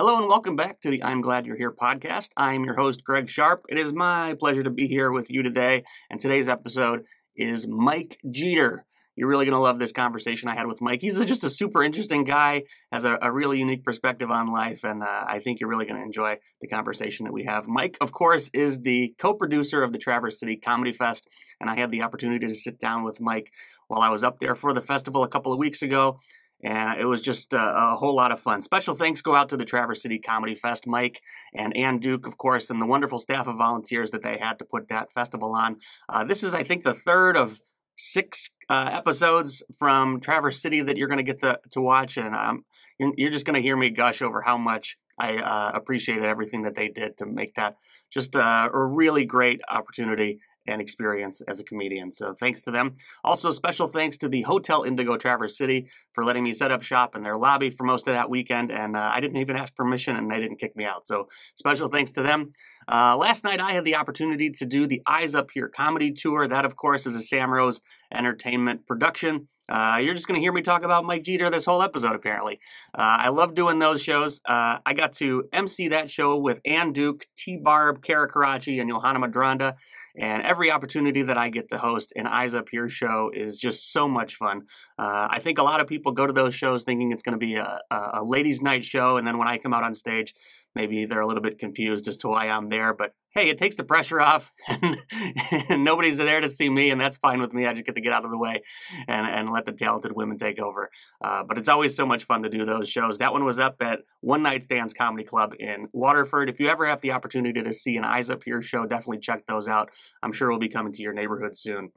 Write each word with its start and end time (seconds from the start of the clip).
Hello 0.00 0.16
and 0.16 0.28
welcome 0.28 0.56
back 0.56 0.80
to 0.80 0.88
the 0.88 1.04
I'm 1.04 1.20
Glad 1.20 1.44
You're 1.44 1.58
Here 1.58 1.70
podcast. 1.70 2.30
I'm 2.34 2.64
your 2.64 2.74
host, 2.74 3.04
Greg 3.04 3.28
Sharp. 3.28 3.66
It 3.68 3.76
is 3.76 3.92
my 3.92 4.32
pleasure 4.32 4.62
to 4.62 4.70
be 4.70 4.86
here 4.86 5.12
with 5.12 5.30
you 5.30 5.42
today. 5.42 5.84
And 6.08 6.18
today's 6.18 6.48
episode 6.48 7.04
is 7.36 7.68
Mike 7.68 8.18
Geeter. 8.26 8.84
You're 9.14 9.28
really 9.28 9.44
going 9.44 9.56
to 9.56 9.60
love 9.60 9.78
this 9.78 9.92
conversation 9.92 10.48
I 10.48 10.54
had 10.54 10.68
with 10.68 10.80
Mike. 10.80 11.02
He's 11.02 11.22
just 11.26 11.44
a 11.44 11.50
super 11.50 11.82
interesting 11.82 12.24
guy, 12.24 12.62
has 12.90 13.04
a, 13.04 13.18
a 13.20 13.30
really 13.30 13.58
unique 13.58 13.84
perspective 13.84 14.30
on 14.30 14.46
life, 14.46 14.84
and 14.84 15.02
uh, 15.02 15.24
I 15.28 15.38
think 15.38 15.60
you're 15.60 15.68
really 15.68 15.84
going 15.84 16.00
to 16.00 16.06
enjoy 16.06 16.38
the 16.62 16.66
conversation 16.66 17.24
that 17.26 17.32
we 17.34 17.44
have. 17.44 17.68
Mike, 17.68 17.98
of 18.00 18.10
course, 18.10 18.48
is 18.54 18.80
the 18.80 19.14
co 19.18 19.34
producer 19.34 19.82
of 19.82 19.92
the 19.92 19.98
Traverse 19.98 20.40
City 20.40 20.56
Comedy 20.56 20.94
Fest, 20.94 21.28
and 21.60 21.68
I 21.68 21.76
had 21.76 21.90
the 21.90 22.00
opportunity 22.00 22.46
to 22.46 22.54
sit 22.54 22.78
down 22.78 23.02
with 23.02 23.20
Mike 23.20 23.52
while 23.88 24.00
I 24.00 24.08
was 24.08 24.24
up 24.24 24.40
there 24.40 24.54
for 24.54 24.72
the 24.72 24.80
festival 24.80 25.24
a 25.24 25.28
couple 25.28 25.52
of 25.52 25.58
weeks 25.58 25.82
ago 25.82 26.20
and 26.62 27.00
it 27.00 27.06
was 27.06 27.22
just 27.22 27.52
a, 27.52 27.92
a, 27.92 27.96
whole 27.96 28.14
lot 28.14 28.32
of 28.32 28.40
fun. 28.40 28.62
Special 28.62 28.94
thanks 28.94 29.22
go 29.22 29.34
out 29.34 29.48
to 29.48 29.56
the 29.56 29.64
Traverse 29.64 30.02
City 30.02 30.18
Comedy 30.18 30.54
Fest, 30.54 30.86
Mike 30.86 31.22
and 31.54 31.76
Ann 31.76 31.98
Duke, 31.98 32.26
of 32.26 32.36
course, 32.38 32.70
and 32.70 32.80
the 32.80 32.86
wonderful 32.86 33.18
staff 33.18 33.46
of 33.46 33.56
volunteers 33.56 34.10
that 34.10 34.22
they 34.22 34.36
had 34.38 34.58
to 34.58 34.64
put 34.64 34.88
that 34.88 35.12
festival 35.12 35.54
on. 35.54 35.76
Uh, 36.08 36.24
this 36.24 36.42
is, 36.42 36.54
I 36.54 36.62
think, 36.62 36.82
the 36.82 36.94
third 36.94 37.36
of 37.36 37.60
six 37.96 38.50
uh, 38.68 38.88
episodes 38.92 39.62
from 39.78 40.20
Traverse 40.20 40.60
City 40.60 40.82
that 40.82 40.96
you're 40.96 41.08
going 41.08 41.24
to 41.24 41.34
get 41.34 41.40
to 41.40 41.80
watch, 41.80 42.16
and 42.16 42.34
um, 42.34 42.64
you're, 42.98 43.12
you're, 43.16 43.30
just 43.30 43.44
going 43.44 43.54
to 43.54 43.62
hear 43.62 43.76
me 43.76 43.90
gush 43.90 44.22
over 44.22 44.40
how 44.40 44.56
much 44.56 44.96
I 45.18 45.36
uh, 45.36 45.72
appreciated 45.74 46.24
everything 46.24 46.62
that 46.62 46.74
they 46.74 46.88
did 46.88 47.18
to 47.18 47.26
make 47.26 47.54
that 47.54 47.76
just 48.10 48.34
a, 48.34 48.70
a 48.72 48.84
really 48.86 49.24
great 49.24 49.60
opportunity 49.68 50.40
and 50.66 50.80
experience 50.80 51.40
as 51.42 51.60
a 51.60 51.64
comedian. 51.64 52.10
So 52.10 52.34
thanks 52.34 52.62
to 52.62 52.70
them. 52.70 52.96
Also, 53.24 53.50
special 53.50 53.88
thanks 53.88 54.16
to 54.18 54.28
the 54.28 54.42
Hotel 54.42 54.82
Indigo 54.82 55.16
Traverse 55.16 55.56
City 55.56 55.88
for 56.12 56.24
letting 56.24 56.44
me 56.44 56.52
set 56.52 56.70
up 56.70 56.82
shop 56.82 57.16
in 57.16 57.22
their 57.22 57.36
lobby 57.36 57.70
for 57.70 57.84
most 57.84 58.06
of 58.08 58.14
that 58.14 58.30
weekend. 58.30 58.70
And 58.70 58.96
uh, 58.96 59.10
I 59.12 59.20
didn't 59.20 59.38
even 59.38 59.56
ask 59.56 59.74
permission 59.74 60.16
and 60.16 60.30
they 60.30 60.40
didn't 60.40 60.58
kick 60.58 60.76
me 60.76 60.84
out. 60.84 61.06
So 61.06 61.28
special 61.54 61.88
thanks 61.88 62.12
to 62.12 62.22
them. 62.22 62.52
Uh, 62.86 63.16
last 63.16 63.44
night, 63.44 63.60
I 63.60 63.72
had 63.72 63.84
the 63.84 63.96
opportunity 63.96 64.50
to 64.50 64.66
do 64.66 64.86
the 64.86 65.02
Eyes 65.06 65.34
Up 65.34 65.50
Here 65.52 65.68
comedy 65.68 66.12
tour. 66.12 66.46
That, 66.46 66.64
of 66.64 66.76
course, 66.76 67.06
is 67.06 67.14
a 67.14 67.20
Sam 67.20 67.50
Rose 67.50 67.80
Entertainment 68.12 68.86
production. 68.86 69.48
Uh, 69.70 69.98
you're 70.02 70.14
just 70.14 70.26
going 70.26 70.34
to 70.34 70.40
hear 70.40 70.52
me 70.52 70.62
talk 70.62 70.82
about 70.82 71.04
Mike 71.04 71.22
Geeter 71.22 71.50
this 71.50 71.64
whole 71.64 71.82
episode, 71.82 72.14
apparently. 72.14 72.58
Uh, 72.92 73.18
I 73.20 73.28
love 73.28 73.54
doing 73.54 73.78
those 73.78 74.02
shows. 74.02 74.40
Uh, 74.44 74.78
I 74.84 74.94
got 74.94 75.12
to 75.14 75.44
MC 75.52 75.88
that 75.88 76.10
show 76.10 76.36
with 76.36 76.60
Ann 76.64 76.92
Duke, 76.92 77.26
T 77.36 77.56
Barb, 77.56 78.02
Kara 78.02 78.28
Karachi, 78.28 78.80
and 78.80 78.90
Johanna 78.90 79.20
Madranda. 79.20 79.76
And 80.18 80.42
every 80.42 80.72
opportunity 80.72 81.22
that 81.22 81.38
I 81.38 81.50
get 81.50 81.70
to 81.70 81.78
host 81.78 82.12
an 82.16 82.26
Eyes 82.26 82.54
Up 82.54 82.68
Here 82.68 82.88
show 82.88 83.30
is 83.32 83.60
just 83.60 83.92
so 83.92 84.08
much 84.08 84.34
fun. 84.34 84.62
Uh, 84.98 85.28
I 85.30 85.38
think 85.38 85.58
a 85.58 85.62
lot 85.62 85.80
of 85.80 85.86
people 85.86 86.12
go 86.12 86.26
to 86.26 86.32
those 86.32 86.54
shows 86.54 86.82
thinking 86.82 87.12
it's 87.12 87.22
going 87.22 87.38
to 87.38 87.38
be 87.38 87.54
a, 87.54 87.78
a 87.90 88.24
ladies' 88.24 88.60
night 88.60 88.84
show. 88.84 89.16
And 89.16 89.26
then 89.26 89.38
when 89.38 89.46
I 89.46 89.58
come 89.58 89.72
out 89.72 89.84
on 89.84 89.94
stage, 89.94 90.34
maybe 90.74 91.04
they're 91.04 91.20
a 91.20 91.26
little 91.26 91.42
bit 91.42 91.58
confused 91.58 92.08
as 92.08 92.16
to 92.18 92.28
why 92.28 92.48
I'm 92.48 92.68
there, 92.68 92.94
but 92.94 93.14
hey, 93.32 93.48
it 93.48 93.58
takes 93.58 93.76
the 93.76 93.84
pressure 93.84 94.20
off 94.20 94.52
and, 94.68 95.84
nobody's 95.84 96.16
there 96.16 96.40
to 96.40 96.48
see 96.48 96.68
me, 96.68 96.90
and 96.90 97.00
that's 97.00 97.16
fine 97.16 97.40
with 97.40 97.52
me. 97.52 97.66
I 97.66 97.72
just 97.72 97.86
get 97.86 97.94
to 97.94 98.00
get 98.00 98.12
out 98.12 98.24
of 98.24 98.30
the 98.30 98.38
way 98.38 98.62
and, 99.06 99.26
and 99.26 99.50
let 99.50 99.66
the 99.66 99.72
talented 99.72 100.12
women 100.12 100.38
take 100.38 100.60
over. 100.60 100.90
Uh, 101.20 101.44
but 101.44 101.58
it's 101.58 101.68
always 101.68 101.94
so 101.94 102.04
much 102.04 102.24
fun 102.24 102.42
to 102.42 102.48
do 102.48 102.64
those 102.64 102.88
shows. 102.88 103.18
That 103.18 103.32
one 103.32 103.44
was 103.44 103.58
up 103.58 103.76
at 103.80 104.00
One 104.20 104.42
Night 104.42 104.64
Stands 104.64 104.92
Comedy 104.92 105.24
Club 105.24 105.54
in 105.58 105.88
Waterford. 105.92 106.48
If 106.48 106.60
you 106.60 106.68
ever 106.68 106.86
have 106.86 107.00
the 107.00 107.12
opportunity 107.12 107.62
to 107.62 107.72
see 107.72 107.96
an 107.96 108.04
Eyes 108.04 108.30
Up 108.30 108.42
Here 108.44 108.60
show, 108.60 108.84
definitely 108.86 109.20
check 109.20 109.46
those 109.46 109.68
out. 109.68 109.90
I'm 110.22 110.32
sure 110.32 110.48
we'll 110.48 110.58
be 110.58 110.68
coming 110.68 110.92
to 110.92 111.02
your 111.02 111.12
neighborhood 111.12 111.56
soon. 111.56 111.92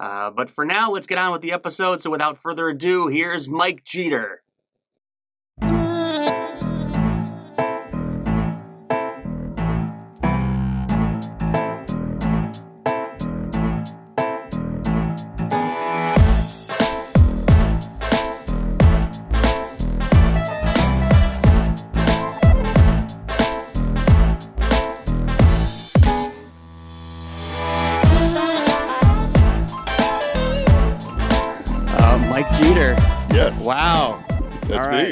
Uh, 0.00 0.30
but 0.30 0.50
for 0.50 0.64
now, 0.64 0.90
let's 0.90 1.06
get 1.06 1.18
on 1.18 1.32
with 1.32 1.42
the 1.42 1.52
episode. 1.52 2.00
So 2.00 2.10
without 2.10 2.38
further 2.38 2.68
ado, 2.68 3.08
here's 3.08 3.48
Mike 3.48 3.84
Geeter. 3.84 4.36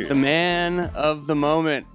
The 0.08 0.14
man 0.14 0.80
of 0.94 1.26
the 1.26 1.34
moment. 1.34 1.86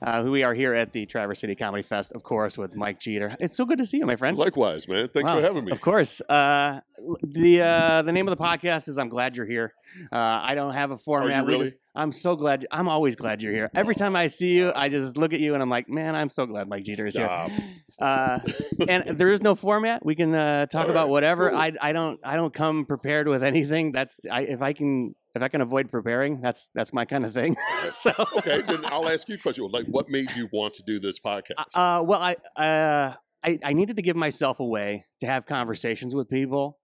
Uh, 0.00 0.22
who 0.22 0.30
we 0.30 0.44
are 0.44 0.54
here 0.54 0.74
at 0.74 0.92
the 0.92 1.06
Traverse 1.06 1.40
City 1.40 1.56
Comedy 1.56 1.82
Fest, 1.82 2.12
of 2.12 2.22
course, 2.22 2.56
with 2.56 2.76
Mike 2.76 3.00
Geeter. 3.00 3.34
It's 3.40 3.56
so 3.56 3.64
good 3.64 3.78
to 3.78 3.84
see 3.84 3.98
you, 3.98 4.06
my 4.06 4.14
friend. 4.14 4.38
Likewise, 4.38 4.86
man. 4.86 5.08
Thanks 5.08 5.26
wow. 5.26 5.34
for 5.34 5.42
having 5.42 5.64
me. 5.64 5.72
Of 5.72 5.80
course. 5.80 6.20
Uh, 6.20 6.78
the 7.20 7.62
uh, 7.62 8.02
the 8.02 8.12
name 8.12 8.28
of 8.28 8.38
the 8.38 8.40
podcast 8.40 8.88
is 8.88 8.96
"I'm 8.96 9.08
Glad 9.08 9.36
You're 9.36 9.46
Here." 9.46 9.74
Uh, 10.12 10.16
I 10.16 10.54
don't 10.54 10.72
have 10.72 10.92
a 10.92 10.96
format. 10.96 11.46
really? 11.46 11.70
Just, 11.70 11.80
I'm 11.98 12.12
so 12.12 12.36
glad. 12.36 12.64
I'm 12.70 12.88
always 12.88 13.16
glad 13.16 13.42
you're 13.42 13.52
here. 13.52 13.70
Every 13.74 13.96
time 13.96 14.14
I 14.14 14.28
see 14.28 14.56
you, 14.56 14.72
I 14.76 14.88
just 14.88 15.16
look 15.16 15.32
at 15.32 15.40
you 15.40 15.54
and 15.54 15.62
I'm 15.62 15.68
like, 15.68 15.88
man, 15.88 16.14
I'm 16.14 16.30
so 16.30 16.46
glad 16.46 16.68
Mike 16.68 16.84
Geeter 16.84 17.08
is 17.08 17.14
Stop. 17.14 17.50
here. 17.50 17.68
Uh, 18.00 18.38
and 18.88 19.18
there 19.18 19.32
is 19.32 19.42
no 19.42 19.56
format. 19.56 20.06
We 20.06 20.14
can 20.14 20.32
uh, 20.32 20.66
talk 20.66 20.84
All 20.84 20.90
about 20.92 21.04
right. 21.06 21.10
whatever. 21.10 21.50
Cool. 21.50 21.58
I, 21.58 21.72
I 21.82 21.92
don't 21.92 22.20
I 22.22 22.36
don't 22.36 22.54
come 22.54 22.84
prepared 22.84 23.26
with 23.26 23.42
anything. 23.42 23.90
That's 23.90 24.20
I, 24.30 24.42
if 24.42 24.62
I 24.62 24.74
can 24.74 25.16
if 25.34 25.42
I 25.42 25.48
can 25.48 25.60
avoid 25.60 25.90
preparing, 25.90 26.40
that's 26.40 26.70
that's 26.74 26.92
my 26.92 27.04
kind 27.04 27.24
of 27.24 27.32
thing. 27.34 27.56
so 27.90 28.12
okay, 28.36 28.62
then 28.68 28.84
I'll 28.86 29.08
ask 29.08 29.28
you 29.28 29.34
a 29.36 29.38
question. 29.38 29.68
Like, 29.70 29.86
what 29.86 30.08
made 30.08 30.30
you 30.36 30.48
want 30.52 30.74
to 30.74 30.82
do 30.82 30.98
this 30.98 31.18
podcast? 31.20 31.74
Uh, 31.74 32.02
well, 32.02 32.20
I, 32.20 32.36
uh, 32.56 33.14
I 33.42 33.58
I 33.64 33.72
needed 33.72 33.96
to 33.96 34.02
give 34.02 34.16
myself 34.16 34.60
a 34.60 34.64
way 34.64 35.04
to 35.20 35.26
have 35.26 35.46
conversations 35.46 36.14
with 36.14 36.28
people 36.28 36.78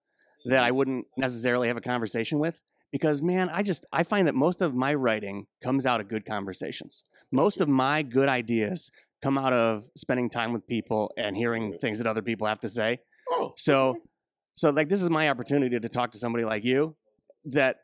that 0.47 0.63
I 0.63 0.71
wouldn't 0.71 1.07
necessarily 1.17 1.69
have 1.69 1.77
a 1.77 1.83
conversation 1.83 2.39
with 2.39 2.61
because 2.93 3.23
man, 3.23 3.49
I 3.49 3.63
just 3.63 3.87
I 3.93 4.05
find 4.05 4.29
that 4.29 4.35
most 4.35 4.61
of 4.63 4.75
my 4.75 4.95
writing 4.95 5.47
comes 5.63 5.87
out 5.87 6.01
of 6.01 6.09
good 6.09 6.25
conversations. 6.25 7.05
Most 7.33 7.61
of 7.61 7.69
my 7.69 8.03
good 8.03 8.29
ideas 8.29 8.91
come 9.23 9.39
out 9.39 9.53
of 9.53 9.89
spending 9.97 10.29
time 10.29 10.53
with 10.53 10.67
people 10.67 11.11
and 11.17 11.37
hearing 11.37 11.77
things 11.81 11.99
that 11.99 12.07
other 12.07 12.23
people 12.23 12.47
have 12.47 12.61
to 12.61 12.69
say. 12.69 13.01
Oh, 13.31 13.53
so 13.57 13.97
so 14.53 14.71
like 14.71 14.89
this 14.89 15.03
is 15.03 15.11
my 15.11 15.29
opportunity 15.29 15.81
to 15.81 15.89
talk 15.89 16.13
to 16.13 16.19
somebody 16.19 16.45
like 16.45 16.63
you 16.63 16.95
that 17.47 17.77
uh, 17.77 17.79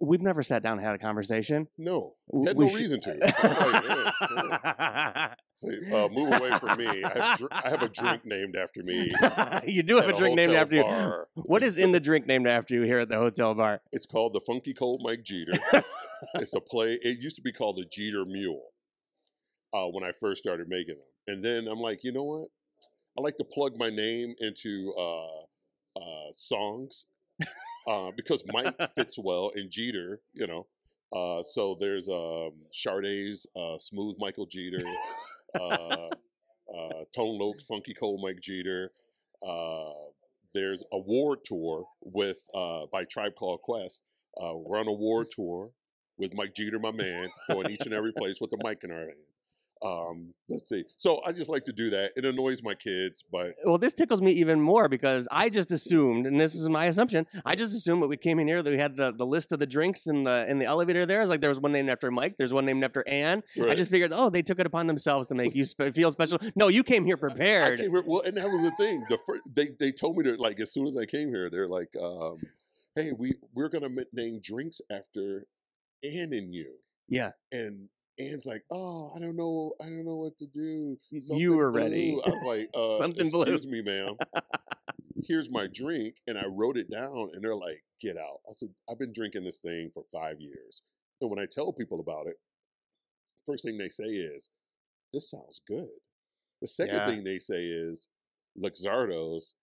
we've 0.00 0.22
never 0.22 0.42
sat 0.42 0.62
down 0.62 0.78
and 0.78 0.86
had 0.86 0.94
a 0.94 0.98
conversation. 0.98 1.68
No, 1.78 2.14
had 2.44 2.56
we 2.56 2.66
no 2.66 2.74
reason 2.74 3.00
to. 3.02 5.36
Say, 5.54 5.78
uh, 5.92 6.08
move 6.08 6.32
away 6.32 6.50
from 6.58 6.78
me. 6.78 7.04
I 7.04 7.08
have, 7.08 7.38
dr- 7.38 7.52
I 7.52 7.70
have, 7.70 7.82
a 7.82 7.88
drink 7.88 8.24
named 8.24 8.56
after 8.56 8.82
me. 8.82 9.12
you 9.66 9.82
do 9.82 9.96
have 9.96 10.08
a 10.08 10.12
drink 10.12 10.36
named 10.36 10.54
after 10.54 10.82
bar. 10.82 11.28
you. 11.36 11.42
What 11.46 11.62
is 11.62 11.78
in 11.78 11.92
the 11.92 12.00
drink 12.00 12.26
named 12.26 12.46
after 12.46 12.74
you 12.74 12.82
here 12.82 12.98
at 12.98 13.08
the 13.08 13.16
hotel 13.16 13.54
bar? 13.54 13.80
It's 13.92 14.06
called 14.06 14.34
the 14.34 14.40
Funky 14.40 14.74
Cold 14.74 15.00
Mike 15.02 15.24
Geeter. 15.24 15.84
it's 16.34 16.54
a 16.54 16.60
play. 16.60 16.98
It 17.00 17.20
used 17.20 17.36
to 17.36 17.42
be 17.42 17.52
called 17.52 17.76
the 17.76 17.86
Geeter 17.86 18.26
Mule 18.26 18.64
uh, 19.72 19.86
when 19.86 20.04
I 20.04 20.12
first 20.12 20.42
started 20.42 20.68
making 20.68 20.96
them, 20.96 21.06
and 21.26 21.44
then 21.44 21.68
I'm 21.68 21.80
like, 21.80 22.04
you 22.04 22.12
know 22.12 22.24
what? 22.24 22.48
I 23.18 23.22
like 23.22 23.38
to 23.38 23.44
plug 23.44 23.78
my 23.78 23.88
name 23.88 24.34
into 24.40 24.92
uh, 24.98 25.98
uh 25.98 26.32
songs 26.32 27.06
uh, 27.86 28.10
because 28.16 28.42
Mike 28.52 28.74
fits 28.94 29.18
well 29.18 29.50
in 29.54 29.68
Geeter, 29.68 30.18
you 30.34 30.46
know. 30.46 30.66
Uh, 31.12 31.42
so 31.42 31.76
there's 31.78 32.08
um, 32.08 32.52
Sade's 32.72 33.46
uh, 33.56 33.78
Smooth 33.78 34.16
Michael 34.18 34.46
Geeter, 34.46 34.84
uh, 35.54 36.08
uh, 36.76 37.04
Tone 37.14 37.38
Loc's 37.38 37.64
Funky 37.64 37.94
Cold 37.94 38.20
Mike 38.22 38.40
Geeter. 38.40 38.88
Uh, 39.46 39.92
there's 40.52 40.82
Award 40.92 41.40
Tour 41.44 41.86
with 42.02 42.38
uh, 42.54 42.86
by 42.90 43.04
Tribe 43.04 43.34
Called 43.36 43.60
Quest. 43.62 44.02
Uh, 44.40 44.56
we're 44.56 44.78
on 44.78 44.88
a 44.88 44.92
war 44.92 45.24
tour 45.24 45.70
with 46.18 46.34
Mike 46.34 46.54
Geeter, 46.54 46.80
my 46.80 46.90
man, 46.90 47.28
going 47.48 47.70
each 47.70 47.84
and 47.86 47.94
every 47.94 48.12
place 48.12 48.36
with 48.40 48.50
the 48.50 48.58
mic 48.62 48.82
in 48.84 48.90
our 48.90 49.00
hand. 49.00 49.12
Um, 49.86 50.34
let's 50.48 50.68
see. 50.68 50.84
So 50.96 51.20
I 51.24 51.32
just 51.32 51.48
like 51.48 51.64
to 51.64 51.72
do 51.72 51.90
that. 51.90 52.12
It 52.16 52.24
annoys 52.24 52.62
my 52.62 52.74
kids, 52.74 53.24
but 53.30 53.54
well, 53.64 53.78
this 53.78 53.94
tickles 53.94 54.20
me 54.20 54.32
even 54.32 54.60
more 54.60 54.88
because 54.88 55.28
I 55.30 55.48
just 55.48 55.70
assumed, 55.70 56.26
and 56.26 56.40
this 56.40 56.54
is 56.54 56.68
my 56.68 56.86
assumption, 56.86 57.26
I 57.44 57.54
just 57.54 57.74
assumed 57.74 58.02
that 58.02 58.08
we 58.08 58.16
came 58.16 58.38
in 58.38 58.48
here 58.48 58.62
that 58.62 58.70
we 58.70 58.78
had 58.78 58.96
the, 58.96 59.12
the 59.12 59.26
list 59.26 59.52
of 59.52 59.58
the 59.58 59.66
drinks 59.66 60.06
in 60.06 60.24
the 60.24 60.46
in 60.48 60.58
the 60.58 60.64
elevator. 60.66 61.06
There 61.06 61.22
is 61.22 61.28
like 61.28 61.40
there 61.40 61.50
was 61.50 61.60
one 61.60 61.72
named 61.72 61.90
after 61.90 62.10
Mike, 62.10 62.36
there's 62.36 62.52
one 62.52 62.66
named 62.66 62.84
after 62.84 63.06
Ann. 63.08 63.42
Right. 63.56 63.70
I 63.70 63.74
just 63.74 63.90
figured, 63.90 64.12
oh, 64.14 64.30
they 64.30 64.42
took 64.42 64.58
it 64.58 64.66
upon 64.66 64.86
themselves 64.86 65.28
to 65.28 65.34
make 65.34 65.54
you 65.54 65.64
sp- 65.64 65.94
feel 65.94 66.10
special. 66.10 66.38
No, 66.54 66.68
you 66.68 66.82
came 66.82 67.04
here 67.04 67.16
prepared. 67.16 67.74
I 67.80 67.82
Came 67.82 67.90
here, 67.92 68.02
well, 68.06 68.22
and 68.22 68.36
that 68.36 68.46
was 68.46 68.62
the 68.62 68.72
thing. 68.72 69.04
The 69.08 69.18
first, 69.26 69.42
they 69.54 69.68
they 69.78 69.92
told 69.92 70.16
me 70.16 70.24
to 70.24 70.36
like 70.36 70.60
as 70.60 70.72
soon 70.72 70.86
as 70.86 70.96
I 70.96 71.06
came 71.06 71.28
here, 71.28 71.48
they're 71.50 71.68
like, 71.68 71.94
um, 72.02 72.36
hey, 72.94 73.12
we 73.12 73.34
we're 73.54 73.68
gonna 73.68 73.90
name 74.12 74.40
drinks 74.42 74.80
after 74.90 75.46
Ann 76.02 76.32
and 76.32 76.54
you. 76.54 76.74
Yeah. 77.08 77.32
And 77.52 77.88
Ann's 78.18 78.46
like, 78.46 78.62
oh, 78.70 79.12
I 79.14 79.18
don't 79.18 79.36
know, 79.36 79.72
I 79.80 79.84
don't 79.84 80.04
know 80.06 80.16
what 80.16 80.38
to 80.38 80.46
do. 80.46 80.96
Something 81.20 81.38
you 81.40 81.56
were 81.56 81.70
blue. 81.70 81.80
ready. 81.82 82.18
I 82.24 82.30
was 82.30 82.42
like, 82.46 82.70
uh, 82.74 82.98
something 82.98 83.26
excuse 83.26 83.66
blue. 83.66 83.70
me, 83.70 83.82
ma'am. 83.82 84.16
Here's 85.24 85.50
my 85.50 85.66
drink, 85.72 86.14
and 86.26 86.38
I 86.38 86.44
wrote 86.46 86.76
it 86.76 86.90
down, 86.90 87.30
and 87.34 87.42
they're 87.42 87.56
like, 87.56 87.82
get 88.00 88.16
out. 88.16 88.40
I 88.48 88.52
said, 88.52 88.68
I've 88.88 88.98
been 88.98 89.12
drinking 89.12 89.44
this 89.44 89.60
thing 89.60 89.90
for 89.92 90.04
five 90.12 90.40
years, 90.40 90.82
and 91.20 91.30
when 91.30 91.38
I 91.38 91.46
tell 91.50 91.72
people 91.72 92.00
about 92.00 92.26
it, 92.26 92.36
first 93.46 93.64
thing 93.64 93.76
they 93.78 93.88
say 93.88 94.04
is, 94.04 94.50
"This 95.12 95.30
sounds 95.30 95.60
good." 95.66 95.88
The 96.62 96.68
second 96.68 96.94
Yeah. 96.96 97.06
thing 97.06 97.24
they 97.24 97.38
say 97.38 97.64
is, 97.64 98.08
"Luxardos, 98.58 99.54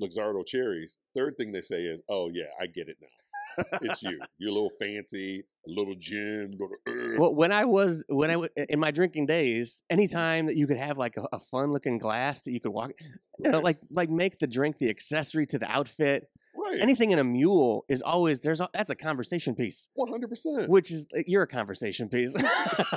Luxardo 0.00 0.46
cherries." 0.46 0.96
Third 1.16 1.36
thing 1.36 1.52
they 1.52 1.62
say 1.62 1.82
is, 1.82 2.02
"Oh 2.08 2.30
yeah, 2.32 2.44
I 2.60 2.66
get 2.66 2.88
it 2.88 2.96
now. 3.00 3.64
It's 3.82 4.02
you. 4.02 4.18
You're 4.38 4.50
a 4.50 4.54
little 4.54 4.70
fancy, 4.80 5.44
a 5.66 5.70
little 5.70 5.94
gin, 5.98 6.52
little." 6.58 6.76
uh." 6.86 7.18
Well, 7.20 7.34
when 7.34 7.52
I 7.52 7.64
was 7.64 8.04
when 8.08 8.30
I 8.30 8.48
in 8.68 8.78
my 8.78 8.90
drinking 8.90 9.26
days, 9.26 9.82
anytime 9.90 10.46
that 10.46 10.56
you 10.56 10.66
could 10.66 10.78
have 10.78 10.96
like 10.98 11.16
a, 11.16 11.26
a 11.32 11.40
fun 11.40 11.72
looking 11.72 11.98
glass 11.98 12.42
that 12.42 12.52
you 12.52 12.60
could 12.60 12.72
walk, 12.72 12.92
you 13.38 13.50
know, 13.50 13.60
like 13.60 13.78
like 13.90 14.10
make 14.10 14.38
the 14.38 14.46
drink 14.46 14.78
the 14.78 14.88
accessory 14.90 15.46
to 15.46 15.58
the 15.58 15.68
outfit. 15.70 16.28
right, 16.56 16.80
Anything 16.80 17.10
in 17.10 17.18
a 17.18 17.24
mule 17.24 17.84
is 17.88 18.00
always 18.02 18.40
there's 18.40 18.60
a, 18.60 18.68
that's 18.72 18.90
a 18.90 18.94
conversation 18.96 19.54
piece, 19.56 19.88
one 19.94 20.08
hundred 20.08 20.28
percent. 20.28 20.68
which 20.70 20.90
is 20.92 21.06
you're 21.26 21.42
a 21.42 21.48
conversation 21.48 22.08
piece. 22.08 22.34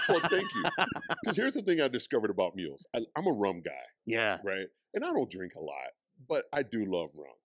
Well, 0.10 0.20
thank 0.30 0.44
you. 0.56 0.64
Because 1.24 1.38
here's 1.38 1.54
the 1.54 1.62
thing 1.62 1.82
I 1.82 1.88
discovered 1.88 2.30
about 2.32 2.56
mules. 2.56 2.86
I, 2.96 3.00
I'm 3.16 3.28
a 3.28 3.32
rum 3.32 3.62
guy. 3.64 3.84
yeah, 4.06 4.38
right? 4.44 4.68
And 4.94 5.04
I 5.06 5.08
don't 5.14 5.30
drink 5.30 5.54
a 5.56 5.60
lot, 5.62 5.92
but 6.32 6.46
I 6.54 6.64
do 6.64 6.86
love 6.86 7.10
rum. 7.14 7.36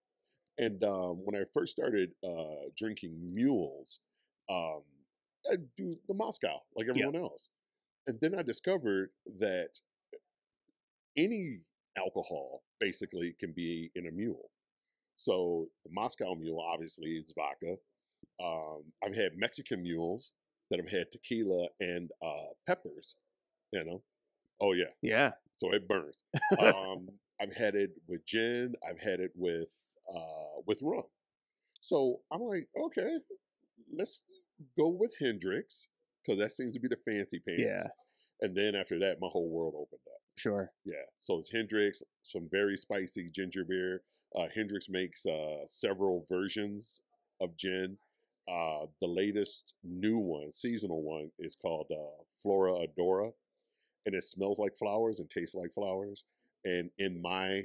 And 0.59 0.83
um, 0.85 1.21
when 1.25 1.35
I 1.35 1.45
first 1.53 1.73
started 1.73 2.13
uh, 2.25 2.71
drinking 2.79 3.19
mules, 3.35 3.99
um, 4.49 4.83
I 5.51 5.57
do 5.77 5.99
the 6.09 6.15
Moscow 6.15 6.61
like 6.77 6.87
Yeah. 6.87 6.93
everyone 6.93 7.17
else. 7.17 7.51
And 8.07 8.19
then 8.21 8.37
I 8.37 8.43
discovered 8.43 9.11
that 9.41 9.81
any 11.17 11.63
alcohol 11.99 12.63
basically 12.79 13.35
can 13.41 13.53
be 13.53 13.91
in 13.97 14.07
a 14.07 14.13
mule. 14.13 14.51
So 15.17 15.67
the 15.85 15.91
Moscow 15.93 16.37
mule 16.37 16.61
obviously 16.61 17.17
is 17.17 17.35
vodka. 17.37 17.77
Um, 18.41 18.85
I've 19.05 19.17
had 19.17 19.37
Mexican 19.37 19.83
mules 19.83 20.33
that 20.71 20.79
have 20.79 20.91
had 20.91 21.11
tequila 21.11 21.69
and 21.81 22.11
uh, 22.25 22.53
peppers. 22.69 23.17
You 23.73 23.85
know, 23.85 24.03
oh 24.61 24.73
yeah, 24.75 24.93
yeah, 25.03 25.33
so 25.57 25.73
it 25.73 25.89
burns. 25.89 26.19
Um, 26.61 27.09
I've 27.41 27.55
had 27.55 27.75
it 27.75 27.91
with 28.09 28.25
gin. 28.27 28.75
I've 28.89 29.01
had 29.01 29.21
it 29.21 29.33
with 29.35 29.69
uh, 30.15 30.61
with 30.67 30.79
rum. 30.83 31.03
So 31.81 32.19
I'm 32.33 32.41
like, 32.43 32.69
okay, 32.87 33.19
let's 33.97 34.25
go 34.77 34.89
with 34.89 35.15
Hendrick's 35.21 35.89
because 36.25 36.41
that 36.41 36.53
seems 36.53 36.75
to 36.75 36.81
be 36.81 36.89
the 36.89 36.97
fancy 37.05 37.41
pants. 37.47 37.63
Yeah. 37.63 37.87
And 38.41 38.57
then 38.57 38.75
after 38.75 38.99
that, 39.01 39.19
my 39.21 39.29
whole 39.29 39.49
world 39.51 39.75
opened 39.75 40.01
up. 40.07 40.21
sure. 40.37 40.73
Yeah. 40.85 41.05
So 41.19 41.39
it's 41.39 41.53
Hendrick's, 41.53 42.03
some 42.23 42.49
very 42.51 42.77
spicy 42.77 43.31
ginger 43.31 43.65
beer. 43.65 44.03
Uh, 44.35 44.49
Hendrick's 44.55 44.89
makes 44.89 45.25
uh, 45.25 45.65
several 45.67 46.25
versions 46.29 47.03
of 47.41 47.57
gin. 47.57 47.99
Uh, 48.49 48.87
the 49.01 49.09
latest 49.09 49.75
new 49.83 50.19
one, 50.19 50.53
seasonal 50.53 51.03
one, 51.03 51.31
is 51.39 51.57
called 51.57 51.87
uh, 51.91 52.23
Flora 52.43 52.87
Adora, 52.87 53.33
and 54.07 54.15
it 54.15 54.23
smells 54.25 54.59
like 54.59 54.75
flowers 54.77 55.21
and 55.21 55.29
tastes 55.29 55.55
like 55.55 55.73
flowers. 55.73 56.25
And 56.65 56.91
in 56.99 57.21
my 57.21 57.65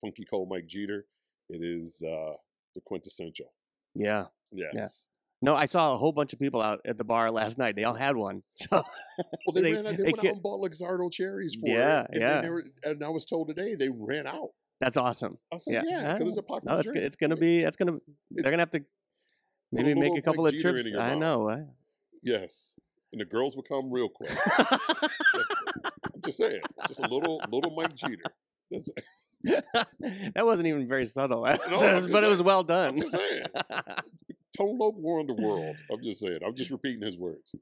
Funky 0.00 0.24
Cold 0.24 0.48
Mike 0.48 0.66
Geeter, 0.66 1.02
it 1.50 1.62
is 1.62 2.02
uh, 2.02 2.34
the 2.74 2.80
quintessential. 2.84 3.52
Yeah. 3.94 4.26
Yes. 4.52 5.08
No, 5.42 5.54
I 5.54 5.66
saw 5.66 5.92
a 5.94 5.98
whole 5.98 6.12
bunch 6.12 6.32
of 6.32 6.38
people 6.38 6.62
out 6.62 6.80
at 6.86 6.96
the 6.96 7.04
bar 7.04 7.30
last 7.30 7.58
night. 7.58 7.76
They 7.76 7.84
all 7.84 7.94
had 7.94 8.16
one. 8.16 8.42
So 8.54 8.82
Well, 9.46 9.52
they, 9.52 9.60
They- 9.62 9.72
ran 9.74 9.86
out. 9.86 9.90
They, 9.96 9.96
they 9.98 10.02
went 10.04 10.18
out 10.18 10.24
and 10.26 10.42
bought 10.42 10.60
Luxardo 10.62 11.12
cherries 11.12 11.54
for 11.54 11.68
Yeah, 11.68 12.00
it. 12.02 12.06
And 12.12 12.20
yeah. 12.20 12.32
Then 12.34 12.42
they 12.44 12.50
were, 12.50 12.64
and 12.84 13.04
I 13.04 13.08
was 13.08 13.24
told 13.24 13.48
today 13.48 13.74
they 13.74 13.88
ran 13.90 14.26
out. 14.26 14.50
that's 14.80 14.96
awesome. 14.96 15.38
I 15.52 15.58
said, 15.58 15.74
Yeah. 15.74 15.82
yeah, 15.86 16.12
because 16.14 16.28
it's 16.28 16.38
a 16.38 16.42
popular 16.42 16.74
No, 16.74 16.80
it's, 16.80 16.90
drink. 16.90 17.04
it's 17.04 17.16
gonna 17.16 17.36
be. 17.36 17.62
That's 17.62 17.76
gonna. 17.76 17.98
They're 18.30 18.50
gonna 18.50 18.62
have 18.62 18.70
to 18.72 18.82
maybe 19.70 19.92
a 19.92 19.96
make 19.96 20.16
a 20.18 20.22
couple 20.22 20.46
of 20.46 20.54
Geeter 20.54 20.62
trips. 20.82 20.92
I 20.98 21.14
know. 21.14 21.48
uh, 21.48 21.58
Yes. 22.22 22.78
And 23.14 23.20
the 23.20 23.24
girls 23.26 23.54
would 23.54 23.68
come 23.68 23.92
real 23.92 24.08
quick. 24.08 24.32
I'm 24.58 26.20
just 26.24 26.38
saying. 26.38 26.60
Just 26.88 26.98
a 26.98 27.06
little 27.06 27.40
little 27.48 27.72
Mike 27.76 27.94
Geeter. 27.94 28.24
That's 28.72 28.88
it. 28.88 29.04
that 30.34 30.44
wasn't 30.44 30.66
even 30.66 30.88
very 30.88 31.04
subtle, 31.04 31.44
I'm 31.46 31.56
just 31.58 32.10
but 32.10 32.24
it 32.24 32.28
was 32.28 32.38
saying. 32.38 32.44
well 32.44 32.60
I'm 32.62 32.66
done. 32.66 32.98
just 32.98 33.12
saying. 33.12 33.44
Tone 34.56 34.78
Loc 34.78 34.96
warned 34.96 35.28
the 35.28 35.34
world. 35.34 35.76
I'm 35.92 36.02
just 36.02 36.18
saying. 36.18 36.40
I'm 36.44 36.56
just 36.56 36.72
repeating 36.72 37.02
his 37.02 37.16
words. 37.16 37.54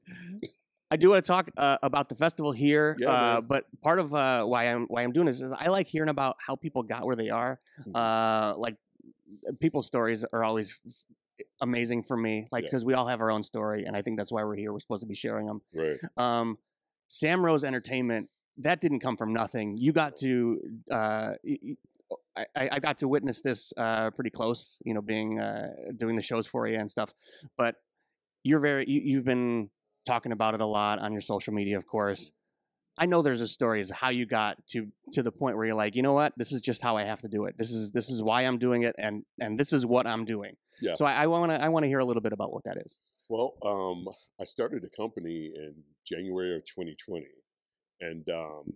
I 0.89 0.95
do 0.95 1.09
want 1.11 1.23
to 1.23 1.27
talk 1.31 1.51
uh, 1.55 1.77
about 1.83 2.09
the 2.09 2.15
festival 2.15 2.51
here, 2.51 2.95
Yeah, 2.97 3.09
uh, 3.11 3.41
but 3.41 3.65
part 3.83 3.99
of 3.99 4.11
uh, 4.15 4.45
why 4.45 4.63
I'm 4.63 4.85
why 4.87 5.03
I'm 5.03 5.11
doing 5.11 5.27
this 5.27 5.39
is 5.43 5.51
I 5.51 5.67
like 5.67 5.85
hearing 5.87 6.09
about 6.09 6.37
how 6.39 6.55
people 6.55 6.81
got 6.81 7.05
where 7.05 7.15
they 7.15 7.29
are. 7.29 7.59
Mhm. 7.87 7.95
Uh, 7.95 8.57
like 8.57 8.77
people's 9.59 9.85
stories 9.85 10.25
are 10.33 10.43
always 10.43 10.79
amazing 11.61 12.03
for 12.03 12.17
me, 12.17 12.47
like 12.51 12.63
Yeah. 12.63 12.69
because 12.69 12.85
we 12.85 12.93
all 12.93 13.07
have 13.07 13.21
our 13.21 13.31
own 13.31 13.43
story, 13.43 13.85
and 13.85 13.95
I 13.95 14.01
think 14.01 14.17
that's 14.17 14.31
why 14.31 14.43
we're 14.43 14.55
here. 14.55 14.71
We're 14.71 14.79
supposed 14.79 15.01
to 15.03 15.07
be 15.07 15.15
sharing 15.15 15.47
them. 15.47 15.61
Right. 15.73 15.97
Um, 16.17 16.57
Sam 17.07 17.45
Rose 17.45 17.63
Entertainment 17.63 18.29
that 18.57 18.79
didn't 18.81 18.99
come 18.99 19.17
from 19.17 19.33
nothing. 19.33 19.77
You 19.77 19.91
got 19.93 20.17
to 20.17 20.59
uh, 20.91 21.33
I 22.55 22.79
got 22.79 22.99
to 22.99 23.07
witness 23.07 23.41
this 23.41 23.73
uh, 23.77 24.11
pretty 24.11 24.29
close, 24.29 24.81
you 24.85 24.93
know, 24.93 25.01
being 25.01 25.39
uh, 25.39 25.69
doing 25.95 26.15
the 26.15 26.21
shows 26.21 26.47
for 26.47 26.67
you 26.67 26.77
and 26.77 26.89
stuff. 26.89 27.13
But 27.57 27.75
you're 28.43 28.59
very 28.59 28.85
you, 28.87 29.01
you've 29.03 29.25
been 29.25 29.69
talking 30.05 30.31
about 30.31 30.53
it 30.53 30.61
a 30.61 30.65
lot 30.65 30.99
on 30.99 31.11
your 31.11 31.21
social 31.21 31.53
media, 31.53 31.77
of 31.77 31.87
course. 31.87 32.31
I 32.97 33.07
know 33.07 33.23
there's 33.23 33.41
a 33.41 33.47
story 33.47 33.79
as 33.79 33.89
how 33.89 34.09
you 34.09 34.25
got 34.27 34.57
to 34.69 34.87
to 35.13 35.23
the 35.23 35.31
point 35.31 35.57
where 35.57 35.65
you're 35.65 35.75
like, 35.75 35.95
you 35.95 36.03
know 36.03 36.13
what, 36.13 36.33
this 36.37 36.51
is 36.51 36.61
just 36.61 36.81
how 36.83 36.95
I 36.97 37.03
have 37.03 37.21
to 37.21 37.27
do 37.27 37.45
it. 37.45 37.57
This 37.57 37.71
is 37.71 37.91
this 37.91 38.09
is 38.09 38.21
why 38.21 38.43
I'm 38.43 38.57
doing 38.59 38.83
it, 38.83 38.95
and 38.99 39.23
and 39.39 39.59
this 39.59 39.73
is 39.73 39.85
what 39.85 40.05
I'm 40.05 40.25
doing. 40.25 40.55
Yeah. 40.81 40.95
So 40.95 41.05
I 41.05 41.27
want 41.27 41.51
to 41.51 41.61
I 41.61 41.69
want 41.69 41.83
to 41.83 41.87
hear 41.87 41.99
a 41.99 42.05
little 42.05 42.21
bit 42.21 42.33
about 42.33 42.51
what 42.51 42.63
that 42.65 42.77
is. 42.77 42.99
Well, 43.29 43.53
um, 43.65 44.07
I 44.39 44.43
started 44.43 44.83
a 44.83 44.89
company 44.89 45.51
in 45.55 45.75
January 46.05 46.55
of 46.55 46.65
2020, 46.65 47.25
and 48.01 48.27
um, 48.29 48.73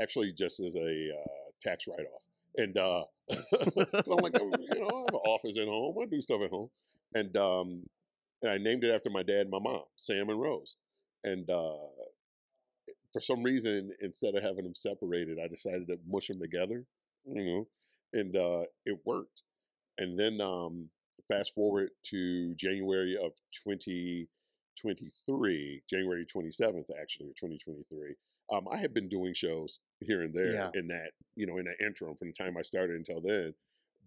actually 0.00 0.32
just 0.32 0.60
as 0.60 0.74
a 0.74 1.10
uh, 1.10 1.50
tax 1.62 1.86
write-off. 1.86 2.22
And 2.56 2.76
uh, 2.76 3.04
I'm 3.30 4.18
like, 4.18 4.34
oh, 4.38 4.52
you 4.58 4.80
know, 4.80 4.88
I 4.88 5.00
have 5.00 5.14
an 5.14 5.20
office 5.26 5.56
at 5.58 5.68
home. 5.68 5.96
I 6.02 6.06
do 6.06 6.20
stuff 6.20 6.42
at 6.42 6.50
home, 6.50 6.68
and 7.14 7.34
um, 7.36 7.84
and 8.42 8.50
I 8.50 8.58
named 8.58 8.84
it 8.84 8.94
after 8.94 9.10
my 9.10 9.22
dad 9.22 9.42
and 9.42 9.50
my 9.50 9.60
mom, 9.60 9.82
Sam 9.96 10.28
and 10.28 10.40
Rose. 10.40 10.76
And 11.24 11.48
uh, 11.48 11.76
for 13.12 13.20
some 13.20 13.42
reason, 13.42 13.90
instead 14.00 14.34
of 14.34 14.42
having 14.42 14.64
them 14.64 14.74
separated, 14.74 15.38
I 15.42 15.48
decided 15.48 15.86
to 15.86 15.98
mush 16.06 16.26
them 16.28 16.40
together. 16.40 16.84
You 17.24 17.44
know, 17.44 17.68
and 18.12 18.36
uh, 18.36 18.64
it 18.84 18.98
worked. 19.06 19.44
And 19.98 20.18
then 20.18 20.40
um, 20.40 20.88
fast 21.32 21.54
forward 21.54 21.90
to 22.04 22.54
January 22.56 23.16
of 23.16 23.32
2023, 23.64 25.82
January 25.88 26.26
27th, 26.26 26.90
actually, 27.00 27.30
of 27.30 27.36
2023. 27.36 28.14
Um, 28.52 28.66
I 28.70 28.76
had 28.76 28.92
been 28.92 29.08
doing 29.08 29.32
shows 29.34 29.78
here 30.00 30.20
and 30.22 30.34
there 30.34 30.52
Yeah. 30.52 30.70
in 30.74 30.88
that, 30.88 31.12
you 31.36 31.46
know, 31.46 31.56
in 31.58 31.64
that 31.64 31.80
interim 31.80 32.16
from 32.16 32.28
the 32.28 32.34
time 32.34 32.56
I 32.58 32.62
started 32.62 32.96
until 32.96 33.20
then. 33.20 33.54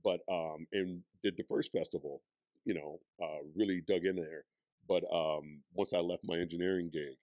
But, 0.03 0.21
um, 0.29 0.67
and 0.71 1.03
did 1.23 1.35
the 1.37 1.43
first 1.43 1.71
festival, 1.71 2.21
you 2.63 2.75
know, 2.75 2.99
uh, 3.21 3.39
really 3.55 3.81
dug 3.81 4.05
in 4.05 4.15
there. 4.15 4.45
But 4.87 5.03
um, 5.11 5.63
once 5.73 5.93
I 5.93 5.99
left 5.99 6.23
my 6.23 6.37
engineering 6.37 6.89
gig, 6.93 7.17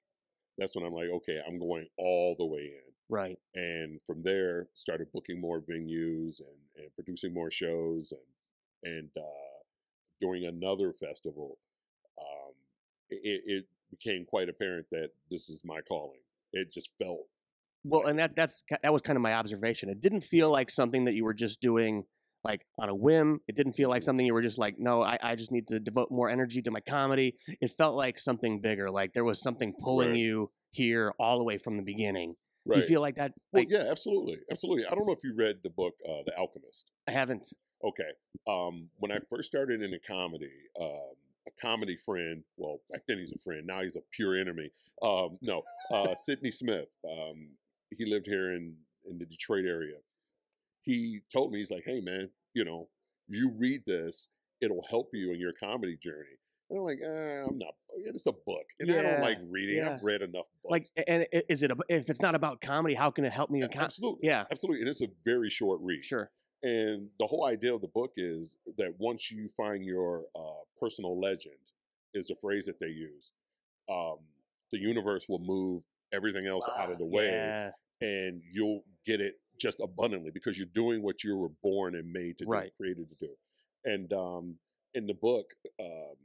that's 0.58 0.74
when 0.74 0.84
I'm 0.84 0.92
like, 0.94 1.10
okay, 1.10 1.40
I'm 1.46 1.58
going 1.60 1.88
all 1.96 2.34
the 2.36 2.46
way 2.46 2.74
in 2.74 2.92
Right. 3.08 3.38
and 3.54 4.00
from 4.06 4.22
there 4.22 4.68
started 4.74 5.10
booking 5.12 5.40
more 5.40 5.60
venues 5.60 6.40
and, 6.40 6.58
and 6.78 6.94
producing 6.94 7.34
more 7.34 7.50
shows 7.50 8.12
and 8.12 8.20
and 8.84 9.10
uh, 9.16 9.51
during 10.22 10.46
another 10.46 10.92
festival 10.92 11.58
um, 12.18 12.52
it, 13.10 13.42
it 13.44 13.64
became 13.90 14.24
quite 14.24 14.48
apparent 14.48 14.86
that 14.90 15.10
this 15.30 15.50
is 15.50 15.62
my 15.64 15.80
calling 15.82 16.20
it 16.52 16.72
just 16.72 16.90
felt 17.02 17.26
Well, 17.84 18.06
and 18.06 18.18
that 18.18 18.36
that's 18.36 18.62
that 18.82 18.92
was 18.92 19.02
kind 19.02 19.16
of 19.16 19.22
my 19.22 19.34
observation. 19.34 19.88
It 19.88 20.00
didn't 20.00 20.20
feel 20.34 20.48
like 20.50 20.70
something 20.70 21.04
that 21.06 21.14
you 21.14 21.24
were 21.24 21.34
just 21.34 21.60
doing 21.60 22.04
like 22.44 22.62
on 22.78 22.88
a 22.88 22.94
whim. 22.94 23.40
It 23.48 23.56
didn't 23.56 23.72
feel 23.72 23.88
like 23.88 24.02
something 24.02 24.24
you 24.26 24.34
were 24.34 24.42
just 24.50 24.58
like, 24.58 24.76
no, 24.78 25.02
I, 25.02 25.18
I 25.22 25.34
just 25.34 25.50
need 25.50 25.66
to 25.68 25.80
devote 25.80 26.10
more 26.10 26.28
energy 26.30 26.60
to 26.62 26.70
my 26.70 26.80
comedy. 26.80 27.36
It 27.60 27.70
felt 27.70 27.96
like 27.96 28.18
something 28.18 28.60
bigger. 28.60 28.90
Like 28.90 29.14
there 29.14 29.24
was 29.24 29.40
something 29.42 29.72
pulling 29.82 30.10
Right. 30.10 30.18
you 30.18 30.50
here 30.72 31.12
all 31.18 31.38
the 31.38 31.44
way 31.44 31.58
from 31.58 31.76
the 31.76 31.82
beginning. 31.82 32.34
right 32.66 32.78
You 32.80 32.82
feel 32.92 33.00
like 33.00 33.16
that? 33.16 33.32
well 33.52 33.64
yeah 33.68 33.86
absolutely 33.90 34.36
absolutely 34.50 34.84
i 34.86 34.90
don't 34.94 35.06
know 35.06 35.12
if 35.20 35.24
you 35.24 35.34
read 35.36 35.56
the 35.64 35.70
book 35.70 35.94
uh, 36.08 36.22
the 36.26 36.34
alchemist 36.38 36.90
I 37.08 37.12
haven't. 37.12 37.44
Okay 37.84 38.10
um, 38.48 38.88
when 38.98 39.10
i 39.12 39.18
first 39.28 39.48
started 39.48 39.82
in 39.82 39.92
a 39.94 39.98
comedy 39.98 40.50
um, 40.80 41.14
a 41.46 41.50
comedy 41.60 41.96
friend 41.96 42.42
well 42.56 42.80
back 42.90 43.02
then 43.08 43.18
he's 43.18 43.32
a 43.32 43.38
friend 43.38 43.66
now 43.66 43.82
he's 43.82 43.96
a 43.96 44.02
pure 44.12 44.36
enemy 44.36 44.70
um, 45.02 45.38
no 45.42 45.62
uh, 45.92 46.14
Sidney 46.14 46.50
Smith. 46.50 46.88
Um, 47.04 47.48
he 47.96 48.06
lived 48.06 48.26
here 48.26 48.52
in 48.52 48.74
in 49.08 49.18
the 49.18 49.26
Detroit 49.26 49.64
area. 49.66 49.96
He 50.82 51.20
told 51.32 51.52
me 51.52 51.58
he's 51.58 51.70
like, 51.70 51.84
"Hey 51.84 52.00
man, 52.00 52.30
you 52.54 52.64
know, 52.64 52.88
you 53.28 53.52
read 53.58 53.82
this, 53.86 54.28
it'll 54.60 54.84
help 54.88 55.10
you 55.12 55.32
in 55.32 55.40
your 55.40 55.52
comedy 55.52 55.96
journey." 55.96 56.38
And 56.70 56.78
I'm 56.78 56.84
like, 56.84 56.98
eh, 57.04 57.44
"I'm 57.46 57.58
not. 57.58 57.74
It's 57.96 58.26
a 58.26 58.32
book, 58.32 58.64
and 58.80 58.90
I 58.90 59.02
don't 59.02 59.20
like 59.20 59.38
reading. 59.50 59.76
yeah. 59.76 59.94
I've 59.94 60.02
read 60.02 60.22
enough 60.22 60.46
books. 60.64 60.70
Like, 60.70 60.86
and 61.06 61.26
is 61.48 61.62
it 61.62 61.70
a, 61.70 61.76
if 61.88 62.08
it's 62.08 62.22
not 62.22 62.34
about 62.34 62.60
comedy? 62.60 62.94
How 62.94 63.10
can 63.10 63.24
it 63.24 63.32
help 63.32 63.50
me? 63.50 63.60
In 63.62 63.68
com- 63.68 63.82
absolutely, 63.82 64.28
yeah, 64.28 64.44
absolutely, 64.50 64.80
and 64.80 64.88
it's 64.88 65.02
a 65.02 65.08
very 65.24 65.50
short 65.50 65.80
read. 65.82 66.02
sure. 66.02 66.30
And 66.62 67.08
the 67.18 67.26
whole 67.26 67.46
idea 67.46 67.74
of 67.74 67.80
the 67.80 67.88
book 67.88 68.12
is 68.16 68.56
that 68.76 68.94
once 68.98 69.30
you 69.30 69.48
find 69.48 69.84
your 69.84 70.24
uh, 70.36 70.62
personal 70.78 71.18
legend, 71.18 71.54
is 72.14 72.26
the 72.26 72.36
phrase 72.36 72.66
that 72.66 72.78
they 72.78 72.88
use. 72.88 73.32
Um, 73.90 74.18
the 74.70 74.78
universe 74.78 75.30
will 75.30 75.38
move 75.38 75.82
everything 76.12 76.46
else 76.46 76.68
out 76.76 76.90
of 76.90 76.98
the 76.98 77.06
way 77.06 77.24
Yeah. 77.30 77.70
and 78.02 78.42
you'll 78.52 78.84
get 79.06 79.20
it 79.22 79.40
just 79.58 79.80
abundantly 79.80 80.30
because 80.30 80.58
you're 80.58 80.66
doing 80.74 81.02
what 81.02 81.24
you 81.24 81.36
were 81.38 81.48
born 81.62 81.94
and 81.94 82.12
made 82.12 82.36
to 82.38 82.44
Right. 82.44 82.64
do, 82.66 82.70
created 82.76 83.08
to 83.08 83.16
do. 83.26 83.34
And 83.86 84.12
um, 84.12 84.58
in 84.92 85.06
the 85.06 85.14
book, 85.14 85.54
um, 85.80 86.16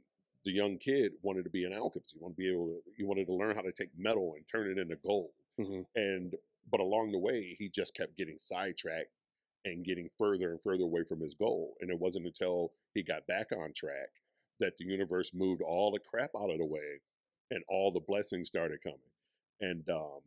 the 0.44 0.52
young 0.52 0.76
kid 0.76 1.12
wanted 1.22 1.44
to 1.44 1.50
be 1.50 1.64
an 1.64 1.72
alchemist. 1.72 2.12
He 2.12 2.18
wanted 2.20 2.34
to 2.34 2.38
be 2.38 2.52
able 2.52 2.66
to, 2.66 2.82
he 2.96 3.02
wanted 3.04 3.26
to 3.28 3.32
learn 3.32 3.54
how 3.56 3.62
to 3.62 3.72
take 3.72 3.88
metal 3.96 4.34
and 4.36 4.44
turn 4.46 4.70
it 4.70 4.78
into 4.78 4.96
gold. 4.96 5.30
Mhm. 5.58 5.86
And 5.96 6.34
but 6.70 6.80
along 6.80 7.12
the 7.12 7.18
way, 7.18 7.56
he 7.58 7.70
just 7.70 7.94
kept 7.94 8.18
getting 8.18 8.38
sidetracked 8.38 9.08
and 9.64 9.84
getting 9.84 10.08
further 10.18 10.50
and 10.50 10.62
further 10.62 10.84
away 10.84 11.04
from 11.04 11.20
his 11.20 11.34
goal. 11.34 11.74
And 11.80 11.90
it 11.90 11.98
wasn't 11.98 12.26
until 12.26 12.72
he 12.94 13.02
got 13.02 13.26
back 13.26 13.48
on 13.52 13.72
track 13.74 14.08
that 14.60 14.76
the 14.76 14.84
universe 14.84 15.32
moved 15.34 15.62
all 15.62 15.90
the 15.90 15.98
crap 16.00 16.30
out 16.36 16.50
of 16.50 16.58
the 16.58 16.64
way 16.64 17.00
and 17.50 17.62
all 17.68 17.90
the 17.92 18.00
blessings 18.00 18.48
started 18.48 18.82
coming. 18.82 18.98
And 19.60 19.88
um, 19.90 20.20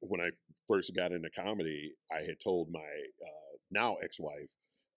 when 0.00 0.20
I 0.20 0.30
first 0.66 0.94
got 0.96 1.12
into 1.12 1.30
comedy, 1.30 1.94
I 2.10 2.20
had 2.20 2.40
told 2.42 2.70
my 2.70 2.80
uh, 2.80 3.56
now 3.70 3.96
ex-wife, 4.02 4.50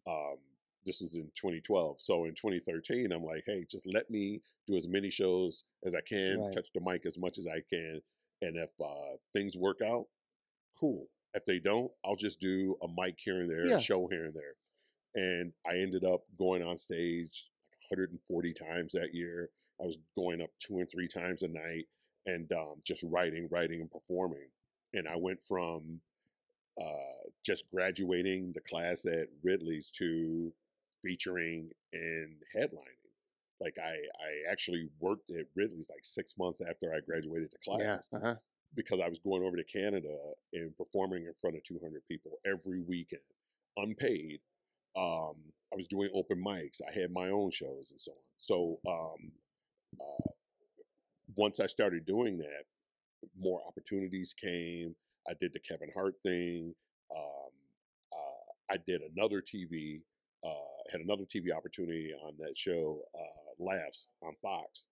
um, 0.08 0.38
this 0.86 1.02
was 1.02 1.16
in 1.16 1.26
2012. 1.36 2.00
So 2.00 2.26
in 2.26 2.32
2013, 2.32 3.12
I'm 3.12 3.24
like, 3.24 3.44
hey, 3.46 3.66
just 3.70 3.88
let 3.88 4.10
me 4.10 4.42
do 4.68 4.76
as 4.76 4.88
many 4.88 5.10
shows 5.10 5.64
as 5.86 5.96
I 5.96 6.02
can, 6.02 6.42
Right. 6.42 6.54
touch 6.54 6.68
the 6.74 6.82
mic 6.82 7.06
as 7.06 7.18
much 7.18 7.38
as 7.38 7.48
I 7.48 7.62
can, 7.70 8.02
and 8.42 8.58
if 8.58 8.70
uh, 8.82 9.18
things 9.32 9.56
work 9.56 9.80
out, 9.82 10.06
cool. 10.78 11.08
If 11.34 11.46
they 11.46 11.60
don't, 11.60 11.92
I'll 12.06 12.16
just 12.16 12.40
do 12.40 12.78
a 12.84 12.88
mic 12.88 13.16
here 13.18 13.40
and 13.42 13.50
there, 13.50 13.66
Yeah. 13.68 13.78
a 13.78 13.82
show 13.82 14.08
here 14.08 14.26
and 14.26 14.34
there. 14.36 14.56
And 15.16 15.54
I 15.66 15.78
ended 15.78 16.04
up 16.04 16.22
going 16.38 16.64
on 16.64 16.78
stage 16.78 17.50
140 17.90 18.54
times 18.54 18.94
that 18.94 19.14
year. 19.14 19.50
I 19.82 19.86
was 19.86 19.98
going 20.16 20.42
up 20.42 20.50
two 20.60 20.80
and 20.80 20.90
three 20.90 21.08
times 21.08 21.44
a 21.44 21.48
night 21.48 21.86
and 22.26 22.52
um, 22.54 22.76
just 22.86 23.04
writing, 23.04 23.48
writing, 23.52 23.82
and 23.82 23.92
performing. 23.92 24.50
And 24.94 25.08
I 25.08 25.16
went 25.16 25.42
from 25.42 26.02
uh, 26.80 27.28
just 27.46 27.66
graduating 27.72 28.52
the 28.54 28.62
class 28.62 29.06
at 29.06 29.28
Ridley's 29.44 29.92
to 29.98 30.54
featuring 31.04 31.70
and 31.92 32.36
headlining. 32.56 33.00
Like 33.60 33.78
I, 33.80 33.92
I 33.92 34.52
actually 34.52 34.90
worked 35.00 35.30
at 35.32 35.46
Ridley's 35.56 35.90
like 35.90 36.04
six 36.04 36.34
months 36.38 36.62
after 36.62 36.94
I 36.94 37.00
graduated 37.00 37.52
the 37.52 37.58
class 37.64 38.10
Yeah. 38.12 38.18
Uh-huh. 38.18 38.36
Because 38.76 39.00
I 39.00 39.08
was 39.08 39.20
going 39.20 39.44
over 39.44 39.58
to 39.58 39.64
Canada 39.64 40.16
and 40.54 40.76
performing 40.78 41.26
in 41.26 41.34
front 41.40 41.56
of 41.56 41.64
200 41.64 42.02
people 42.08 42.40
every 42.46 42.82
weekend, 42.82 43.22
unpaid. 43.78 44.40
Um, 44.96 45.36
I 45.72 45.76
was 45.76 45.88
doing 45.88 46.10
open 46.14 46.44
mics. 46.44 46.82
I 46.88 46.94
had 46.94 47.12
my 47.12 47.30
own 47.30 47.52
shows 47.52 47.92
and 47.92 48.00
so 48.00 48.12
on. 48.12 48.18
So 48.38 48.80
um, 48.88 49.32
uh, 50.00 50.32
once 51.36 51.60
I 51.60 51.68
started 51.68 52.06
doing 52.06 52.38
that, 52.40 52.66
more 53.40 53.62
opportunities 53.68 54.34
came. 54.34 54.96
I 55.28 55.34
did 55.40 55.54
the 55.54 55.60
Kevin 55.60 55.90
Hart 55.94 56.16
thing. 56.24 56.74
Um, 57.16 57.52
uh, 58.12 58.74
I 58.74 58.78
did 58.86 59.02
another 59.16 59.42
TV, 59.42 60.02
uh, 60.46 60.90
had 60.92 61.02
another 61.02 61.24
TV 61.24 61.56
opportunity 61.56 62.12
on 62.26 62.34
that 62.40 62.58
show, 62.58 63.02
uh, 63.16 63.64
Laughs 63.64 64.08
on 64.22 64.36
Fox. 64.42 64.88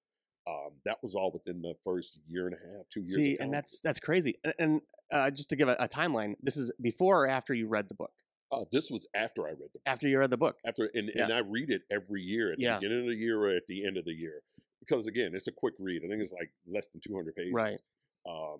Um, 0.47 0.71
that 0.85 0.97
was 1.03 1.13
all 1.15 1.31
within 1.31 1.61
the 1.61 1.75
first 1.83 2.19
year 2.27 2.47
and 2.47 2.55
a 2.55 2.57
half, 2.77 2.89
two 2.89 3.01
years. 3.01 3.15
See, 3.15 3.37
and 3.39 3.53
that's 3.53 3.79
that's 3.81 3.99
crazy. 3.99 4.35
And 4.57 4.81
uh, 5.11 5.29
just 5.29 5.49
to 5.49 5.55
give 5.55 5.67
a, 5.69 5.75
a 5.79 5.87
timeline, 5.87 6.35
this 6.41 6.57
is 6.57 6.71
before 6.81 7.25
or 7.25 7.27
after 7.27 7.53
you 7.53 7.67
read 7.67 7.89
the 7.89 7.95
book. 7.95 8.11
Uh, 8.51 8.65
this 8.71 8.89
was 8.89 9.07
after 9.13 9.45
I 9.47 9.51
read 9.51 9.59
the 9.59 9.69
book. 9.73 9.81
After 9.85 10.07
you 10.07 10.19
read 10.19 10.29
the 10.29 10.37
book. 10.37 10.57
After 10.65 10.89
and, 10.93 11.09
and 11.09 11.31
I 11.31 11.39
read 11.39 11.69
it 11.69 11.83
every 11.91 12.21
year 12.21 12.51
at 12.51 12.57
the 12.57 12.63
Yeah. 12.63 12.79
beginning 12.79 13.01
of 13.05 13.07
the 13.09 13.15
year 13.15 13.39
or 13.39 13.49
at 13.49 13.67
the 13.67 13.85
end 13.85 13.97
of 13.97 14.05
the 14.05 14.13
year 14.13 14.41
because 14.81 15.07
again, 15.07 15.31
it's 15.33 15.47
a 15.47 15.51
quick 15.51 15.75
read. 15.79 16.01
I 16.03 16.07
think 16.09 16.21
it's 16.21 16.33
like 16.33 16.51
less 16.67 16.87
than 16.87 17.01
200 17.01 17.35
pages. 17.35 17.53
Right. 17.53 17.79
Um, 18.27 18.57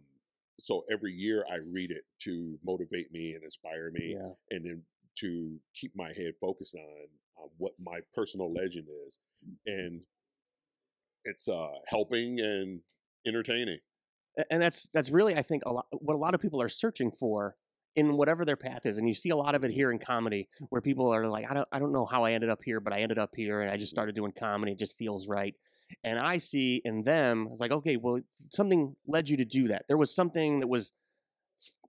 so 0.60 0.86
every 0.90 1.12
year 1.12 1.46
I 1.52 1.58
read 1.58 1.92
it 1.92 2.04
to 2.20 2.58
motivate 2.64 3.12
me 3.12 3.34
and 3.34 3.44
inspire 3.44 3.90
me, 3.92 4.16
Yeah. 4.16 4.30
and 4.52 4.64
then 4.64 4.84
to 5.16 5.60
keep 5.74 5.96
my 5.96 6.14
head 6.14 6.36
focused 6.40 6.76
on, 6.76 7.08
on 7.44 7.50
what 7.58 7.74
my 7.84 8.00
personal 8.14 8.54
legend 8.54 8.88
is, 9.08 9.18
and 9.66 10.02
it's 11.26 11.48
uh, 11.48 11.70
helping 11.88 12.40
and 12.40 12.82
entertaining. 13.26 13.80
And 14.50 14.62
that's 14.62 14.88
that's 14.94 15.10
really 15.10 15.36
i 15.36 15.42
think 15.42 15.64
a 15.66 15.74
lot 15.74 15.88
what 15.92 16.14
a 16.14 16.18
lot 16.18 16.34
of 16.34 16.40
people 16.40 16.62
are 16.62 16.70
searching 16.70 17.12
for 17.12 17.58
in 17.98 18.16
whatever 18.16 18.46
their 18.46 18.56
path 18.56 18.86
is 18.86 18.98
and 18.98 19.06
you 19.06 19.14
see 19.14 19.30
a 19.30 19.36
lot 19.36 19.56
of 19.56 19.66
it 19.66 19.72
here 19.72 19.92
in 19.92 20.00
comedy 20.00 20.48
where 20.70 20.82
people 20.82 21.14
are 21.14 21.28
like 21.28 21.46
i 21.52 21.54
don't 21.54 21.68
i 21.74 21.80
don't 21.80 21.92
know 21.92 22.06
how 22.06 22.24
i 22.24 22.32
ended 22.32 22.50
up 22.50 22.62
here 22.64 22.80
but 22.80 22.94
i 22.94 23.02
ended 23.02 23.20
up 23.20 23.32
here 23.36 23.60
and 23.60 23.70
i 23.70 23.76
just 23.76 23.92
started 23.92 24.16
doing 24.16 24.32
comedy 24.32 24.72
it 24.72 24.80
just 24.80 24.98
feels 24.98 25.28
right. 25.28 25.56
And 26.06 26.18
i 26.18 26.38
see 26.38 26.82
in 26.86 27.04
them 27.04 27.50
it's 27.52 27.60
like 27.60 27.74
okay 27.74 27.98
well 27.98 28.22
something 28.52 28.96
led 29.08 29.30
you 29.30 29.38
to 29.38 29.46
do 29.46 29.68
that. 29.70 29.86
There 29.88 29.98
was 29.98 30.14
something 30.14 30.60
that 30.60 30.68
was 30.68 30.94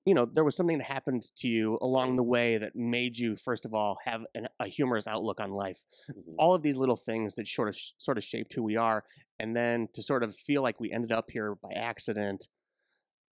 you 0.04 0.14
know 0.14 0.24
there 0.26 0.44
was 0.44 0.56
something 0.56 0.78
that 0.78 0.84
happened 0.84 1.24
to 1.36 1.48
you 1.48 1.78
along 1.80 2.16
the 2.16 2.22
way 2.22 2.58
that 2.58 2.74
made 2.74 3.16
you 3.16 3.36
first 3.36 3.64
of 3.64 3.72
all 3.74 3.98
have 4.04 4.22
an, 4.34 4.48
a 4.60 4.66
humorous 4.66 5.06
outlook 5.06 5.40
on 5.40 5.50
life 5.50 5.84
Mhm. 6.10 6.34
all 6.38 6.54
of 6.54 6.62
these 6.62 6.76
little 6.76 6.96
things 6.96 7.34
that 7.34 7.46
sort 7.46 7.68
of 7.68 7.76
sort 7.98 8.18
of 8.18 8.24
shaped 8.24 8.52
who 8.54 8.62
we 8.62 8.76
are 8.76 9.04
and 9.38 9.54
then 9.56 9.88
to 9.94 10.02
sort 10.02 10.22
of 10.22 10.34
feel 10.34 10.62
like 10.62 10.80
we 10.80 10.90
ended 10.92 11.12
up 11.12 11.30
here 11.30 11.54
by 11.54 11.70
accident 11.72 12.48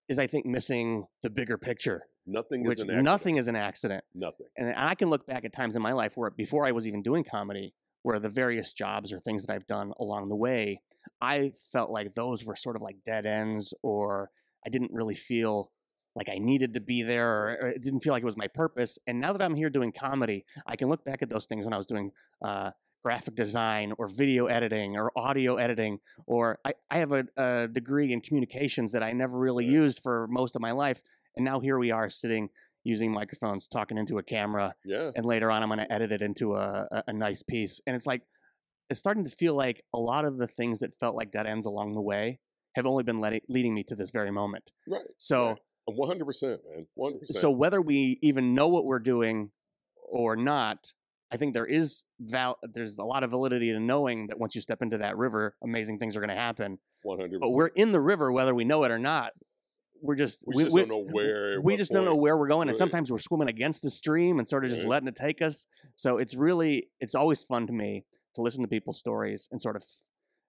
is 0.09 0.19
i 0.19 0.27
think 0.27 0.47
missing 0.47 1.07
the 1.23 1.31
bigger 1.31 1.59
picture 1.59 2.03
Nothing 2.27 2.65
is 2.67 2.79
an 2.79 2.85
accident. 2.91 3.05
nothing 3.05 3.37
is 3.39 3.49
an 3.49 3.57
accident 3.57 4.05
Nothing. 4.15 4.47
and 4.57 4.75
i 4.77 4.95
can 4.95 5.09
look 5.11 5.27
back 5.27 5.45
at 5.45 5.53
times 5.53 5.75
in 5.75 5.83
my 5.83 5.93
life 5.93 6.17
where 6.17 6.31
before 6.31 6.67
i 6.67 6.73
was 6.73 6.87
even 6.87 7.03
doing 7.03 7.25
comedy 7.25 7.75
where 8.03 8.19
the 8.21 8.29
various 8.29 8.73
jobs 8.73 9.13
or 9.13 9.19
things 9.19 9.45
that 9.45 9.53
i've 9.53 9.67
done 9.67 9.93
along 9.99 10.29
the 10.29 10.37
way 10.37 10.81
i 11.21 11.53
felt 11.73 11.91
like 11.91 12.15
those 12.15 12.45
were 12.45 12.55
sort 12.55 12.77
of 12.77 12.83
like 12.83 12.97
dead 13.05 13.27
ends 13.27 13.75
or 13.83 14.31
i 14.65 14.69
didn't 14.69 14.93
really 14.93 15.15
feel 15.17 15.71
like 16.15 16.29
I 16.29 16.39
needed 16.39 16.75
to 16.75 16.81
be 16.81 17.03
there 17.03 17.29
or, 17.29 17.59
or 17.63 17.69
it 17.69 17.83
didn't 17.83 18.01
feel 18.01 18.13
like 18.13 18.23
it 18.23 18.27
was 18.27 18.37
my 18.37 18.49
purpose. 18.49 18.99
And 19.07 19.21
now 19.21 19.33
that 19.33 19.43
I'm 19.43 19.55
here 19.55 19.71
doing 19.71 19.93
comedy, 19.93 20.45
I 20.67 20.77
can 20.77 20.89
look 20.89 21.05
back 21.05 21.23
at 21.23 21.31
those 21.31 21.47
things 21.47 21.65
when 21.65 21.73
I 21.73 21.77
was 21.77 21.87
doing 21.87 22.11
uh, 22.45 22.73
graphic 23.05 23.35
design 23.35 23.95
or 23.97 24.09
video 24.09 24.47
editing 24.47 24.97
or 24.97 25.11
audio 25.17 25.57
editing, 25.57 25.99
or 26.27 26.59
I, 26.65 26.75
I 26.91 26.99
have 26.99 27.13
a, 27.13 27.25
a 27.37 27.69
degree 27.69 28.13
in 28.13 28.21
communications 28.21 28.93
that 28.93 29.03
I 29.03 29.13
never 29.13 29.39
really 29.39 29.65
used 29.65 30.03
for 30.03 30.27
most 30.29 30.57
of 30.57 30.63
my 30.63 30.73
life. 30.73 31.01
And 31.37 31.45
now 31.45 31.61
here 31.61 31.79
we 31.79 31.91
are 31.93 32.11
sitting 32.11 32.51
using 32.83 33.13
microphones, 33.13 33.69
talking 33.69 33.97
into 33.99 34.19
a 34.19 34.23
camera, 34.23 34.75
Yeah. 34.85 35.11
and 35.15 35.25
later 35.25 35.51
on 35.51 35.63
I'm 35.63 35.69
going 35.69 35.79
to 35.81 35.93
edit 35.93 36.13
it 36.13 36.23
into 36.23 36.57
a, 36.57 36.87
a, 36.91 37.05
a 37.09 37.13
nice 37.13 37.43
piece. 37.43 37.81
And 37.87 37.95
it's 37.95 38.07
like, 38.07 38.23
it's 38.89 38.99
starting 38.99 39.25
to 39.25 39.31
feel 39.31 39.55
like 39.55 39.85
a 39.95 39.99
lot 39.99 40.25
of 40.25 40.39
the 40.39 40.47
things 40.49 40.81
that 40.81 40.99
felt 40.99 41.15
like 41.15 41.31
dead 41.31 41.47
ends 41.47 41.67
along 41.67 41.95
the 41.95 42.01
way 42.01 42.41
have 42.75 42.87
only 42.87 43.03
been 43.05 43.21
leading 43.49 43.75
me 43.75 43.85
to 43.85 43.95
this 43.95 44.11
very 44.11 44.31
moment. 44.31 44.73
Right. 44.89 45.03
So, 45.19 45.47
right. 45.49 45.61
100%, 45.91 46.43
man. 46.43 46.87
Uh, 46.99 47.03
100%. 47.03 47.27
so 47.27 47.51
whether 47.51 47.81
we 47.81 48.19
even 48.23 48.55
know 48.55 48.69
what 48.69 48.85
we're 48.85 48.99
doing 48.99 49.51
or 50.11 50.37
not, 50.37 50.93
I 51.33 51.37
think 51.37 51.55
there 51.55 51.67
is 51.67 52.05
val- 52.19 52.59
there's 52.63 52.99
a 52.99 53.05
lot 53.05 53.23
of 53.23 53.31
validity 53.31 53.71
in 53.71 53.87
knowing 53.87 54.27
that 54.29 54.39
once 54.39 54.55
you 54.55 54.61
step 54.61 54.83
into 54.83 54.99
that 54.99 55.17
river, 55.17 55.55
amazing 55.63 55.99
things 55.99 56.17
are 56.17 56.21
going 56.21 56.31
to 56.31 56.35
happen. 56.35 56.79
100%. 57.07 57.39
But 57.41 57.51
we're 57.53 57.69
in 57.69 57.93
the 57.93 58.01
river 58.01 58.33
whether 58.33 58.55
we 58.55 58.65
know 58.65 58.85
it 58.85 58.91
or 58.91 58.99
not. 58.99 59.33
We're 60.03 60.15
just 60.17 60.45
we, 60.47 60.65
just 60.65 60.75
don't 60.75 60.89
know 60.89 61.05
where. 61.05 61.61
we 61.61 61.77
just 61.77 61.93
don't 61.93 62.07
know 62.07 62.13
point. 62.13 62.23
where 62.23 62.37
we're 62.39 62.49
going, 62.49 62.69
and 62.71 62.77
sometimes 62.77 63.13
we're 63.13 63.19
swimming 63.19 63.51
against 63.51 63.83
the 63.83 63.91
stream 63.91 64.39
and 64.39 64.49
sort 64.49 64.65
of 64.65 64.71
just 64.71 64.83
Right. 64.83 64.89
letting 64.89 65.09
it 65.09 65.15
take 65.17 65.43
us. 65.43 65.67
So 65.95 66.17
it's 66.17 66.35
really 66.35 66.89
it's 67.01 67.15
always 67.15 67.43
fun 67.43 67.67
to 67.67 67.73
me 67.75 68.05
to 68.35 68.41
listen 68.41 68.63
to 68.63 68.69
people's 68.69 68.99
stories 68.99 69.47
and 69.53 69.61
sort 69.61 69.77
of 69.77 69.85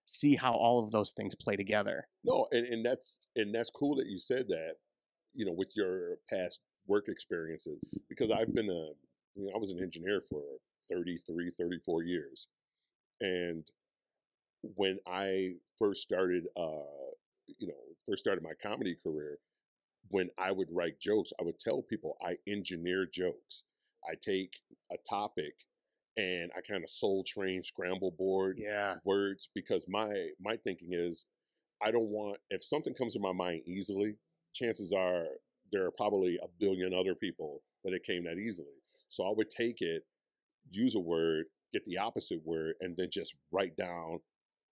see 0.05 0.35
how 0.35 0.53
all 0.53 0.79
of 0.79 0.91
those 0.91 1.11
things 1.11 1.35
play 1.35 1.57
together. 1.57 2.07
No, 2.23 2.47
and, 2.53 2.65
and 2.65 2.85
that's 2.85 3.19
and 3.35 3.53
that's 3.53 3.69
cool 3.69 3.95
that 3.97 4.07
you 4.07 4.19
said 4.19 4.47
that, 4.47 4.75
you 5.33 5.45
know, 5.45 5.53
with 5.53 5.69
your 5.75 6.17
past 6.29 6.61
work 6.87 7.05
experiences, 7.07 7.79
because 8.09 8.31
I've 8.31 8.53
been 8.53 8.69
a, 8.69 8.89
you 9.35 9.45
know, 9.45 9.51
I 9.55 9.57
was 9.57 9.71
an 9.71 9.81
engineer 9.81 10.21
for 10.21 10.41
33, 10.89 11.51
34 11.57 12.03
years. 12.03 12.47
And 13.21 13.65
when 14.61 14.99
I 15.07 15.53
first 15.77 16.01
started, 16.01 16.45
uh, 16.57 17.11
you 17.59 17.67
know, 17.67 17.75
first 18.05 18.23
started 18.23 18.43
my 18.43 18.53
comedy 18.61 18.95
career, 19.03 19.37
when 20.09 20.29
I 20.37 20.51
would 20.51 20.67
write 20.71 20.99
jokes, 20.99 21.31
I 21.39 21.43
would 21.43 21.59
tell 21.59 21.81
people 21.81 22.17
I 22.21 22.37
engineer 22.47 23.07
jokes. 23.11 23.63
I 24.09 24.15
take 24.21 24.55
a 24.91 24.95
topic 25.09 25.53
and 26.17 26.51
I 26.57 26.61
kind 26.61 26.83
of 26.83 26.89
soul 26.89 27.23
train, 27.23 27.63
scramble 27.63 28.11
board 28.11 28.57
Yeah. 28.59 28.95
words 29.05 29.49
because 29.53 29.85
my 29.87 30.29
my 30.39 30.57
thinking 30.57 30.89
is 30.91 31.25
I 31.83 31.91
don't 31.91 32.09
want 32.09 32.39
if 32.49 32.63
something 32.63 32.93
comes 32.93 33.13
to 33.13 33.19
my 33.19 33.31
mind 33.31 33.61
easily, 33.65 34.15
chances 34.53 34.93
are 34.93 35.25
there 35.71 35.85
are 35.85 35.91
probably 35.91 36.37
a 36.37 36.47
billion 36.59 36.93
other 36.93 37.15
people 37.15 37.61
that 37.83 37.93
it 37.93 38.03
came 38.03 38.23
that 38.25 38.37
easily. 38.37 38.81
So 39.07 39.25
I 39.25 39.33
would 39.35 39.49
take 39.49 39.81
it, 39.81 40.03
use 40.69 40.95
a 40.95 40.99
word, 40.99 41.45
get 41.73 41.85
the 41.85 41.97
opposite 41.97 42.41
word, 42.45 42.75
and 42.81 42.95
then 42.97 43.09
just 43.11 43.35
write 43.51 43.75
down 43.77 44.19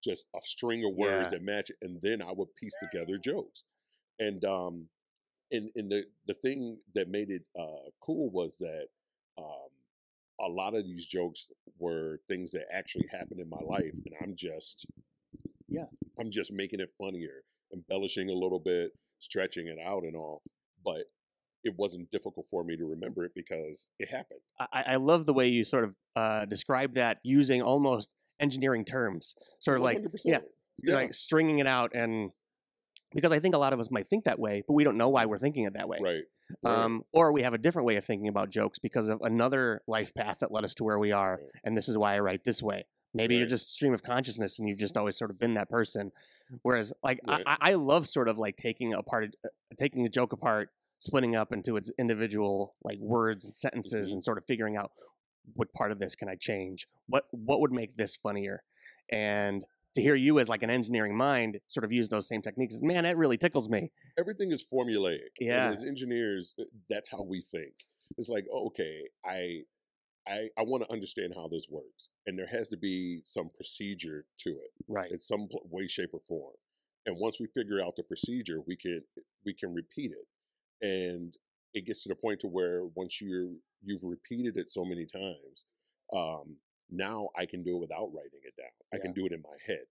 just 0.04 0.26
a 0.36 0.40
string 0.42 0.84
of 0.86 0.94
words 0.96 1.30
Yeah. 1.32 1.38
that 1.38 1.44
match 1.44 1.70
it, 1.70 1.78
and 1.82 2.02
then 2.02 2.22
I 2.22 2.32
would 2.32 2.54
piece 2.56 2.76
together 2.80 3.18
jokes. 3.18 3.64
And 4.20 4.44
um 4.46 4.90
and 5.52 5.70
and 5.76 5.92
the 5.92 6.06
the 6.28 6.34
thing 6.34 6.80
that 6.96 7.10
made 7.10 7.30
it 7.30 7.44
uh 7.60 7.90
cool 8.02 8.30
was 8.32 8.58
that 8.60 8.88
um 9.38 9.70
a 10.42 10.48
lot 10.50 10.76
of 10.76 10.84
these 10.86 11.06
jokes 11.06 11.50
were 11.80 12.20
things 12.28 12.52
that 12.52 12.66
actually 12.74 13.08
happened 13.12 13.40
in 13.42 13.50
my 13.50 13.60
life 13.62 13.94
and 14.06 14.16
i'm 14.22 14.36
just 14.36 14.88
Yeah. 15.70 15.86
I'm 16.20 16.32
just 16.32 16.52
making 16.52 16.80
it 16.82 16.92
funnier, 16.98 17.44
embellishing 17.74 18.30
a 18.30 18.34
little 18.34 18.60
bit, 18.60 18.92
stretching 19.20 19.68
it 19.68 19.78
out 19.84 20.04
and 20.04 20.16
all. 20.16 20.42
But 20.84 21.04
it 21.64 21.74
wasn't 21.78 22.10
difficult 22.12 22.46
for 22.50 22.64
me 22.64 22.78
to 22.78 22.86
remember 22.86 23.26
it 23.26 23.32
because 23.36 23.92
it 24.00 24.10
happened. 24.10 24.40
I, 24.60 24.84
I 24.88 24.96
love 24.96 25.26
the 25.26 25.34
way 25.34 25.48
you 25.48 25.64
sort 25.64 25.84
of 25.84 25.96
uh, 26.16 26.46
describe 26.46 26.94
that 26.94 27.20
using 27.24 27.62
almost 27.62 28.10
engineering 28.40 28.86
terms, 28.86 29.36
sort 29.60 29.78
of 29.78 29.84
like 29.84 29.98
100%. 30.00 30.08
yeah, 30.24 30.40
yeah, 30.82 30.96
like 30.96 31.14
stringing 31.14 31.60
it 31.60 31.68
out 31.68 31.92
and 31.94 32.32
because 33.14 33.32
I 33.32 33.40
think 33.40 33.56
a 33.56 33.58
lot 33.58 33.74
of 33.74 33.80
us 33.80 33.90
might 33.92 34.08
think 34.08 34.26
that 34.26 34.40
way, 34.40 34.64
but 34.66 34.74
we 34.74 34.84
don't 34.84 34.96
know 34.98 35.10
why 35.10 35.26
we're 35.26 35.40
thinking 35.40 35.66
it 35.66 35.74
that 35.74 35.90
way. 35.90 35.98
right. 36.02 36.24
right. 36.64 36.72
Um, 36.84 37.02
or 37.12 37.32
we 37.34 37.42
have 37.42 37.54
a 37.54 37.58
different 37.58 37.88
way 37.88 37.96
of 37.98 38.06
thinking 38.06 38.28
about 38.28 38.50
jokes 38.52 38.78
because 38.80 39.10
of 39.10 39.20
another 39.22 39.82
life 39.88 40.14
path 40.14 40.38
that 40.40 40.52
led 40.52 40.64
us 40.64 40.76
to 40.76 40.84
where 40.84 41.00
we 41.00 41.12
are, 41.12 41.34
Right. 41.42 41.50
and 41.64 41.76
this 41.76 41.90
is 41.90 41.98
why 41.98 42.16
I 42.16 42.20
write 42.20 42.44
this 42.46 42.62
way. 42.62 42.86
Maybe 43.14 43.36
you're 43.36 43.48
just 43.48 43.74
stream 43.74 43.94
of 43.96 44.04
consciousness, 44.04 44.60
and 44.60 44.70
you've 44.70 44.78
just 44.78 44.96
always 44.96 45.18
sort 45.18 45.32
of 45.32 45.40
been 45.40 45.56
that 45.56 45.70
person. 45.70 46.12
Whereas, 46.62 46.94
like, 47.04 47.20
Right. 47.28 47.44
I, 47.46 47.58
I 47.62 47.74
love 47.74 48.08
sort 48.08 48.28
of 48.28 48.38
like 48.38 48.58
taking 48.58 48.94
apart, 48.94 49.36
uh, 49.46 49.50
taking 49.78 50.06
a 50.06 50.10
joke 50.10 50.34
apart, 50.34 50.70
splitting 51.00 51.36
up 51.36 51.52
into 51.52 51.78
its 51.78 51.92
individual 51.98 52.76
like 52.84 53.00
words 53.00 53.46
and 53.46 53.56
sentences, 53.56 54.10
Mhm. 54.10 54.14
and 54.14 54.24
sort 54.24 54.38
of 54.38 54.46
figuring 54.46 54.76
out 54.78 54.92
what 55.54 55.72
part 55.74 55.92
of 55.92 56.00
this 56.00 56.16
can 56.16 56.28
I 56.30 56.36
change? 56.36 56.88
What 57.08 57.26
what 57.32 57.60
would 57.62 57.72
make 57.72 57.96
this 57.98 58.16
funnier? 58.16 58.64
And 59.12 59.64
to 59.96 60.02
hear 60.02 60.14
you 60.16 60.38
as 60.40 60.48
like 60.48 60.62
an 60.62 60.70
engineering 60.70 61.16
mind 61.18 61.60
sort 61.68 61.84
of 61.84 61.92
use 61.92 62.10
those 62.10 62.28
same 62.28 62.42
techniques, 62.42 62.80
man, 62.82 63.04
that 63.06 63.18
really 63.18 63.38
tickles 63.38 63.68
me. 63.70 63.92
everything 64.18 64.52
is 64.52 64.64
formulaic. 64.72 65.30
Yeah. 65.40 65.68
And 65.68 65.76
as 65.76 65.84
engineers, 65.84 66.54
uh, 66.60 66.66
that's 66.90 67.10
how 67.10 67.24
we 67.24 67.42
think. 67.42 67.74
It's 68.18 68.30
like, 68.30 68.46
oh, 68.52 68.68
okay, 68.68 69.08
I 69.26 69.64
I 70.30 70.50
I 70.58 70.64
want 70.64 70.84
to 70.84 70.92
understand 70.92 71.34
how 71.36 71.48
this 71.48 71.68
works. 71.70 72.10
And 72.26 72.38
there 72.38 72.48
has 72.48 72.70
to 72.70 72.78
be 72.78 73.22
some 73.24 73.50
procedure 73.56 74.26
to 74.40 74.50
it. 74.52 74.72
Right. 74.88 75.12
in 75.12 75.20
some 75.20 75.48
way, 75.70 75.88
shape, 75.88 76.12
or 76.14 76.22
form. 76.28 76.54
And 77.06 77.18
once 77.20 77.40
we 77.40 77.48
figure 77.48 77.82
out 77.82 77.96
the 77.96 78.04
procedure, 78.04 78.60
we 78.66 78.76
can 78.76 79.04
we 79.46 79.54
can 79.54 79.74
repeat 79.74 80.12
it. 80.12 80.86
And 80.86 81.36
it 81.74 81.86
gets 81.86 82.04
to 82.04 82.10
the 82.10 82.16
point 82.16 82.42
to 82.42 82.48
where 82.48 82.86
once 82.96 83.22
you're 83.22 83.52
you've 83.82 84.04
repeated 84.04 84.58
it 84.58 84.70
so 84.70 84.86
many 84.86 85.06
times, 85.06 85.66
um, 86.16 86.58
now 86.90 87.30
I 87.38 87.46
can 87.46 87.64
do 87.64 87.78
it 87.78 87.80
without 87.80 88.10
writing 88.14 88.42
it 88.44 88.56
down. 88.58 88.70
I 88.94 88.98
can 88.98 89.14
do 89.14 89.26
it 89.26 89.32
in 89.32 89.42
my 89.42 89.58
head. 89.66 89.86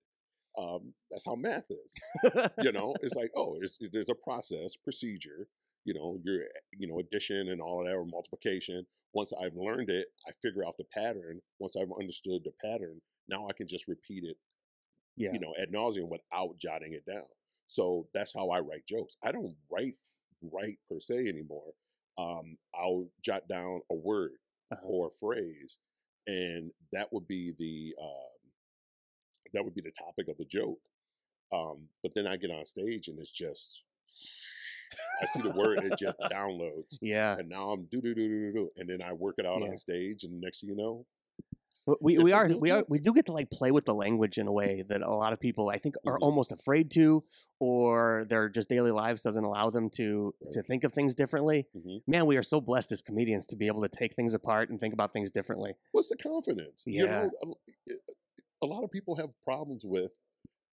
Um, 0.58 0.92
that's 1.10 1.24
how 1.24 1.36
math 1.36 1.70
is. 1.70 1.98
you 2.62 2.72
know, 2.72 2.94
it's 3.00 3.14
like 3.14 3.30
oh, 3.36 3.56
it's, 3.60 3.78
there's 3.92 4.10
a 4.10 4.14
process, 4.14 4.76
procedure. 4.76 5.48
You 5.84 5.94
know, 5.94 6.18
your 6.24 6.42
you 6.78 6.86
know 6.88 6.98
addition 7.00 7.48
and 7.48 7.60
all 7.60 7.80
of 7.80 7.86
that, 7.86 7.94
or 7.94 8.04
multiplication. 8.04 8.86
Once 9.14 9.32
I've 9.42 9.56
learned 9.56 9.90
it, 9.90 10.06
I 10.28 10.32
figure 10.42 10.64
out 10.66 10.76
the 10.78 10.84
pattern. 10.92 11.40
Once 11.58 11.76
I've 11.76 11.88
understood 11.98 12.42
the 12.44 12.52
pattern, 12.62 13.00
now 13.28 13.48
I 13.48 13.52
can 13.54 13.66
just 13.66 13.88
repeat 13.88 14.24
it 14.24 14.36
yeah. 15.16 15.32
you 15.32 15.40
know, 15.40 15.54
ad 15.60 15.72
nauseum 15.72 16.08
without 16.08 16.58
jotting 16.58 16.92
it 16.92 17.04
down. 17.06 17.24
So 17.66 18.06
that's 18.14 18.32
how 18.34 18.50
I 18.50 18.60
write 18.60 18.86
jokes. 18.86 19.16
I 19.22 19.32
don't 19.32 19.54
write 19.70 19.94
write 20.42 20.78
per 20.88 21.00
se 21.00 21.28
anymore. 21.28 21.72
Um, 22.18 22.56
I'll 22.74 23.08
jot 23.22 23.48
down 23.48 23.80
a 23.90 23.94
word 23.94 24.32
Uh-huh. 24.72 24.86
or 24.86 25.08
a 25.08 25.10
phrase, 25.10 25.78
and 26.26 26.70
that 26.92 27.12
would 27.12 27.26
be 27.26 27.52
the 27.58 27.94
um, 28.02 28.50
that 29.54 29.64
would 29.64 29.74
be 29.74 29.80
the 29.82 29.92
topic 29.92 30.28
of 30.28 30.36
the 30.38 30.44
joke. 30.44 30.80
Um, 31.52 31.88
but 32.02 32.14
then 32.14 32.26
I 32.26 32.36
get 32.36 32.50
on 32.50 32.64
stage 32.64 33.08
and 33.08 33.18
it's 33.18 33.30
just 33.30 33.82
I 35.22 35.26
see 35.26 35.42
the 35.42 35.50
word, 35.50 35.78
it 35.84 35.98
just 35.98 36.18
downloads, 36.30 36.98
yeah. 37.00 37.36
and 37.38 37.48
now 37.48 37.70
I'm 37.70 37.84
do 37.86 38.00
do 38.00 38.14
do 38.14 38.28
do 38.28 38.52
do, 38.52 38.70
and 38.76 38.88
then 38.88 39.02
I 39.02 39.12
work 39.12 39.36
it 39.38 39.46
out 39.46 39.60
Yeah. 39.62 39.68
on 39.68 39.76
stage, 39.76 40.24
and 40.24 40.40
next 40.40 40.60
thing 40.60 40.70
you 40.70 40.76
know, 40.76 41.06
we, 42.02 42.18
we 42.18 42.32
are 42.32 42.48
we 42.48 42.70
are 42.70 42.84
we 42.88 42.98
do 42.98 43.14
get 43.14 43.24
to 43.26 43.32
like 43.32 43.50
play 43.50 43.70
with 43.70 43.86
the 43.86 43.94
language 43.94 44.36
in 44.36 44.46
a 44.46 44.52
way 44.52 44.84
that 44.88 45.00
a 45.00 45.08
lot 45.10 45.32
of 45.32 45.40
people 45.40 45.70
I 45.70 45.78
think 45.78 45.94
are 46.06 46.18
Mhm. 46.18 46.22
almost 46.22 46.52
afraid 46.52 46.90
to, 46.92 47.24
or 47.60 48.26
their 48.28 48.50
just 48.50 48.68
daily 48.68 48.90
lives 48.90 49.22
doesn't 49.22 49.42
allow 49.42 49.70
them 49.70 49.88
to 49.90 50.34
to 50.52 50.58
Right. 50.58 50.66
think 50.66 50.84
of 50.84 50.92
things 50.92 51.14
differently. 51.14 51.66
Mhm. 51.74 52.02
Man, 52.06 52.26
we 52.26 52.36
are 52.36 52.42
so 52.42 52.60
blessed 52.60 52.92
as 52.92 53.00
comedians 53.00 53.46
to 53.46 53.56
be 53.56 53.66
able 53.68 53.80
to 53.82 53.88
take 53.88 54.14
things 54.14 54.34
apart 54.34 54.68
and 54.68 54.78
think 54.78 54.92
about 54.92 55.12
things 55.14 55.30
differently. 55.30 55.74
what's 55.92 56.08
the 56.08 56.16
confidence? 56.16 56.84
You 56.86 57.04
Yeah. 57.06 57.28
know, 57.44 57.54
a, 57.88 57.94
a 58.62 58.66
lot 58.66 58.84
of 58.84 58.90
people 58.90 59.16
have 59.16 59.30
problems 59.42 59.84
with 59.84 60.12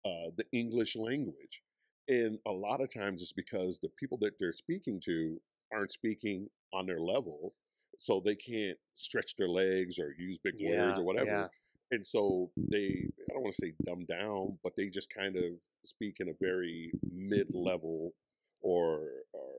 uh, 0.03 0.29
the 0.35 0.45
English 0.51 0.95
language, 0.95 1.63
and 2.07 2.39
a 2.47 2.51
lot 2.51 2.81
of 2.81 2.93
times 2.93 3.21
it's 3.21 3.33
because 3.33 3.79
the 3.79 3.89
people 3.99 4.17
that 4.21 4.33
they're 4.39 4.51
speaking 4.51 4.99
to 5.05 5.39
aren't 5.73 5.91
speaking 5.91 6.47
on 6.73 6.85
their 6.85 6.99
level, 6.99 7.53
so 7.97 8.21
they 8.23 8.35
can't 8.35 8.77
stretch 8.93 9.35
their 9.37 9.47
legs 9.47 9.97
or 9.99 10.13
use 10.17 10.37
big 10.43 10.55
words 10.61 10.99
or 10.99 11.03
whatever. 11.03 11.25
yeah. 11.25 11.47
And 11.91 12.05
so 12.05 12.51
they, 12.57 13.07
I 13.29 13.33
don't 13.33 13.43
want 13.43 13.55
to 13.55 13.65
say 13.65 13.73
dumb 13.85 14.05
down, 14.05 14.57
but 14.63 14.73
they 14.75 14.89
just 14.89 15.13
kind 15.13 15.35
of 15.35 15.43
speak 15.85 16.17
in 16.19 16.29
a 16.29 16.33
very 16.41 16.91
mid-level 17.13 18.11
or, 18.61 19.01
or 19.33 19.51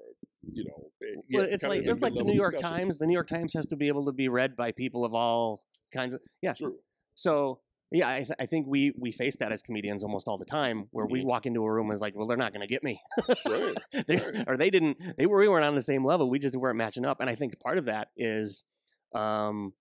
you 0.53 0.65
know, 0.65 0.91
eh, 1.03 1.21
yeah, 1.29 1.41
it's 1.43 1.63
like 1.63 1.83
it's 1.83 2.03
like 2.03 2.15
the 2.15 2.25
New 2.25 2.35
York 2.35 2.55
discussion. 2.55 2.79
Times. 2.79 2.99
The 2.99 3.07
New 3.07 3.13
York 3.13 3.29
Times 3.29 3.55
has 3.55 3.67
to 3.67 3.77
be 3.77 3.89
able 3.89 4.05
to 4.07 4.13
be 4.13 4.29
read 4.29 4.57
by 4.57 4.73
people 4.73 5.05
of 5.05 5.15
all 5.15 5.63
kinds 5.93 6.15
of 6.15 6.21
yeah. 6.43 6.53
True. 6.53 6.77
So 7.15 7.61
yeah, 7.93 8.09
I, 8.09 8.17
th- 8.19 8.37
I 8.41 8.47
think 8.47 8.67
we 8.67 8.93
we 8.99 9.13
face 9.13 9.37
that 9.37 9.53
as 9.53 9.63
comedians 9.63 10.03
almost 10.03 10.27
all 10.29 10.39
the 10.39 10.45
time, 10.45 10.89
where 10.91 11.07
we 11.07 11.25
walk 11.25 11.47
into 11.47 11.63
a 11.65 11.73
room 11.73 11.87
and 11.87 11.93
it's 11.93 12.01
like, 12.03 12.15
well, 12.17 12.27
they're 12.27 12.37
not 12.37 12.53
going 12.53 12.67
to 12.67 12.73
get 12.73 12.83
me, 12.83 13.01
Right. 13.47 13.77
Right. 14.09 14.45
or 14.49 14.57
they 14.57 14.71
didn't. 14.71 14.99
They 15.17 15.27
were 15.27 15.39
we 15.39 15.49
weren't 15.49 15.65
on 15.65 15.75
the 15.77 15.83
same 15.83 16.05
level. 16.05 16.29
We 16.29 16.39
just 16.39 16.57
weren't 16.57 16.77
matching 16.79 17.05
up. 17.07 17.21
And 17.21 17.31
I 17.31 17.35
think 17.37 17.59
part 17.61 17.79
of 17.79 17.85
that 17.87 18.09
is, 18.17 18.65
um, 19.15 19.73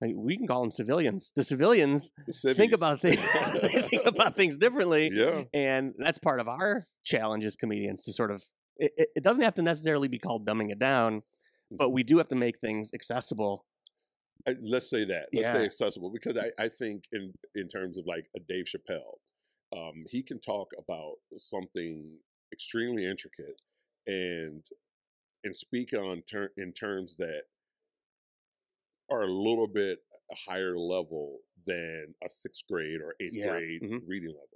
like, 0.00 0.12
we 0.16 0.36
can 0.36 0.48
call 0.48 0.62
them 0.62 0.72
civilians. 0.72 1.32
The 1.36 1.44
civilians 1.44 2.10
The 2.26 2.54
think 2.54 2.72
about 2.72 3.00
things 3.00 3.20
think 3.88 4.06
about 4.06 4.34
things 4.34 4.58
differently, 4.58 5.10
Yeah. 5.12 5.42
and 5.54 5.94
that's 5.98 6.18
part 6.18 6.40
of 6.40 6.48
our 6.48 6.84
challenge 7.04 7.44
as 7.44 7.54
comedians 7.56 8.02
to 8.04 8.12
sort 8.12 8.30
of. 8.32 8.42
It, 8.76 8.92
it- 8.96 9.08
it 9.16 9.22
doesn't 9.22 9.42
have 9.44 9.54
to 9.54 9.62
necessarily 9.62 10.08
be 10.08 10.18
called 10.18 10.44
dumbing 10.46 10.72
it 10.72 10.78
down, 10.80 11.22
but 11.70 11.90
we 11.90 12.02
do 12.02 12.18
have 12.18 12.28
to 12.28 12.34
make 12.36 12.58
things 12.58 12.90
accessible. 12.92 13.64
Let's 14.60 14.88
say 14.90 15.04
that. 15.04 15.28
Let's 15.32 15.48
say 15.52 15.64
accessible 15.64 16.10
because 16.10 16.36
I, 16.36 16.50
I 16.62 16.68
think 16.68 17.04
in 17.12 17.32
in 17.54 17.68
terms 17.68 17.98
of 17.98 18.06
like 18.06 18.26
a 18.36 18.40
Dave 18.40 18.66
Chappelle, 18.66 19.18
um, 19.76 20.04
he 20.08 20.22
can 20.22 20.40
talk 20.40 20.70
about 20.78 21.14
something 21.36 22.18
extremely 22.52 23.06
intricate 23.06 23.60
and 24.06 24.62
and 25.44 25.54
speak 25.56 25.92
on 25.92 26.22
ter- 26.30 26.52
in 26.56 26.72
terms 26.72 27.16
that 27.18 27.42
are 29.10 29.22
a 29.22 29.26
little 29.26 29.66
bit 29.66 29.98
higher 30.46 30.76
level 30.76 31.38
than 31.66 32.14
a 32.24 32.28
sixth 32.28 32.62
grade 32.70 33.00
or 33.00 33.14
eighth 33.20 33.34
Yeah, 33.34 33.50
grade 33.50 33.82
mhm. 33.82 34.00
reading 34.06 34.30
level. 34.30 34.48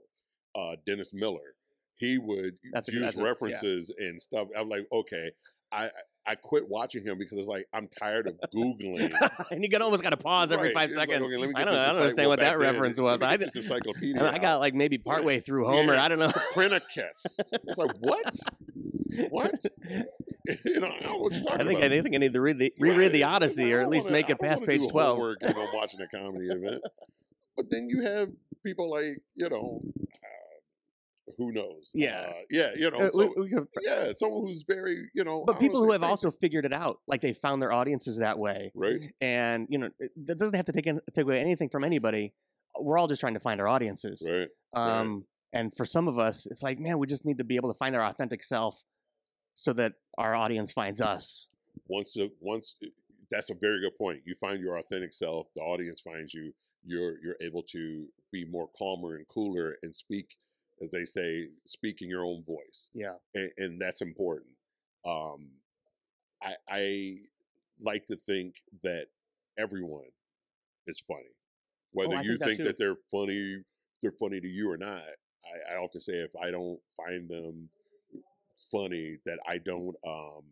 Uh, 0.55 0.77
Dennis 0.87 1.13
Miller, 1.13 1.55
he 1.97 2.19
would 2.19 2.55
That's 2.73 2.89
a- 2.89 2.93
use 2.93 3.17
a- 3.17 3.21
yeah. 3.21 3.25
references 3.27 3.93
and 3.99 4.21
stuff. 4.21 4.49
I'm 4.57 4.69
like, 4.69 4.87
okay, 4.91 5.31
I 5.73 5.91
I 6.29 6.35
quit 6.35 6.69
watching 6.69 7.05
him 7.05 7.19
because 7.19 7.39
it's 7.39 7.49
like 7.49 7.67
I'm 7.73 7.89
tired 7.99 8.27
of 8.27 8.35
googling. 8.55 9.13
and 9.51 9.63
you 9.63 9.71
can 9.71 9.81
almost 9.83 10.03
got 10.03 10.11
to 10.11 10.17
pause 10.17 10.51
every 10.53 10.69
Right, 10.69 10.75
five 10.75 10.89
it's 10.89 10.97
like, 10.99 11.09
seconds. 11.09 11.27
okay, 11.33 11.53
I 11.55 11.65
don't, 11.65 11.75
I 11.75 11.87
don't 11.93 11.97
understand 11.97 12.29
what 12.29 12.41
that 12.41 12.59
reference 12.59 12.99
was. 12.99 13.23
I, 13.23 13.37
this 13.37 13.55
encyclopedia. 13.55 14.19
and 14.19 14.27
I 14.29 14.39
got 14.39 14.59
like 14.61 14.75
maybe 14.75 14.99
partway 14.99 15.41
through 15.41 15.67
Homer. 15.67 15.95
Yeah. 15.95 16.05
I 16.05 16.09
don't 16.09 16.19
know. 16.19 16.33
Copernicus. 16.55 17.39
It's 17.53 17.79
like 17.79 17.93
what? 18.01 18.35
What? 19.31 19.55
you 20.65 20.81
know, 20.81 20.89
I 20.89 21.01
know 21.05 21.29
I 21.51 21.59
think 21.65 21.79
about. 21.79 21.93
I 21.93 22.03
think 22.03 22.15
I 22.15 22.19
need 22.19 22.33
to 22.35 22.41
read 22.41 22.59
the 22.59 22.73
reread 22.79 23.13
the 23.13 23.23
Odyssey, 23.25 23.67
I 23.73 23.77
or 23.77 23.81
at 23.81 23.89
least 23.89 24.07
wanna- 24.07 24.19
make 24.19 24.31
it 24.31 24.39
past 24.41 24.65
page 24.67 24.87
twelve. 24.89 25.17
homework, 25.19 25.39
you 25.43 25.49
know, 25.49 25.67
watching 25.75 26.01
a 26.01 26.09
comedy 26.09 26.47
event. 26.49 26.83
But 27.57 27.67
then 27.71 27.89
you 27.89 28.03
have 28.03 28.29
people 28.65 28.91
like 28.91 29.19
you 29.35 29.49
know, 29.49 29.81
who 31.37 31.53
knows? 31.53 31.91
Yeah. 31.95 32.21
uh, 32.29 32.33
yeah, 32.51 32.71
you 32.77 32.91
know, 32.91 32.99
Uh, 33.01 33.11
so, 33.11 33.19
we- 33.37 33.43
we 33.43 33.51
could- 33.51 33.69
yeah, 33.83 34.13
someone 34.15 34.47
who's 34.47 34.63
very 34.63 35.11
you 35.15 35.25
know, 35.25 35.45
but 35.45 35.61
people 35.61 35.85
who 35.85 35.93
have 35.93 36.03
also 36.03 36.31
figured 36.31 36.65
it 36.65 36.73
out, 36.73 37.01
like 37.07 37.21
they 37.21 37.33
found 37.33 37.61
their 37.63 37.73
audiences 37.73 38.17
that 38.19 38.39
way, 38.39 38.73
right, 38.75 39.13
and 39.21 39.67
you 39.71 39.79
know 39.79 39.91
it- 39.99 40.13
that 40.27 40.39
doesn't 40.39 40.55
have 40.57 40.67
to 40.67 40.73
take, 40.73 40.87
in, 40.87 41.01
take 41.15 41.25
away 41.25 41.41
anything 41.41 41.69
from 41.69 41.85
anybody. 41.85 42.33
We're 42.79 42.99
all 42.99 43.07
just 43.09 43.21
trying 43.21 43.35
to 43.35 43.41
find 43.41 43.61
our 43.61 43.69
audiences. 43.69 44.27
right, 44.29 44.49
Um, 44.75 45.27
and 45.53 45.75
for 45.75 45.87
some 45.87 46.09
of 46.09 46.19
us, 46.19 46.47
it's 46.47 46.63
like, 46.63 46.79
man, 46.79 46.99
we 46.99 47.07
just 47.07 47.25
need 47.25 47.39
to 47.39 47.45
be 47.45 47.57
able 47.57 47.73
to 47.73 47.79
find 47.79 47.95
our 47.97 48.03
authentic 48.05 48.43
self, 48.45 48.85
so 49.55 49.73
that 49.75 49.95
our 50.19 50.35
audience 50.35 50.73
finds 50.73 51.01
us. 51.01 51.49
once 51.89 52.17
a, 52.17 52.31
once 52.41 52.77
that's 53.31 53.51
a 53.51 53.55
very 53.55 53.81
good 53.81 53.97
point. 53.99 54.23
You 54.25 54.35
find 54.35 54.61
your 54.61 54.77
authentic 54.79 55.13
self, 55.13 55.49
the 55.55 55.61
audience 55.61 56.01
finds 56.01 56.33
you. 56.33 56.55
You're 56.85 57.19
you're 57.23 57.37
able 57.41 57.63
to 57.65 58.09
be 58.31 58.45
more 58.45 58.69
calmer 58.79 59.17
and 59.17 59.27
cooler 59.29 59.77
and 59.83 59.95
speak, 59.95 60.37
as 60.83 60.91
they 60.91 61.05
say, 61.05 61.49
speak 61.65 62.03
in 62.03 62.09
your 62.09 62.25
own 62.25 62.43
voice, 62.45 62.91
Yeah. 62.95 63.15
and, 63.35 63.51
and 63.57 63.81
that's 63.81 64.03
important. 64.03 64.51
Um, 65.07 65.49
I, 66.43 66.55
I 66.69 67.17
like 67.81 68.07
to 68.07 68.17
think 68.17 68.57
that 68.83 69.07
everyone 69.59 70.11
is 70.87 71.01
funny, 71.01 71.35
whether 71.93 72.17
Oh, 72.17 72.21
you 72.21 72.31
think 72.31 72.39
that 72.41 72.47
think 72.47 72.63
that 72.65 72.79
they're 72.79 72.97
funny, 73.11 73.63
they're 74.03 74.13
funny 74.19 74.41
to 74.41 74.49
you 74.49 74.71
or 74.71 74.77
not. 74.77 75.01
I, 75.71 75.75
I 75.75 75.77
often 75.77 76.01
say 76.01 76.15
if 76.15 76.35
I 76.41 76.51
don't 76.51 76.81
find 76.97 77.29
them 77.29 77.69
funny, 78.71 79.19
that 79.25 79.39
I 79.49 79.59
don't, 79.59 79.97
um, 80.07 80.43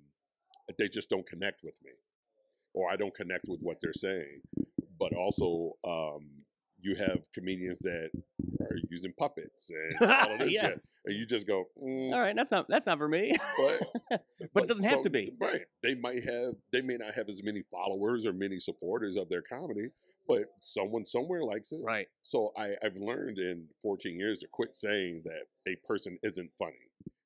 they 0.79 0.89
just 0.89 1.11
don't 1.11 1.27
connect 1.27 1.63
with 1.63 1.75
me, 1.85 1.91
or 2.73 2.91
I 2.91 2.97
don't 2.97 3.15
connect 3.15 3.47
with 3.49 3.61
what 3.61 3.79
they're 3.83 3.93
saying. 3.93 4.41
But 4.99 5.13
also, 5.13 5.73
um, 5.85 6.45
you 6.85 6.95
have 6.97 7.21
comedians 7.35 7.79
that 7.81 8.11
are 8.61 8.77
using 8.91 9.13
puppets 9.19 9.71
and 9.71 10.11
all 10.11 10.33
of 10.35 10.39
this 10.47 10.51
shit. 10.53 10.79
and 11.07 11.17
you 11.17 11.27
just 11.27 11.47
go, 11.47 11.65
mm, 11.83 12.13
All 12.13 12.21
right, 12.21 12.37
that's 12.37 12.51
not 12.51 12.67
that's 12.69 12.87
not 12.87 12.99
for 12.99 13.09
me. 13.09 13.35
but 14.11 14.21
But 14.53 14.65
it 14.65 14.69
doesn't 14.69 14.85
have 14.85 15.03
to 15.03 15.11
be. 15.11 15.33
Right. 15.41 15.63
They 15.83 15.95
might 15.95 16.23
have 16.25 16.55
they 16.73 16.83
may 16.83 16.97
not 16.97 17.15
have 17.15 17.29
as 17.29 17.43
many 17.43 17.63
followers 17.71 18.27
or 18.27 18.33
many 18.33 18.59
supporters 18.59 19.17
of 19.17 19.29
their 19.31 19.43
comedy, 19.43 19.89
but 20.29 20.43
someone 20.61 21.07
somewhere 21.07 21.43
likes 21.43 21.73
it. 21.73 21.81
right. 21.85 22.07
So 22.23 22.53
I, 22.57 22.75
I've 22.85 22.97
learned 22.97 23.39
in 23.39 23.67
14 23.83 24.19
years 24.19 24.41
to 24.41 24.47
quit 24.53 24.77
saying 24.77 25.23
that 25.25 25.45
a 25.67 25.77
person 25.87 26.19
isn't 26.23 26.51
funny. 26.59 26.75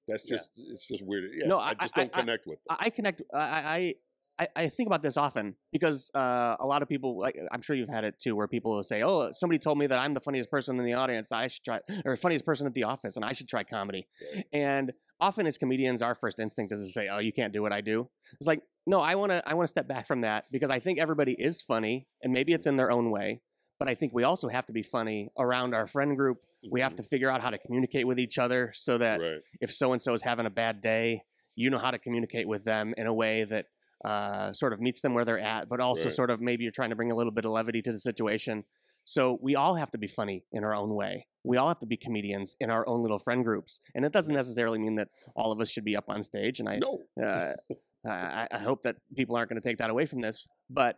That's 0.07 0.31
Yeah. 0.31 0.37
just 0.37 0.51
it's 0.71 0.87
just 0.87 1.05
weird. 1.05 1.31
Yeah, 1.35 1.49
No, 1.49 1.59
I 1.59 1.71
I- 1.71 1.75
just 1.75 1.95
don't 1.95 2.11
I- 2.15 2.21
connect 2.21 2.47
with 2.47 2.59
them. 2.65 2.77
I, 2.81 2.87
I 2.87 2.91
connect. 2.91 3.23
I, 3.35 3.95
I 4.39 4.49
I 4.57 4.69
think 4.69 4.87
about 4.87 5.03
this 5.03 5.17
often 5.17 5.55
because 5.73 6.11
uh, 6.15 6.57
a 6.61 6.67
lot 6.67 6.83
of 6.83 6.89
people, 6.89 7.19
like 7.19 7.37
I'm 7.53 7.63
sure 7.63 7.77
you've 7.77 7.89
had 7.89 8.05
it 8.05 8.19
too, 8.21 8.37
where 8.37 8.49
people 8.49 8.73
will 8.73 8.83
say, 8.83 9.03
"Oh, 9.03 9.31
somebody 9.33 9.59
told 9.59 9.79
me 9.79 9.87
that 9.87 9.99
I'm 9.99 10.15
the 10.15 10.21
funniest 10.21 10.51
person 10.51 10.79
in 10.79 10.85
the 10.85 10.95
audience. 10.95 11.33
I 11.33 11.49
should 11.49 11.65
try, 11.65 11.81
or 12.05 12.17
funniest 12.17 12.45
person 12.45 12.67
at 12.67 12.75
the 12.75 12.85
office, 12.85 13.17
and 13.17 13.25
I 13.25 13.33
should 13.33 13.49
try 13.49 13.65
comedy." 13.65 14.07
And 14.53 14.93
often, 15.21 15.47
as 15.47 15.59
comedians, 15.59 16.03
our 16.03 16.15
first 16.15 16.41
instinct 16.41 16.73
is 16.73 16.85
to 16.85 16.91
say, 16.91 17.09
"Oh, 17.09 17.19
you 17.19 17.33
can't 17.33 17.53
do 17.53 17.63
what 17.63 17.73
I 17.73 17.81
do." 17.81 18.09
It's 18.35 18.47
like, 18.47 18.63
no, 18.89 19.01
I 19.01 19.17
want 19.17 19.33
to. 19.33 19.43
I 19.47 19.55
want 19.55 19.67
to 19.67 19.71
step 19.71 19.87
back 19.87 20.07
from 20.07 20.23
that 20.23 20.47
because 20.51 20.71
I 20.71 20.79
think 20.79 20.99
everybody 20.99 21.33
is 21.33 21.61
funny, 21.61 22.09
and 22.23 22.33
maybe 22.33 22.53
it's 22.55 22.67
in 22.67 22.77
their 22.77 22.91
own 22.91 23.11
way. 23.11 23.43
But 23.79 23.89
I 23.89 23.95
think 23.95 24.13
we 24.13 24.25
also 24.25 24.49
have 24.49 24.67
to 24.67 24.73
be 24.73 24.83
funny 24.83 25.29
around 25.39 25.75
our 25.75 25.87
friend 25.87 26.17
group. 26.17 26.39
We 26.73 26.81
have 26.81 26.97
to 26.97 27.03
figure 27.03 27.31
out 27.31 27.43
how 27.43 27.51
to 27.51 27.59
communicate 27.59 28.07
with 28.07 28.19
each 28.19 28.39
other 28.39 28.73
so 28.75 28.99
that 28.99 29.21
right. 29.21 29.41
if 29.61 29.73
so 29.73 29.93
and 29.93 30.03
so 30.03 30.15
is 30.15 30.23
having 30.23 30.47
a 30.47 30.51
bad 30.51 30.81
day, 30.81 31.23
you 31.55 31.71
know 31.71 31.79
how 31.79 31.91
to 31.91 31.99
communicate 31.99 32.49
with 32.49 32.65
them 32.65 32.95
in 32.97 33.07
a 33.07 33.13
way 33.13 33.45
that 33.45 33.67
uh, 34.05 34.53
sort 34.53 34.73
of 34.73 34.81
meets 34.81 35.01
them 35.01 35.15
where 35.15 35.25
they're 35.25 35.39
at, 35.41 35.69
but 35.69 35.81
also 35.81 36.05
Right. 36.05 36.13
sort 36.13 36.31
of 36.31 36.41
maybe 36.41 36.63
you're 36.63 36.73
trying 36.73 36.91
to 36.91 36.97
bring 36.97 37.11
a 37.11 37.17
little 37.17 37.33
bit 37.33 37.45
of 37.45 37.51
levity 37.51 37.83
to 37.83 37.93
the 37.93 37.99
situation. 37.99 38.65
So 39.05 39.39
we 39.43 39.57
all 39.57 39.75
have 39.77 39.91
to 39.93 39.99
be 39.99 40.07
funny 40.07 40.45
in 40.53 40.65
our 40.65 40.75
own 40.75 40.95
way. 40.95 41.27
We 41.43 41.57
all 41.57 41.69
have 41.69 41.79
to 41.81 41.87
be 41.87 41.97
comedians 41.97 42.55
in 42.61 42.71
our 42.71 42.87
own 42.87 43.01
little 43.03 43.19
friend 43.19 43.43
groups, 43.45 43.81
and 43.95 44.05
it 44.05 44.13
doesn't 44.13 44.35
necessarily 44.35 44.79
mean 44.79 44.97
that 44.97 45.09
all 45.35 45.51
of 45.51 45.61
us 45.61 45.71
should 45.71 45.85
be 45.85 45.97
up 45.97 46.05
on 46.09 46.23
stage. 46.23 46.61
And 46.61 46.69
I, 46.69 46.77
No, 46.79 47.01
uh, 47.23 47.55
I, 48.09 48.47
I 48.51 48.59
hope 48.59 48.83
that 48.83 48.97
people 49.17 49.35
aren't 49.37 49.49
going 49.51 49.61
to 49.61 49.67
take 49.69 49.79
that 49.79 49.91
away 49.91 50.07
from 50.07 50.21
this. 50.21 50.47
But 50.71 50.97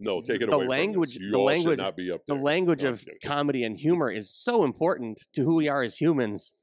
no, 0.00 0.20
take 0.20 0.40
it 0.40 0.48
the 0.48 0.54
away. 0.56 0.66
language- 0.68 1.18
the 1.18 1.36
language- 1.38 1.72
should 1.72 1.78
not 1.78 1.96
be 1.96 2.10
up 2.12 2.24
the 2.26 2.34
language 2.36 2.84
No, 2.84 2.90
of 2.90 3.04
comedy 3.24 3.64
and 3.64 3.76
humor 3.76 4.10
is 4.10 4.30
so 4.32 4.62
important 4.64 5.26
to 5.34 5.42
who 5.42 5.56
we 5.56 5.68
are 5.68 5.82
as 5.82 5.96
humans 5.96 6.54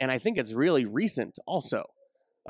and 0.00 0.10
i 0.10 0.18
think 0.18 0.36
it's 0.36 0.52
really 0.52 0.84
recent 0.84 1.38
also 1.46 1.84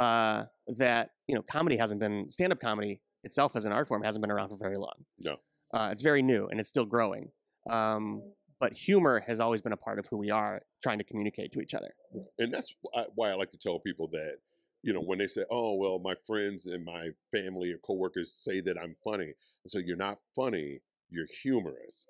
uh, 0.01 0.47
that 0.67 1.11
you 1.27 1.35
know 1.35 1.43
comedy 1.43 1.77
hasn't 1.77 2.01
been 2.01 2.31
stand-up 2.31 2.61
comedy 2.61 3.01
itself 3.23 3.57
as 3.57 3.65
an 3.65 3.73
art 3.73 3.89
form 3.89 4.03
hasn't 4.03 4.23
been 4.23 4.31
around 4.31 4.49
for 4.49 4.57
very 4.57 4.77
long 4.77 4.95
No. 5.19 5.37
uh, 5.73 5.89
it's 5.93 6.03
very 6.03 6.23
new 6.23 6.47
and 6.49 6.61
it's 6.61 6.69
still 6.69 6.85
growing 6.85 7.31
um, 7.71 8.23
but 8.61 8.73
humor 8.75 9.23
has 9.27 9.41
always 9.41 9.61
been 9.61 9.73
a 9.73 9.77
part 9.77 9.99
of 9.99 10.07
who 10.11 10.17
we 10.19 10.31
are 10.31 10.63
trying 10.83 10.99
to 10.99 11.05
communicate 11.05 11.53
to 11.53 11.61
each 11.61 11.75
other 11.75 11.95
and 12.39 12.53
that's 12.53 12.75
why- 12.83 13.07
why 13.15 13.31
I 13.31 13.35
like 13.35 13.51
to 13.53 13.59
tell 13.59 13.79
people 13.81 14.09
that 14.09 14.37
you 14.83 14.93
know 14.93 15.01
when 15.01 15.17
they 15.19 15.27
say, 15.29 15.45
"Oh, 15.51 15.77
well, 15.77 15.99
my 15.99 16.15
friends 16.27 16.67
and 16.67 16.85
my 16.85 17.09
family 17.33 17.73
or 17.73 17.79
coworkers 17.79 18.35
say 18.35 18.61
that 18.61 18.77
I'm 18.79 18.95
funny," 19.03 19.33
so 19.67 19.79
you're 19.79 19.97
not 19.97 20.19
funny, 20.37 20.83
you're 21.09 21.27
humorous. 21.43 22.07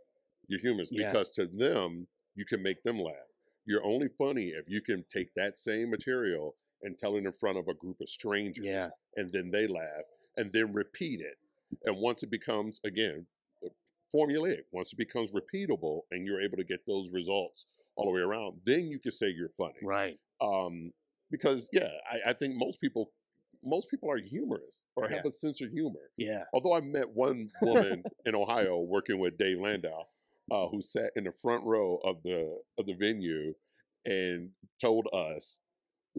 You're 0.49 0.59
humorous 0.59 0.89
Yeah. 0.91 1.07
because 1.07 1.31
to 1.39 1.47
them 1.47 2.09
you 2.35 2.45
can 2.45 2.65
make 2.65 2.83
them 2.83 2.99
laugh. 2.99 3.31
You're 3.65 3.85
only 3.85 4.09
funny 4.19 4.47
if 4.49 4.69
you 4.69 4.81
can 4.83 5.05
take 5.09 5.33
that 5.35 5.55
same 5.57 5.89
material 5.89 6.57
and 6.85 6.97
tell 6.99 7.17
it 7.17 7.25
in 7.25 7.33
front 7.33 7.59
of 7.59 7.67
a 7.69 7.75
group 7.75 8.01
of 8.01 8.09
strangers, 8.09 8.65
Yeah. 8.65 8.91
and 9.17 9.33
then 9.33 9.51
they 9.51 9.67
laugh, 9.67 10.05
and 10.37 10.53
then 10.53 10.73
repeat 10.73 11.21
it. 11.21 11.37
And 11.85 11.97
once 11.97 12.23
it 12.23 12.31
becomes 12.31 12.81
again 12.85 13.27
uh, 13.65 13.69
formulaic, 14.15 14.63
once 14.73 14.93
it 14.93 14.97
becomes 14.97 15.33
repeatable, 15.33 16.03
and 16.13 16.27
you're 16.27 16.41
able 16.41 16.57
to 16.59 16.65
get 16.65 16.87
those 16.87 17.11
results 17.13 17.67
all 17.97 18.07
the 18.07 18.13
way 18.13 18.21
around, 18.21 18.61
then 18.65 18.87
you 18.87 18.99
can 19.01 19.13
say 19.13 19.29
you're 19.29 19.49
funny 19.57 19.81
right 19.83 20.19
um, 20.41 20.93
because 21.31 21.69
yeah, 21.73 21.89
I, 22.11 22.31
I 22.31 22.33
think 22.33 22.55
most 22.57 22.81
people 22.81 23.11
most 23.67 23.89
people 23.91 24.11
are 24.11 24.19
humorous 24.19 24.87
or 24.95 25.09
have 25.09 25.21
Yeah. 25.25 25.29
a 25.29 25.33
sense 25.33 25.61
of 25.63 25.71
humor. 25.71 26.11
yeah 26.19 26.43
Although 26.53 26.75
I 26.75 26.81
met 26.81 27.09
one 27.15 27.49
woman 27.63 28.03
in 28.27 28.35
Ohio 28.35 28.81
working 28.81 29.19
with 29.19 29.39
Dave 29.39 29.59
Landau, 29.61 30.07
uh, 30.51 30.67
who 30.69 30.83
sat 30.83 31.13
in 31.17 31.25
the 31.25 31.33
front 31.33 31.65
row 31.65 31.99
of 32.05 32.23
the 32.25 32.61
of 32.79 32.85
the 32.87 32.95
venue 32.95 33.55
and 34.05 34.51
told 34.81 35.07
us 35.15 35.61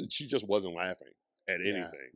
she 0.09 0.27
just 0.27 0.47
wasn't 0.47 0.75
laughing 0.75 1.13
at 1.49 1.59
Yeah. 1.63 1.73
anything. 1.73 2.09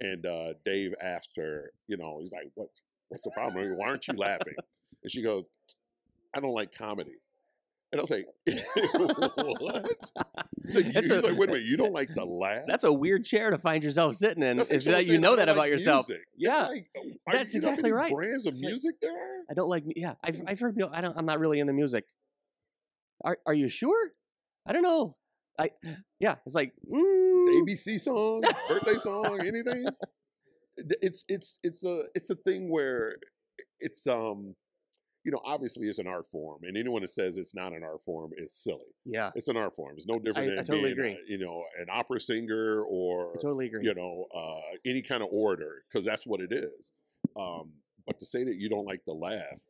And 0.00 0.26
uh, 0.26 0.54
Dave 0.64 0.94
asked 1.00 1.30
her, 1.36 1.70
you 1.88 1.96
know, 1.96 2.18
he's 2.20 2.32
like, 2.32 2.50
"What? 2.54 2.68
What's 3.08 3.22
the 3.24 3.30
problem? 3.30 3.76
Why 3.76 3.88
aren't 3.88 4.06
you 4.08 4.14
laughing?" 4.14 4.54
And 5.02 5.10
she 5.10 5.22
goes, 5.22 5.44
"I 6.34 6.40
don't 6.40 6.52
like 6.54 6.72
comedy." 6.76 7.14
And 7.92 8.00
I 8.00 8.02
was 8.02 8.10
like, 8.10 8.26
"What?" 9.60 9.86
It's 10.64 10.74
like, 10.74 10.84
you, 10.86 10.90
a- 10.90 11.00
he's 11.00 11.10
like, 11.10 11.38
"Wait 11.38 11.48
a 11.48 11.52
minute, 11.52 11.62
you 11.62 11.76
don't 11.78 11.92
like 11.94 12.12
to 12.14 12.24
laugh?" 12.26 12.64
that's 12.66 12.84
a 12.84 12.92
weird 12.92 13.24
chair 13.24 13.50
to 13.50 13.56
find 13.58 13.82
yourself 13.82 14.16
sitting 14.16 14.42
in 14.42 14.56
That's 14.58 14.70
if 14.70 14.84
that 14.84 15.06
you 15.06 15.18
know 15.18 15.36
that 15.36 15.48
about 15.48 15.60
like 15.60 15.70
yourself 15.70 16.08
music." 16.08 16.26
Yeah. 16.36 16.66
like, 16.68 16.90
oh, 16.98 17.02
are 17.28 17.32
That's 17.32 17.54
you 17.54 17.60
know 17.60 17.68
exactly 17.70 17.92
right. 17.92 18.12
Brands 18.12 18.44
of 18.46 18.52
It's 18.52 18.60
music 18.62 18.96
there 19.00 19.12
are. 19.12 19.42
I 19.50 19.54
don't 19.54 19.68
like. 19.70 19.84
Yeah, 19.94 20.14
I've 20.22 20.40
I've 20.46 20.60
heard 20.60 20.74
people. 20.76 20.90
I 20.92 21.00
don't. 21.00 21.16
I'm 21.16 21.26
not 21.26 21.38
really 21.38 21.60
into 21.60 21.72
music. 21.72 22.04
Are 23.24 23.38
Are 23.46 23.54
you 23.54 23.68
sure? 23.68 24.10
I 24.66 24.72
don't 24.72 24.82
know. 24.82 25.16
I 25.58 25.70
yeah. 26.20 26.34
It's 26.44 26.54
like 26.54 26.72
mm, 26.92 27.25
ABC 27.46 27.98
song, 28.00 28.42
birthday 28.68 28.94
song, 28.98 29.40
anything. 29.40 29.86
It's 30.76 31.24
it's 31.28 31.58
it's 31.62 31.84
a 31.84 32.02
it's 32.14 32.30
a 32.30 32.34
thing 32.34 32.70
where 32.70 33.16
it's 33.80 34.06
um 34.06 34.54
you 35.24 35.32
know 35.32 35.40
obviously 35.44 35.86
it's 35.88 35.98
an 35.98 36.06
art 36.06 36.26
form 36.30 36.60
and 36.64 36.76
anyone 36.76 37.00
that 37.02 37.08
says 37.10 37.38
it's 37.38 37.54
not 37.54 37.72
an 37.72 37.82
art 37.82 38.02
form 38.04 38.30
is 38.36 38.52
silly. 38.52 38.92
yeah. 39.06 39.30
It's 39.34 39.48
an 39.48 39.56
art 39.56 39.74
form. 39.74 39.94
It's 39.96 40.06
no 40.06 40.18
different 40.18 40.52
I 40.52 40.54
than 40.56 40.64
totally 40.66 40.94
being, 40.94 41.12
agree. 41.14 41.18
You 41.28 41.38
know 41.38 41.64
an 41.80 41.86
opera 41.90 42.20
singer 42.20 42.82
or 42.82 43.30
I 43.30 43.38
totally 43.40 43.66
agree. 43.66 43.84
you 43.84 43.94
know 43.94 44.26
uh, 44.36 44.76
any 44.84 45.00
kind 45.02 45.22
of 45.22 45.28
orator 45.32 45.82
because 45.90 46.04
that's 46.04 46.26
what 46.26 46.40
it 46.40 46.52
is. 46.52 46.92
Um, 47.38 47.72
but 48.06 48.20
to 48.20 48.26
say 48.26 48.44
that 48.44 48.56
you 48.56 48.68
don't 48.68 48.86
like 48.86 49.04
to 49.06 49.12
laugh, 49.12 49.62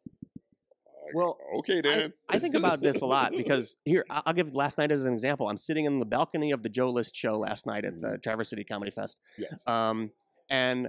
Well, 1.14 1.38
okay 1.58 1.80
then. 1.80 2.12
I 2.28 2.38
think 2.38 2.54
about 2.54 2.80
this 2.80 3.00
a 3.02 3.06
lot 3.06 3.32
because 3.36 3.76
here 3.84 4.04
I- 4.10 4.22
I'll 4.26 4.32
give 4.32 4.54
last 4.54 4.78
night 4.78 4.90
as 4.92 5.04
an 5.04 5.12
example. 5.12 5.48
I'm 5.48 5.58
sitting 5.58 5.84
in 5.84 5.98
the 6.00 6.06
balcony 6.06 6.50
of 6.52 6.62
the 6.62 6.68
Joe 6.68 6.90
List 6.90 7.14
show 7.14 7.38
last 7.38 7.66
night 7.66 7.84
at 7.84 7.98
the 8.00 8.18
Traverse 8.18 8.50
City 8.50 8.64
Comedy 8.64 8.90
Fest, 8.90 9.20
yes, 9.38 9.66
um, 9.66 10.10
and 10.50 10.88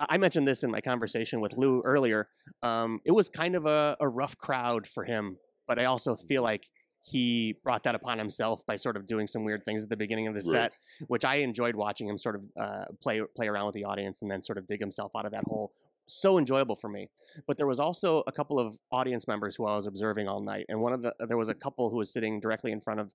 I 0.00 0.06
I 0.10 0.18
mentioned 0.18 0.46
this 0.46 0.62
in 0.62 0.70
my 0.70 0.80
conversation 0.82 1.40
with 1.40 1.56
Lou 1.56 1.80
earlier. 1.82 2.28
Um, 2.62 3.00
it 3.04 3.12
was 3.12 3.28
kind 3.30 3.54
of 3.54 3.64
a, 3.66 3.96
a 3.98 4.06
rough 4.08 4.36
crowd 4.36 4.86
for 4.86 5.04
him, 5.04 5.38
but 5.66 5.78
I 5.78 5.86
also 5.86 6.14
feel 6.14 6.42
like 6.42 6.64
he 7.02 7.54
brought 7.62 7.84
that 7.84 7.94
upon 7.94 8.18
himself 8.18 8.66
by 8.66 8.74
sort 8.76 8.96
of 8.96 9.06
doing 9.06 9.26
some 9.28 9.44
weird 9.44 9.64
things 9.64 9.82
at 9.84 9.88
the 9.88 9.96
beginning 9.96 10.26
of 10.26 10.34
the 10.34 10.40
Right. 10.52 10.72
set, 10.72 10.76
which 11.06 11.24
I 11.24 11.36
enjoyed 11.36 11.76
watching 11.76 12.08
him 12.08 12.18
sort 12.18 12.34
of 12.34 12.42
uh, 12.60 12.84
play 13.00 13.22
play 13.36 13.46
around 13.46 13.66
with 13.66 13.74
the 13.76 13.84
audience 13.84 14.20
and 14.22 14.30
then 14.30 14.42
sort 14.42 14.58
of 14.58 14.66
dig 14.66 14.80
himself 14.80 15.12
out 15.16 15.24
of 15.24 15.30
that 15.32 15.44
hole. 15.44 15.72
So 16.08 16.38
enjoyable 16.38 16.76
for 16.76 16.88
me. 16.88 17.08
But 17.46 17.56
there 17.56 17.66
was 17.66 17.80
also 17.80 18.22
a 18.26 18.32
couple 18.32 18.58
of 18.58 18.76
audience 18.92 19.26
members 19.26 19.56
who 19.56 19.66
I 19.66 19.74
was 19.74 19.86
observing 19.86 20.28
all 20.28 20.40
night, 20.40 20.66
and 20.68 20.80
one 20.80 20.92
of 20.92 21.02
the 21.02 21.14
there 21.28 21.36
was 21.36 21.48
a 21.48 21.54
couple 21.54 21.90
who 21.90 21.96
was 21.96 22.12
sitting 22.12 22.40
directly 22.40 22.72
in 22.72 22.80
front 22.80 23.00
of 23.00 23.12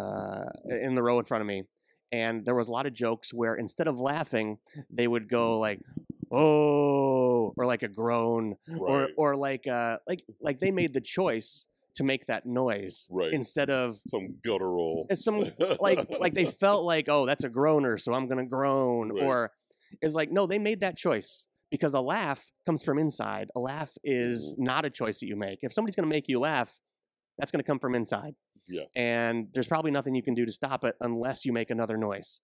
uh, 0.00 0.44
in 0.70 0.94
the 0.94 1.02
row 1.02 1.18
in 1.18 1.24
front 1.24 1.42
of 1.42 1.46
me, 1.46 1.64
and 2.12 2.44
there 2.46 2.54
was 2.54 2.68
a 2.68 2.72
lot 2.72 2.86
of 2.86 2.92
jokes 2.94 3.32
where 3.34 3.54
instead 3.56 3.88
of 3.88 4.00
laughing, 4.00 4.58
they 4.90 5.06
would 5.06 5.28
go 5.28 5.58
like 5.58 5.80
oh 6.32 7.52
or 7.56 7.66
like 7.66 7.82
a 7.82 7.88
groan 7.88 8.54
or 8.78 9.00
right, 9.02 9.10
or 9.16 9.36
like 9.36 9.66
uh 9.66 9.98
like 10.08 10.22
like 10.40 10.60
they 10.60 10.70
made 10.70 10.92
the 10.94 11.00
choice 11.00 11.66
to 11.94 12.04
make 12.04 12.26
that 12.26 12.46
noise 12.46 13.08
Right. 13.10 13.32
instead 13.32 13.68
of 13.68 13.96
some 14.06 14.36
guttural. 14.42 15.06
it's 15.10 15.24
some 15.24 15.42
like 15.80 16.06
like 16.20 16.34
they 16.34 16.44
felt 16.64 16.84
like 16.84 17.08
oh 17.08 17.26
that's 17.26 17.44
a 17.44 17.48
groaner 17.48 17.98
so 17.98 18.14
i'm 18.14 18.28
gonna 18.28 18.46
groan 18.46 19.10
Right. 19.12 19.22
or 19.24 19.50
it's 20.00 20.14
like 20.14 20.30
no 20.30 20.46
they 20.46 20.58
made 20.58 20.80
that 20.80 20.96
choice 20.96 21.48
because 21.70 21.94
a 21.94 22.00
laugh 22.00 22.52
comes 22.66 22.82
from 22.82 22.98
inside 22.98 23.48
a 23.56 23.60
laugh 23.60 23.96
is 24.04 24.54
Mm-hmm. 24.54 24.64
not 24.64 24.84
a 24.84 24.90
choice 24.90 25.20
that 25.20 25.26
you 25.26 25.36
make 25.36 25.58
if 25.62 25.72
somebody's 25.72 25.96
gonna 25.96 26.08
make 26.08 26.28
you 26.28 26.40
laugh 26.40 26.78
that's 27.38 27.50
gonna 27.50 27.62
come 27.64 27.78
from 27.78 27.94
inside 27.94 28.34
yes, 28.68 28.88
and 28.96 29.48
there's 29.54 29.66
probably 29.68 29.90
nothing 29.90 30.14
you 30.14 30.22
can 30.22 30.34
do 30.34 30.44
to 30.46 30.52
stop 30.52 30.84
it 30.84 30.94
unless 31.00 31.44
you 31.44 31.52
make 31.52 31.70
another 31.70 31.96
noise. 31.96 32.42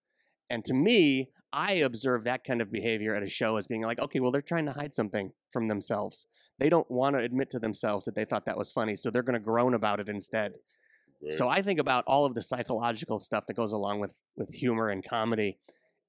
And 0.49 0.63
to 0.65 0.73
me, 0.73 1.29
I 1.51 1.73
observe 1.73 2.23
that 2.23 2.45
kind 2.45 2.61
of 2.61 2.71
behavior 2.71 3.13
at 3.13 3.21
a 3.21 3.27
show 3.27 3.57
as 3.57 3.67
being 3.67 3.81
like, 3.83 3.99
okay, 3.99 4.19
well, 4.21 4.31
they're 4.31 4.41
trying 4.41 4.65
to 4.65 4.71
hide 4.71 4.93
something 4.93 5.31
from 5.49 5.67
themselves. 5.67 6.25
They 6.57 6.69
don't 6.69 6.89
want 6.89 7.17
to 7.17 7.21
admit 7.21 7.49
to 7.51 7.59
themselves 7.59 8.05
that 8.05 8.15
they 8.15 8.23
thought 8.23 8.45
that 8.45 8.57
was 8.57 8.71
funny, 8.71 8.95
so 8.95 9.09
they're 9.11 9.23
going 9.23 9.33
to 9.33 9.39
groan 9.41 9.73
about 9.73 9.99
it 9.99 10.07
instead. 10.07 10.53
right. 11.21 11.33
So 11.33 11.49
I 11.49 11.61
think 11.61 11.79
about 11.81 12.05
all 12.07 12.23
of 12.25 12.33
the 12.33 12.41
psychological 12.41 13.19
stuff 13.19 13.45
that 13.47 13.55
goes 13.55 13.73
along 13.73 13.99
with 13.99 14.15
with 14.37 14.53
humor 14.53 14.87
and 14.89 15.03
comedy. 15.07 15.57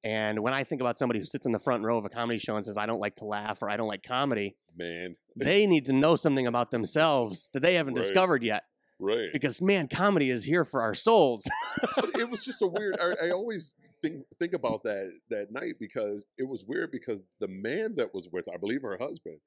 And 0.04 0.40
when 0.40 0.54
I 0.54 0.64
think 0.64 0.80
about 0.80 0.96
somebody 0.98 1.18
who 1.18 1.24
sits 1.24 1.44
in 1.44 1.52
the 1.52 1.58
front 1.58 1.82
row 1.82 1.98
of 1.98 2.04
a 2.04 2.08
comedy 2.08 2.38
show 2.38 2.54
and 2.56 2.64
says, 2.64 2.78
I 2.78 2.87
don't 2.87 3.00
like 3.00 3.16
to 3.16 3.24
laugh 3.24 3.62
or 3.62 3.68
I 3.68 3.76
don't 3.76 3.88
like 3.88 4.02
comedy, 4.04 4.56
man, 4.76 5.16
they 5.37 5.66
need 5.66 5.87
to 5.87 5.92
know 5.92 6.14
something 6.16 6.46
about 6.46 6.70
themselves 6.70 7.50
that 7.52 7.61
they 7.61 7.74
haven't 7.74 7.94
Right. 7.94 8.02
discovered 8.02 8.42
yet. 8.44 8.64
right. 9.00 9.30
Because, 9.32 9.61
man, 9.61 9.88
comedy 9.88 10.30
is 10.30 10.44
here 10.44 10.64
for 10.64 10.82
our 10.82 10.94
souls. 10.94 11.46
it 12.14 12.30
was 12.30 12.44
just 12.44 12.62
a 12.62 12.66
weird. 12.66 12.96
I, 13.00 13.26
I 13.26 13.30
always 13.30 13.72
think 14.00 14.22
think 14.38 14.52
about 14.52 14.84
that 14.84 15.11
that 15.30 15.50
night 15.50 15.74
because 15.80 16.24
it 16.38 16.46
was 16.46 16.64
weird 16.64 16.92
because 16.92 17.24
the 17.40 17.48
man 17.48 17.96
that 17.96 18.14
was 18.14 18.28
with, 18.32 18.48
I 18.52 18.56
believe 18.56 18.82
her 18.82 18.96
husband, 18.98 19.38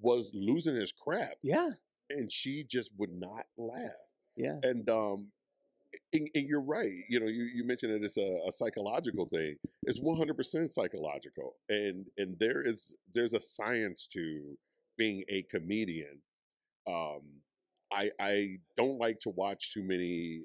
was 0.00 0.30
losing 0.32 0.76
his 0.76 0.92
crap, 0.92 1.32
yeah. 1.42 1.70
and 2.08 2.30
she 2.30 2.62
just 2.62 2.92
would 2.98 3.10
not 3.12 3.46
laugh. 3.56 3.90
Yeah. 4.36 4.58
And 4.62 4.88
um, 4.88 5.32
and, 6.12 6.28
and 6.34 6.48
you're 6.48 6.62
right. 6.62 6.92
You 7.08 7.20
know, 7.20 7.26
you, 7.26 7.44
you 7.54 7.64
mentioned 7.66 7.92
that 7.92 8.02
it's 8.04 8.18
a, 8.18 8.38
a 8.46 8.52
psychological 8.52 9.26
thing. 9.26 9.56
It's 9.84 10.00
100% 10.00 10.68
psychological, 10.70 11.54
and 11.68 12.06
and 12.18 12.38
there 12.38 12.60
is 12.62 12.96
there's 13.14 13.34
a 13.34 13.40
science 13.40 14.06
to 14.08 14.56
being 14.96 15.24
a 15.28 15.42
comedian. 15.44 16.20
Um, 16.88 17.20
I 17.92 18.10
I 18.20 18.56
don't 18.76 18.98
like 18.98 19.18
to 19.20 19.30
watch 19.30 19.72
too 19.72 19.82
many, 19.82 20.42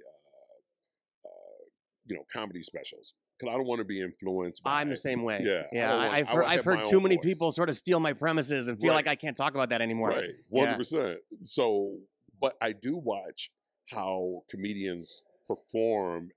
uh, 1.25 1.27
uh, 1.27 1.63
you 2.05 2.15
know, 2.15 2.23
comedy 2.31 2.63
specials 2.63 3.13
because 3.37 3.53
I 3.53 3.57
don't 3.57 3.67
want 3.67 3.79
to 3.79 3.85
be 3.85 3.99
influenced. 4.01 4.63
by 4.63 4.79
I'm 4.79 4.89
the 4.89 4.95
same 4.95 5.23
way. 5.23 5.41
Yeah, 5.43 5.63
yeah. 5.73 5.93
I, 5.95 6.19
I 6.19 6.23
heard, 6.23 6.45
I've 6.45 6.63
heard 6.65 6.85
too 6.85 7.01
many 7.01 7.15
voice. 7.15 7.23
people 7.25 7.51
sort 7.51 7.67
of 7.69 7.75
steal 7.75 7.99
my 7.99 8.13
premises 8.13 8.67
and 8.69 8.79
feel 8.79 8.89
Right. 8.91 8.95
like 8.97 9.07
I 9.07 9.15
can't 9.15 9.35
talk 9.35 9.55
about 9.55 9.69
that 9.69 9.81
anymore. 9.81 10.09
Right, 10.09 10.29
one 10.49 10.67
hundred 10.67 10.77
percent. 10.77 11.19
So, 11.43 11.97
but 12.39 12.55
I 12.61 12.71
do 12.73 12.95
watch 12.97 13.49
how 13.89 14.43
comedians 14.49 15.21
perform 15.55 16.29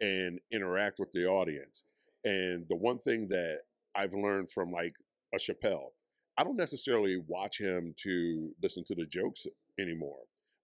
and 0.00 0.40
interact 0.52 0.98
with 0.98 1.12
the 1.12 1.26
audience. 1.26 1.84
And 2.24 2.66
the 2.68 2.76
one 2.76 2.98
thing 2.98 3.28
that 3.28 3.60
I've 3.94 4.14
learned 4.14 4.50
from 4.50 4.70
like 4.70 4.94
a 5.34 5.38
Chappelle, 5.38 5.90
I 6.38 6.44
don't 6.44 6.56
necessarily 6.56 7.22
watch 7.26 7.58
him 7.58 7.94
to 8.02 8.50
listen 8.62 8.84
to 8.84 8.94
the 8.94 9.06
jokes 9.06 9.46
anymore. 9.78 10.20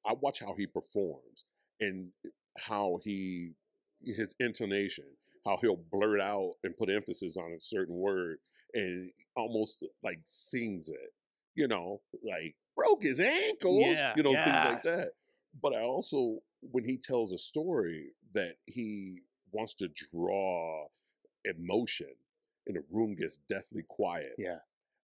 I 0.07 0.15
watch 0.21 0.41
how 0.41 0.55
he 0.57 0.67
performs 0.67 1.45
and 1.81 2.11
how 2.59 2.99
he 3.03 3.53
his 4.05 4.37
intonation, 4.39 5.05
how 5.45 5.59
he'll 5.61 5.81
blurt 5.91 6.21
out 6.21 6.55
and 6.65 6.77
put 6.77 6.91
emphasis 6.91 7.37
on 7.37 7.53
a 7.53 7.61
certain 7.61 7.97
word 7.97 8.39
and 8.75 9.11
almost 9.37 9.85
like 10.03 10.21
sings 10.25 10.89
it. 10.89 11.13
You 11.55 11.69
know, 11.69 12.03
like 12.23 12.55
broke 12.77 13.03
his 13.03 13.19
ankles, 13.19 13.83
Yeah, 13.83 14.13
you 14.17 14.23
know, 14.23 14.35
things 14.35 14.47
like 14.47 14.83
that. 14.83 15.11
But 15.63 15.75
I 15.75 15.81
also, 15.81 16.41
when 16.61 16.85
he 16.85 16.99
tells 16.99 17.33
a 17.33 17.39
story 17.39 18.13
that 18.35 18.57
he 18.67 19.21
wants 19.53 19.75
to 19.75 19.89
draw 19.89 20.87
emotion 21.45 22.15
and 22.67 22.77
the 22.77 22.85
room 22.91 23.15
gets 23.15 23.37
deathly 23.49 23.83
quiet. 23.89 24.35
Yeah. 24.39 24.59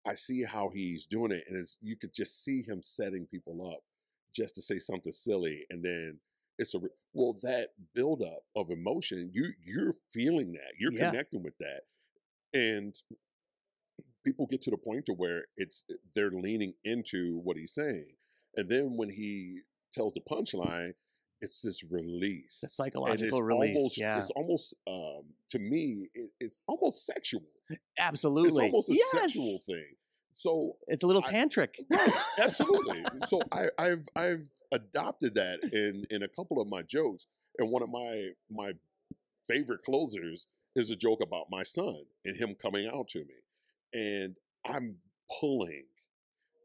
I 0.07 0.15
see 0.15 0.45
how 0.45 0.71
he's 0.71 1.07
doing 1.07 1.31
it, 1.31 1.45
and 1.47 1.57
it's, 1.59 1.77
you 1.83 1.95
could 1.95 2.15
just 2.15 2.43
see 2.43 2.63
him 2.63 2.83
setting 2.83 3.27
people 3.27 3.71
up 3.71 3.83
just 4.35 4.55
to 4.55 4.63
say 4.63 4.79
something 4.79 5.13
silly, 5.13 5.67
and 5.69 5.83
then 5.85 6.19
it's 6.59 6.75
a 6.75 6.81
well 7.13 7.37
that 7.43 7.71
buildup 7.95 8.45
of 8.57 8.71
emotion. 8.71 9.31
You 9.33 9.49
you're 9.63 9.93
feeling 10.11 10.53
that, 10.53 10.73
you're 10.79 10.93
Yeah. 10.93 11.11
connecting 11.11 11.43
with 11.43 11.59
that, 11.59 11.83
and 12.55 12.95
people 14.25 14.47
get 14.47 14.63
to 14.63 14.71
the 14.71 14.79
point 14.79 15.05
to 15.07 15.13
where 15.13 15.45
it's 15.59 15.85
they're 16.15 16.31
leaning 16.31 16.73
into 16.83 17.39
what 17.41 17.59
he's 17.59 17.75
saying, 17.75 18.15
and 18.57 18.71
then 18.71 18.97
when 18.97 19.11
he 19.11 19.61
tells 19.93 20.13
the 20.15 20.21
punchline, 20.21 20.93
it's 21.41 21.63
this 21.63 21.83
release. 21.91 22.61
The 22.63 22.69
psychological 22.69 23.39
it's 23.39 23.41
release. 23.41 23.77
almost, 23.77 23.99
yeah. 23.99 24.19
it's 24.19 24.31
almost 24.31 24.75
um, 24.87 25.23
to 25.51 25.59
me, 25.59 26.09
it, 26.15 26.31
it's 26.39 26.65
almost 26.67 27.07
sexual. 27.07 27.43
Absolutely. 27.99 28.67
It's 28.67 28.73
almost 28.73 28.91
a 28.91 28.95
yes. 28.95 29.11
sexual 29.13 29.59
thing. 29.67 29.87
So 30.33 30.77
It's 30.87 31.03
a 31.03 31.07
little 31.07 31.23
I- 31.27 31.33
tantric. 31.33 31.75
Right, 31.91 32.13
absolutely. 32.39 33.05
so 33.27 33.41
I, 33.53 33.69
I've 33.79 34.07
I've 34.17 34.49
adopted 34.73 35.35
that 35.35 35.61
in 35.73 36.05
in 36.11 36.23
a 36.23 36.29
couple 36.29 36.61
of 36.61 36.69
my 36.69 36.83
jokes, 36.83 37.27
and 37.59 37.71
one 37.71 37.83
of 37.83 37.91
my 37.91 38.31
my 38.51 38.73
favorite 39.47 39.83
closers 39.83 40.47
is 40.77 40.91
a 40.91 40.97
joke 40.97 41.21
about 41.23 41.47
my 41.51 41.63
son 41.63 42.05
and 42.25 42.37
him 42.37 42.55
coming 42.55 42.89
out 42.93 43.09
to 43.09 43.19
me, 43.21 43.35
and 43.93 44.37
I'm 44.65 44.97
pulling. 45.41 45.85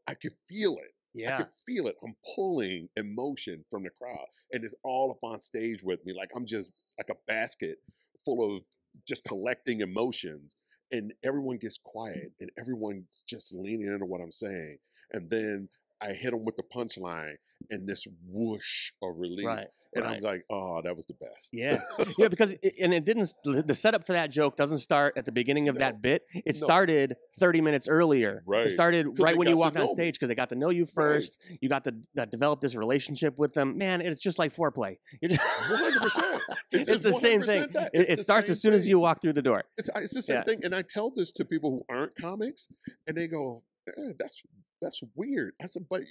I 0.08 0.14
could 0.14 0.34
feel 0.48 0.76
it. 0.76 0.92
I 1.24 1.30
Yeah. 1.30 1.36
could 1.38 1.52
feel 1.66 1.86
it. 1.86 1.96
I'm 2.04 2.14
pulling 2.34 2.88
emotion 2.96 3.64
from 3.70 3.82
the 3.84 3.90
crowd, 3.90 4.26
and 4.52 4.62
it's 4.64 4.74
all 4.82 5.10
up 5.10 5.18
on 5.22 5.40
stage 5.40 5.82
with 5.82 6.04
me. 6.04 6.12
Like 6.12 6.30
I'm 6.34 6.46
just 6.46 6.70
like 6.98 7.08
a 7.10 7.16
basket 7.26 7.78
full 8.24 8.56
of 8.56 8.64
just 9.06 9.24
collecting 9.24 9.80
emotions, 9.80 10.56
and 10.92 11.12
everyone 11.24 11.58
gets 11.58 11.78
quiet, 11.78 12.32
and 12.40 12.50
everyone's 12.58 13.22
just 13.26 13.54
leaning 13.54 13.86
into 13.88 14.04
what 14.06 14.20
I'm 14.20 14.32
saying, 14.32 14.78
and 15.12 15.30
then 15.30 15.68
I 16.00 16.12
hit 16.12 16.30
them 16.32 16.44
with 16.44 16.56
the 16.56 16.62
punchline, 16.62 17.36
and 17.70 17.88
this 17.88 18.06
whoosh 18.28 18.90
of 19.02 19.14
release, 19.18 19.46
Right. 19.46 19.66
and 19.94 20.04
right. 20.04 20.16
I'm 20.16 20.22
like, 20.22 20.44
oh, 20.50 20.82
that 20.82 20.94
was 20.94 21.06
the 21.06 21.14
best. 21.14 21.50
Yeah. 21.54 21.78
yeah, 22.18 22.28
because 22.28 22.50
it, 22.62 22.74
and 22.80 22.92
it 22.92 23.04
didn't. 23.06 23.32
The 23.44 23.74
setup 23.74 24.06
for 24.06 24.12
that 24.12 24.30
joke 24.30 24.56
doesn't 24.58 24.78
start 24.78 25.14
at 25.16 25.24
the 25.24 25.32
beginning 25.32 25.68
of 25.70 25.76
No. 25.76 25.80
that 25.80 26.02
bit. 26.02 26.22
It 26.34 26.56
No. 26.60 26.66
started 26.66 27.16
30 27.40 27.60
minutes 27.62 27.88
earlier. 27.88 28.42
Right. 28.46 28.66
It 28.66 28.70
started 28.70 29.18
right 29.18 29.36
when 29.36 29.48
you 29.48 29.56
walked 29.56 29.78
on 29.78 29.88
stage 29.88 30.14
because 30.16 30.28
they 30.28 30.34
got 30.34 30.50
to 30.50 30.54
know 30.54 30.68
you 30.70 30.84
first. 30.84 31.38
You 31.60 31.68
got 31.70 31.84
to 31.84 31.94
uh, 32.18 32.26
develop 32.26 32.60
this 32.60 32.74
relationship 32.74 33.38
with 33.38 33.54
them. 33.54 33.78
Man, 33.78 34.00
it's 34.02 34.20
just 34.20 34.38
like 34.38 34.54
foreplay. 34.54 34.98
You're 35.22 35.30
just, 35.30 35.40
100%. 35.40 36.40
It 36.72 36.88
it's 36.88 37.02
the 37.02 37.12
same 37.12 37.40
100% 37.42 37.46
thing. 37.46 37.68
that. 37.72 37.90
It, 37.94 38.10
it 38.10 38.20
starts 38.20 38.50
as 38.50 38.60
soon 38.60 38.74
as 38.74 38.86
you 38.88 38.98
walk 38.98 39.22
through 39.22 39.32
the 39.34 39.42
door. 39.42 39.64
It's, 39.78 39.88
it's 39.96 40.12
the 40.14 40.22
same 40.22 40.36
Yeah. 40.36 40.42
thing, 40.44 40.60
and 40.64 40.74
I 40.74 40.82
tell 40.82 41.10
this 41.14 41.32
to 41.32 41.44
people 41.44 41.70
who 41.70 41.94
aren't 41.94 42.14
comics, 42.16 42.68
and 43.06 43.16
they 43.16 43.28
go, 43.28 43.62
eh, 43.88 44.12
"That's 44.18 44.42
that's 44.80 45.02
weird." 45.14 45.54
I 45.62 45.66
said, 45.66 45.86
"But 45.88 46.02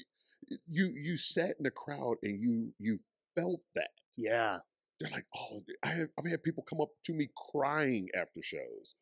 you 0.70 0.94
you 0.96 1.18
sat 1.18 1.56
in 1.58 1.64
the 1.64 1.72
crowd 1.72 2.18
and 2.24 2.42
you 2.42 2.74
you 2.80 3.00
felt 3.36 3.62
that." 3.76 3.92
Yeah. 4.18 4.60
They're 5.00 5.12
like, 5.12 5.26
"Oh, 5.36 5.62
I 5.84 5.88
have, 5.90 6.10
I've 6.18 6.30
had 6.30 6.44
people 6.44 6.64
come 6.64 6.82
up 6.82 6.90
to 7.06 7.14
me 7.14 7.30
crying 7.52 8.10
after 8.16 8.42
shows. 8.42 8.96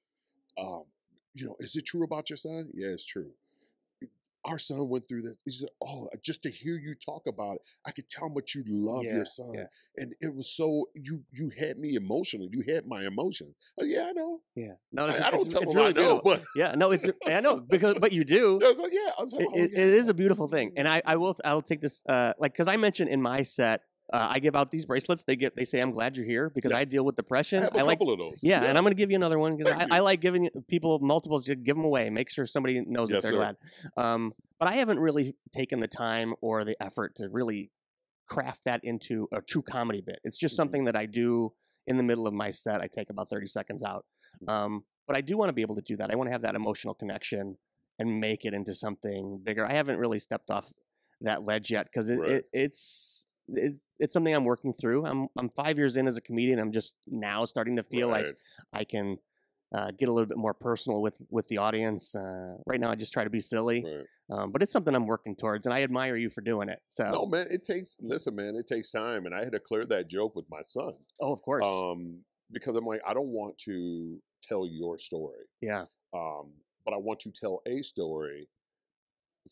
Um, 0.58 0.86
you 1.34 1.46
know, 1.46 1.56
is 1.60 1.76
it 1.76 1.86
true 1.86 2.04
about 2.04 2.30
your 2.30 2.38
son? 2.38 2.70
Yeah, 2.74 2.88
it's 2.90 3.06
true. 3.06 3.32
Our 4.46 4.58
son 4.58 4.88
went 4.90 5.08
through 5.08 5.22
this. 5.22 5.36
He 5.46 5.52
said, 5.52 5.70
"Oh, 5.82 6.08
just 6.22 6.44
to 6.44 6.50
hear 6.50 6.78
you 6.78 6.96
talk 6.96 7.24
about 7.28 7.56
it, 7.56 7.62
I 7.86 7.92
could 7.92 8.10
tell 8.10 8.28
how 8.28 8.34
much 8.34 8.56
you 8.56 8.64
love 8.68 9.04
Yeah, 9.04 9.16
your 9.16 9.26
son, 9.26 9.54
yeah. 9.54 9.66
and 9.98 10.14
it 10.20 10.36
was 10.36 10.50
so 10.56 10.88
you 10.94 11.24
you 11.32 11.50
had 11.58 11.78
me 11.78 11.96
emotionally. 11.96 12.50
You 12.52 12.64
had 12.74 12.86
my 12.86 13.06
emotions. 13.06 13.56
Oh, 13.80 13.84
yeah, 13.86 14.08
I 14.08 14.12
know. 14.12 14.42
Yeah. 14.56 14.74
No, 14.92 15.06
I, 15.06 15.12
I 15.28 15.32
don't 15.32 15.42
it's, 15.42 15.48
tell 15.48 15.62
it's 15.62 15.72
them 15.74 15.82
really 15.82 15.98
I 15.98 16.02
know, 16.02 16.22
but 16.24 16.44
Yeah. 16.56 16.76
No, 16.76 16.92
it's 16.92 17.08
I 17.26 17.40
know 17.40 17.58
because 17.60 17.98
but 18.00 18.12
you 18.12 18.24
do. 18.24 18.60
I 18.64 18.70
was 18.70 18.78
like, 18.80 18.94
yeah, 18.94 19.12
I 19.18 19.22
was 19.22 19.34
like, 19.34 19.48
oh, 19.50 19.56
it- 19.58 19.72
yeah. 19.72 19.80
it 19.80 19.94
is 19.94 20.10
a 20.10 20.14
beautiful 20.14 20.48
thing 20.48 20.74
and 20.76 20.88
i 20.88 21.02
i 21.06 21.16
will 21.16 21.36
i'll 21.46 21.62
take 21.62 21.82
this 21.82 22.02
uh 22.08 22.34
like 22.40 22.54
because 22.54 22.68
i 22.68 22.76
mentioned 22.78 23.10
in 23.10 23.22
my 23.22 23.42
set 23.42 23.82
uh, 24.14 24.28
i 24.30 24.40
give 24.40 24.56
out 24.56 24.72
these 24.72 24.86
bracelets 24.86 25.24
they 25.26 25.36
get 25.36 25.56
they 25.56 25.66
say 25.66 25.80
i'm 25.80 25.92
glad 25.92 26.16
you're 26.16 26.26
here 26.26 26.50
because 26.54 26.72
i 26.72 26.84
deal 26.86 27.04
with 27.04 27.16
I 27.16 27.22
depression 27.24 27.64
have 27.64 27.76
a 27.76 27.80
i 27.80 27.82
like 27.82 27.98
couple 28.00 28.14
of 28.14 28.20
those. 28.20 28.40
yeah, 28.44 28.64
and 28.64 28.78
i'm 28.78 28.84
going 28.84 28.96
to 28.96 29.02
give 29.04 29.10
you 29.12 29.16
another 29.18 29.40
one 29.40 29.58
because 29.58 29.74
I, 29.92 29.98
I 29.98 30.00
like 30.00 30.22
giving 30.22 30.50
people 30.70 31.00
multiples 31.00 31.46
to 31.46 31.56
give 31.56 31.76
them 31.76 31.84
away 31.86 32.10
make 32.10 32.30
sure 32.30 32.46
somebody 32.46 32.82
knows 32.86 33.10
Yes, 33.10 33.24
that 33.24 33.30
they're 33.30 33.40
sir. 33.40 33.56
glad 33.96 34.06
um 34.06 34.34
but 34.60 34.68
i 34.70 34.74
haven't 34.74 35.00
really 35.00 35.36
taken 35.52 35.80
the 35.80 35.88
time 35.88 36.34
or 36.42 36.64
the 36.64 36.78
effort 36.82 37.16
to 37.18 37.28
really 37.30 37.72
craft 38.28 38.62
that 38.66 38.80
into 38.84 39.28
a 39.34 39.42
true 39.42 39.62
comedy 39.64 40.02
bit 40.06 40.20
it's 40.24 40.38
just 40.38 40.54
Mhm. 40.54 40.58
something 40.58 40.84
that 40.86 40.96
i 40.96 41.06
do 41.06 41.54
in 41.88 41.98
the 41.98 42.04
middle 42.04 42.26
of 42.28 42.34
my 42.34 42.50
set 42.52 42.80
i 42.82 42.88
take 42.88 43.10
about 43.10 43.30
30 43.30 43.48
seconds 43.48 43.84
out 43.84 44.06
Mm-hmm. 44.42 44.50
um 44.50 44.84
but 45.08 45.16
i 45.16 45.22
do 45.22 45.38
want 45.38 45.50
to 45.50 45.54
be 45.54 45.62
able 45.62 45.76
to 45.76 45.82
do 45.82 45.96
that 45.98 46.10
i 46.12 46.16
want 46.16 46.28
to 46.28 46.32
have 46.32 46.42
that 46.44 46.56
emotional 46.56 46.94
connection 46.96 47.58
and 48.00 48.20
make 48.20 48.44
it 48.46 48.56
into 48.56 48.74
something 48.74 49.40
bigger. 49.44 49.64
I 49.64 49.74
haven't 49.74 50.00
really 50.00 50.18
stepped 50.18 50.50
off 50.50 50.74
that 51.22 51.44
ledge 51.46 51.70
yet 51.70 51.86
because 51.86 52.10
it, 52.10 52.18
Right. 52.20 52.32
it, 52.32 52.46
it's 52.52 53.28
it's 53.50 53.80
it's 54.00 54.14
something 54.14 54.34
I'm 54.34 54.46
working 54.46 54.74
through. 54.74 55.06
I'm 55.06 55.28
I'm 55.38 55.50
five 55.50 55.78
years 55.78 55.98
in 55.98 56.08
as 56.08 56.18
a 56.18 56.22
comedian. 56.22 56.60
I'm 56.60 56.72
just 56.72 56.96
now 57.08 57.46
starting 57.46 57.76
to 57.78 57.84
feel 57.84 58.08
like 58.08 58.26
I 58.72 58.84
can 58.84 59.18
uh, 59.74 59.92
get 59.92 60.08
a 60.08 60.12
little 60.12 60.28
bit 60.28 60.38
more 60.38 60.54
personal 60.54 61.02
with 61.02 61.18
with 61.30 61.48
the 61.48 61.58
audience. 61.58 62.16
Uh, 62.16 62.56
right 62.66 62.80
now, 62.80 62.92
I 62.92 62.96
just 62.96 63.12
try 63.14 63.24
to 63.24 63.30
be 63.30 63.40
silly, 63.40 63.84
Right. 63.84 64.06
um, 64.38 64.52
but 64.52 64.62
it's 64.62 64.72
something 64.72 64.94
I'm 64.94 65.08
working 65.08 65.36
towards, 65.36 65.66
and 65.66 65.74
I 65.74 65.82
admire 65.84 66.16
you 66.16 66.30
for 66.30 66.42
doing 66.42 66.70
it. 66.70 66.80
So, 66.88 67.10
No, 67.12 67.26
man, 67.26 67.48
it 67.50 67.66
takes. 67.66 67.98
Listen, 68.00 68.36
man, 68.36 68.56
it 68.56 68.68
takes 68.68 68.92
time, 68.92 69.26
and 69.26 69.34
I 69.34 69.44
had 69.44 69.52
to 69.54 69.60
clear 69.60 69.86
that 69.88 70.08
joke 70.08 70.36
with 70.36 70.46
my 70.50 70.62
son. 70.62 70.94
oh, 71.22 71.34
of 71.34 71.42
course, 71.42 71.64
Um, 71.66 72.20
because 72.52 72.76
I'm 72.76 72.86
like, 72.86 73.02
I 73.06 73.14
don't 73.14 73.30
want 73.30 73.58
to 73.60 74.22
tell 74.48 74.68
your 74.68 74.98
story. 75.00 75.46
yeah, 75.62 75.86
Um, 76.14 76.54
but 76.86 76.94
I 76.94 76.98
want 76.98 77.20
to 77.22 77.32
tell 77.32 77.62
a 77.66 77.82
story 77.82 78.48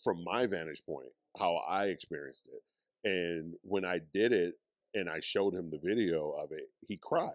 from 0.04 0.24
my 0.24 0.46
vantage 0.46 0.84
point, 0.86 1.10
how 1.40 1.56
I 1.68 1.86
experienced 1.86 2.48
it. 2.54 2.62
And 3.04 3.54
when 3.64 3.86
I 3.86 4.00
did 4.14 4.32
it 4.32 4.56
and 4.94 5.10
I 5.10 5.20
showed 5.22 5.54
him 5.54 5.70
the 5.72 5.80
video 5.84 6.32
of 6.32 6.52
it, 6.52 6.70
he 6.88 6.98
cried. 7.02 7.32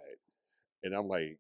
And 0.84 0.94
I'm 0.94 1.08
like, 1.08 1.38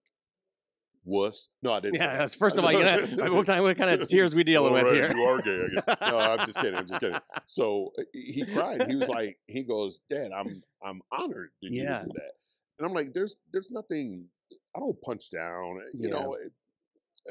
wuss. 1.04 1.48
No, 1.62 1.72
I 1.72 1.80
didn't. 1.80 1.96
yeah. 1.96 2.26
First 2.26 2.58
of 2.58 2.64
all, 2.64 2.72
you 2.72 2.80
know, 2.80 3.32
what 3.32 3.46
kind, 3.46 3.62
what 3.62 3.76
kind 3.78 3.90
of 4.00 4.08
tears 4.08 4.34
we 4.34 4.42
dealing 4.44 4.74
All 4.76 4.84
with 4.84 4.92
here? 4.92 5.12
You 5.14 5.22
are 5.22 5.40
gay. 5.40 5.64
I 5.64 5.68
guess. 5.74 5.96
No, 6.08 6.18
I'm 6.18 6.44
just 6.44 6.58
kidding. 6.58 6.78
I'm 6.78 6.86
just 6.86 7.00
kidding. 7.00 7.20
So 7.46 7.92
uh, 7.98 8.02
he 8.12 8.44
cried. 8.44 8.82
He 8.88 8.96
was 8.96 9.08
like, 9.08 9.38
he 9.46 9.62
goes, 9.62 10.00
Dad, 10.10 10.32
I'm 10.32 10.62
I'm 10.84 11.00
honored 11.12 11.50
that 11.62 11.72
you 11.72 11.84
Yeah. 11.84 12.02
do 12.04 12.10
that. 12.14 12.32
And 12.78 12.86
I'm 12.88 12.92
like, 12.92 13.12
there's 13.14 13.36
there's 13.52 13.70
nothing. 13.70 14.26
I 14.74 14.80
don't 14.80 15.00
punch 15.00 15.30
down. 15.30 15.80
You 15.94 16.08
Yeah. 16.08 16.14
know, 16.14 16.34
it, 16.34 16.52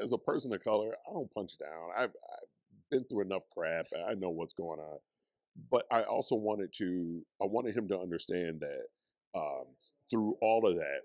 as 0.02 0.12
a 0.12 0.18
person 0.18 0.52
of 0.54 0.64
color, 0.64 0.94
I 1.08 1.12
don't 1.12 1.30
punch 1.32 1.58
down. 1.58 1.90
I've, 1.96 2.10
I've 2.10 2.48
been 2.90 3.04
through 3.04 3.22
enough 3.22 3.42
crap. 3.52 3.86
I 4.08 4.14
know 4.14 4.30
what's 4.30 4.52
going 4.54 4.80
on. 4.80 4.98
But 5.70 5.86
I 5.90 6.02
also 6.02 6.34
wanted 6.34 6.72
to. 6.74 7.24
I 7.40 7.46
wanted 7.46 7.76
him 7.76 7.88
to 7.88 7.98
understand 7.98 8.60
that 8.60 8.86
um, 9.38 9.66
through 10.10 10.36
all 10.40 10.66
of 10.66 10.76
that, 10.76 11.02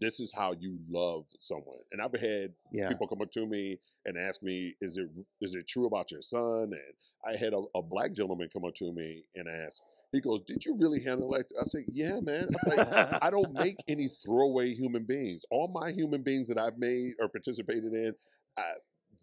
this 0.00 0.20
is 0.20 0.32
how 0.34 0.54
you 0.58 0.78
love 0.88 1.26
someone. 1.38 1.78
And 1.92 2.00
I've 2.00 2.18
had 2.18 2.52
Yeah. 2.72 2.88
people 2.88 3.06
come 3.08 3.20
up 3.22 3.30
to 3.32 3.46
me 3.46 3.78
and 4.04 4.16
ask 4.18 4.42
me, 4.42 4.74
"Is 4.80 4.96
it 4.96 5.08
is 5.40 5.54
it 5.54 5.66
true 5.68 5.86
about 5.86 6.10
your 6.10 6.22
son?" 6.22 6.72
And 6.72 6.94
I 7.26 7.36
had 7.36 7.52
a, 7.52 7.62
a 7.74 7.82
black 7.82 8.12
gentleman 8.12 8.48
come 8.52 8.64
up 8.64 8.74
to 8.76 8.92
me 8.92 9.24
and 9.34 9.48
ask. 9.48 9.82
He 10.12 10.20
goes, 10.20 10.40
"Did 10.42 10.64
you 10.64 10.76
really 10.78 11.00
handle 11.02 11.30
that?" 11.30 11.46
I 11.60 11.64
said, 11.64 11.84
"Yeah, 11.90 12.20
man." 12.20 12.48
I 12.54 12.68
like, 12.68 13.18
I 13.22 13.30
don't 13.30 13.54
make 13.54 13.76
any 13.88 14.08
throwaway 14.08 14.74
human 14.74 15.04
beings. 15.04 15.42
All 15.50 15.68
my 15.68 15.90
human 15.90 16.22
beings 16.22 16.48
that 16.48 16.58
I've 16.58 16.78
made 16.78 17.14
or 17.20 17.28
participated 17.28 17.92
in, 17.92 18.14
I, 18.56 18.72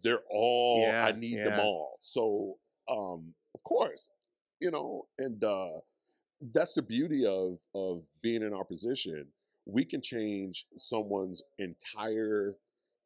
they're 0.02 0.22
all 0.30 0.90
Yeah, 0.90 1.04
I 1.06 1.12
need 1.12 1.42
them 1.44 1.58
all. 1.58 1.98
So, 2.00 2.58
um, 2.90 3.34
of 3.54 3.62
course, 3.64 4.10
you 4.60 4.70
know, 4.70 5.06
and 5.18 5.42
uh, 5.42 5.80
that's 6.52 6.74
the 6.74 6.82
beauty 6.82 7.26
of 7.26 7.58
of 7.74 8.06
being 8.22 8.42
in 8.42 8.52
our 8.54 8.64
position. 8.64 9.28
We 9.66 9.84
can 9.84 10.00
change 10.00 10.66
someone's 10.76 11.42
entire 11.58 12.56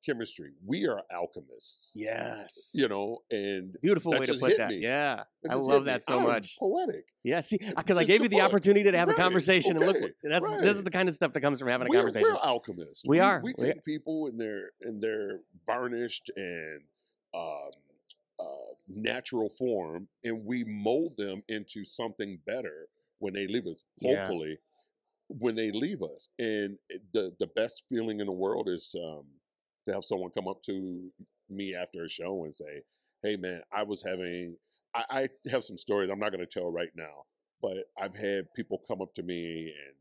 chemistry. 0.06 0.50
We 0.64 0.86
are 0.86 1.02
alchemists, 1.12 1.92
yes. 1.96 2.70
you 2.74 2.88
know, 2.88 3.18
and 3.30 3.76
Beautiful 3.80 4.12
way 4.12 4.20
to 4.20 4.34
put 4.34 4.56
that. 4.56 4.68
me. 4.68 4.76
Yeah. 4.76 5.24
I 5.48 5.54
love 5.54 5.84
that 5.86 6.02
so 6.04 6.20
much. 6.20 6.56
Poetic. 6.58 7.04
Yeah, 7.24 7.40
see, 7.40 7.58
because 7.76 7.96
I 7.96 8.04
gave 8.04 8.22
you 8.22 8.28
the 8.28 8.36
book. 8.36 8.44
opportunity 8.46 8.90
to 8.90 8.96
have 8.98 9.08
a 9.08 9.12
Right, 9.12 9.18
conversation 9.20 9.76
and 9.76 9.86
look, 9.86 9.96
okay, 9.96 10.12
that's 10.24 10.56
this 10.58 10.76
is 10.76 10.82
the 10.82 10.90
kind 10.90 11.08
of 11.08 11.14
stuff 11.14 11.32
that 11.32 11.40
comes 11.40 11.58
from 11.60 11.68
having 11.68 11.86
a 11.86 11.90
we're, 11.90 11.96
conversation. 11.98 12.30
We're 12.32 12.40
alchemists. 12.40 13.04
We 13.06 13.20
are. 13.20 13.40
We 13.44 13.54
We- 13.58 13.64
take 13.64 13.84
people 13.84 14.26
and 14.26 14.40
they're 14.40 14.70
and 14.82 15.00
they're 15.02 15.40
varnished 15.66 16.30
and 16.36 16.80
um, 17.34 17.70
uh, 18.40 18.71
natural 18.94 19.48
form, 19.48 20.08
and 20.24 20.44
we 20.44 20.64
mold 20.64 21.16
them 21.16 21.42
into 21.48 21.84
something 21.84 22.38
better 22.46 22.88
when 23.18 23.34
they 23.34 23.46
leave 23.46 23.66
us. 23.66 23.84
Yeah. 24.00 24.18
Hopefully, 24.18 24.58
when 25.28 25.54
they 25.54 25.70
leave 25.70 26.02
us, 26.02 26.28
and 26.38 26.78
the 27.12 27.32
the 27.38 27.48
best 27.48 27.84
feeling 27.88 28.20
in 28.20 28.26
the 28.26 28.32
world 28.32 28.68
is 28.68 28.94
um, 28.96 29.24
to 29.86 29.94
have 29.94 30.04
someone 30.04 30.30
come 30.30 30.48
up 30.48 30.62
to 30.64 31.10
me 31.48 31.74
after 31.74 32.04
a 32.04 32.08
show 32.08 32.44
and 32.44 32.54
say, 32.54 32.82
"Hey, 33.22 33.36
man, 33.36 33.62
I 33.72 33.82
was 33.82 34.02
having." 34.02 34.56
I, 34.94 35.04
I 35.10 35.50
have 35.50 35.64
some 35.64 35.78
stories 35.78 36.10
I'm 36.10 36.18
not 36.18 36.32
going 36.32 36.46
to 36.46 36.60
tell 36.60 36.70
right 36.70 36.90
now, 36.94 37.24
but 37.62 37.84
I've 37.98 38.14
had 38.14 38.52
people 38.54 38.82
come 38.86 39.00
up 39.00 39.14
to 39.14 39.22
me 39.22 39.72
and 39.86 39.94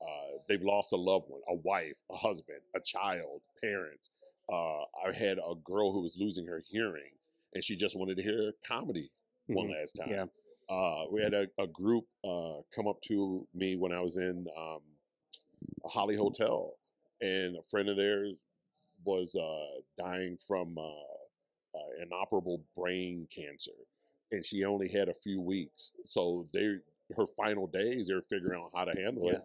uh, 0.00 0.38
they've 0.48 0.62
lost 0.62 0.92
a 0.92 0.96
loved 0.96 1.26
one, 1.28 1.42
a 1.48 1.54
wife, 1.56 2.00
a 2.10 2.16
husband, 2.16 2.60
a 2.74 2.80
child, 2.80 3.42
parents. 3.62 4.10
Uh, 4.50 4.80
I 5.06 5.12
had 5.12 5.38
a 5.38 5.54
girl 5.62 5.92
who 5.92 6.00
was 6.00 6.16
losing 6.18 6.46
her 6.46 6.62
hearing, 6.70 7.12
and 7.54 7.64
she 7.64 7.76
just 7.76 7.96
wanted 7.96 8.16
to 8.16 8.22
hear 8.22 8.52
comedy 8.66 9.10
one 9.46 9.68
Mhm. 9.68 9.80
last 9.80 9.92
time. 9.92 10.10
Yeah. 10.10 10.26
Uh, 10.68 11.06
we 11.10 11.20
had 11.20 11.34
a, 11.34 11.48
a 11.58 11.66
group 11.66 12.06
uh, 12.24 12.60
come 12.74 12.86
up 12.86 13.00
to 13.02 13.46
me 13.54 13.74
when 13.76 13.92
I 13.92 14.00
was 14.00 14.16
in 14.16 14.46
um, 14.56 14.80
a 15.84 15.88
Holly 15.88 16.14
Hotel, 16.16 16.78
and 17.20 17.56
a 17.56 17.62
friend 17.62 17.88
of 17.88 17.96
theirs 17.96 18.34
was 19.04 19.34
uh, 19.34 19.80
dying 19.98 20.36
from 20.36 20.78
uh, 20.78 20.82
uh, 21.74 22.02
inoperable 22.02 22.62
brain 22.76 23.26
cancer, 23.34 23.72
and 24.30 24.44
she 24.44 24.64
only 24.64 24.88
had 24.88 25.08
a 25.08 25.14
few 25.14 25.40
weeks. 25.40 25.92
So 26.04 26.48
they, 26.52 26.76
her 27.16 27.26
final 27.26 27.66
days, 27.66 28.06
they're 28.06 28.20
figuring 28.22 28.60
out 28.60 28.70
how 28.74 28.84
to 28.84 28.96
handle 29.00 29.28
it, 29.30 29.42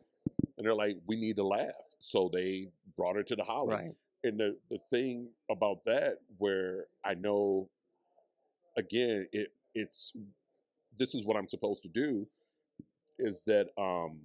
and 0.57 0.65
they're 0.65 0.75
like, 0.75 0.97
"We 1.07 1.15
need 1.15 1.37
to 1.37 1.43
laugh." 1.43 1.73
So 1.97 2.29
they 2.31 2.69
brought 2.95 3.15
her 3.15 3.23
to 3.23 3.35
the 3.35 3.43
Holly, 3.43 3.75
Right. 3.75 3.95
and 4.23 4.39
the 4.39 4.59
the 4.69 4.77
thing 4.91 5.31
about 5.49 5.83
that 5.85 6.19
where 6.37 6.85
I 7.03 7.15
know 7.15 7.69
again 8.77 9.27
it 9.31 9.49
it's 9.73 10.13
this 10.97 11.13
is 11.15 11.25
what 11.25 11.37
I'm 11.37 11.47
supposed 11.47 11.81
to 11.83 11.89
do 11.89 12.27
is 13.19 13.43
that 13.43 13.67
um 13.77 14.19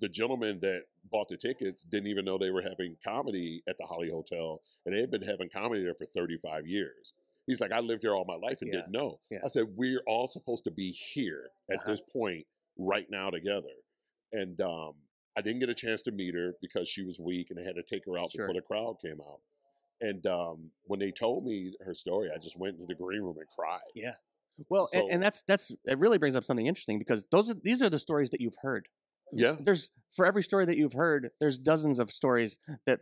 the 0.00 0.08
gentleman 0.08 0.58
that 0.60 0.84
bought 1.10 1.28
the 1.28 1.36
tickets 1.36 1.84
didn't 1.84 2.08
even 2.08 2.24
know 2.24 2.36
they 2.38 2.50
were 2.50 2.62
having 2.62 2.96
comedy 3.04 3.62
at 3.68 3.78
the 3.78 3.86
Holly 3.86 4.10
Hotel 4.10 4.60
and 4.84 4.94
they 4.94 5.00
had 5.00 5.10
been 5.10 5.22
having 5.22 5.48
comedy 5.48 5.82
there 5.84 5.94
for 5.94 6.06
35 6.06 6.66
years. 6.66 7.12
He's 7.46 7.60
like, 7.60 7.72
I 7.72 7.78
lived 7.80 8.02
here 8.02 8.14
all 8.14 8.24
my 8.24 8.34
life 8.36 8.58
and 8.62 8.70
Yeah. 8.72 8.80
didn't 8.80 8.92
know. 8.92 9.20
Yeah. 9.30 9.38
I 9.44 9.48
said, 9.48 9.66
We're 9.76 10.02
all 10.08 10.26
supposed 10.26 10.64
to 10.64 10.70
be 10.72 10.90
here 10.90 11.50
at 11.70 11.78
Uh-huh. 11.78 11.90
this 11.90 12.00
point 12.00 12.46
right 12.76 13.08
now 13.10 13.30
together. 13.30 13.74
And 14.32 14.60
um 14.60 14.94
I 15.36 15.40
didn't 15.42 15.60
get 15.60 15.68
a 15.68 15.74
chance 15.74 16.02
to 16.02 16.12
meet 16.12 16.34
her 16.34 16.54
because 16.60 16.88
she 16.88 17.02
was 17.02 17.18
weak 17.20 17.50
and 17.50 17.58
I 17.58 17.62
had 17.62 17.74
to 17.76 17.82
take 17.82 18.04
her 18.06 18.18
out 18.18 18.30
Sure. 18.30 18.44
before 18.44 18.54
the 18.54 18.62
crowd 18.62 18.96
came 19.00 19.20
out. 19.20 19.40
And 20.00 20.26
um, 20.26 20.70
when 20.84 21.00
they 21.00 21.10
told 21.10 21.44
me 21.46 21.72
her 21.84 21.94
story, 21.94 22.28
I 22.34 22.38
just 22.38 22.58
went 22.58 22.74
into 22.74 22.86
the 22.86 22.94
green 22.94 23.22
room 23.22 23.36
and 23.38 23.46
cried. 23.56 23.80
Yeah. 23.94 24.14
Well, 24.68 24.88
and, 24.92 25.02
So- 25.02 25.08
and 25.10 25.22
that's 25.22 25.42
that's 25.42 25.70
it. 25.84 25.98
Really 25.98 26.18
brings 26.18 26.36
up 26.36 26.44
something 26.44 26.66
interesting 26.66 26.98
because 26.98 27.26
those 27.30 27.50
are 27.50 27.54
these 27.62 27.82
are 27.82 27.90
the 27.90 27.98
stories 27.98 28.30
that 28.30 28.40
you've 28.40 28.56
heard. 28.62 28.88
Yeah. 29.32 29.56
There's 29.58 29.90
for 30.10 30.26
every 30.26 30.42
story 30.42 30.66
that 30.66 30.76
you've 30.76 30.92
heard, 30.92 31.30
there's 31.40 31.58
dozens 31.58 31.98
of 31.98 32.10
stories 32.10 32.58
that 32.86 33.00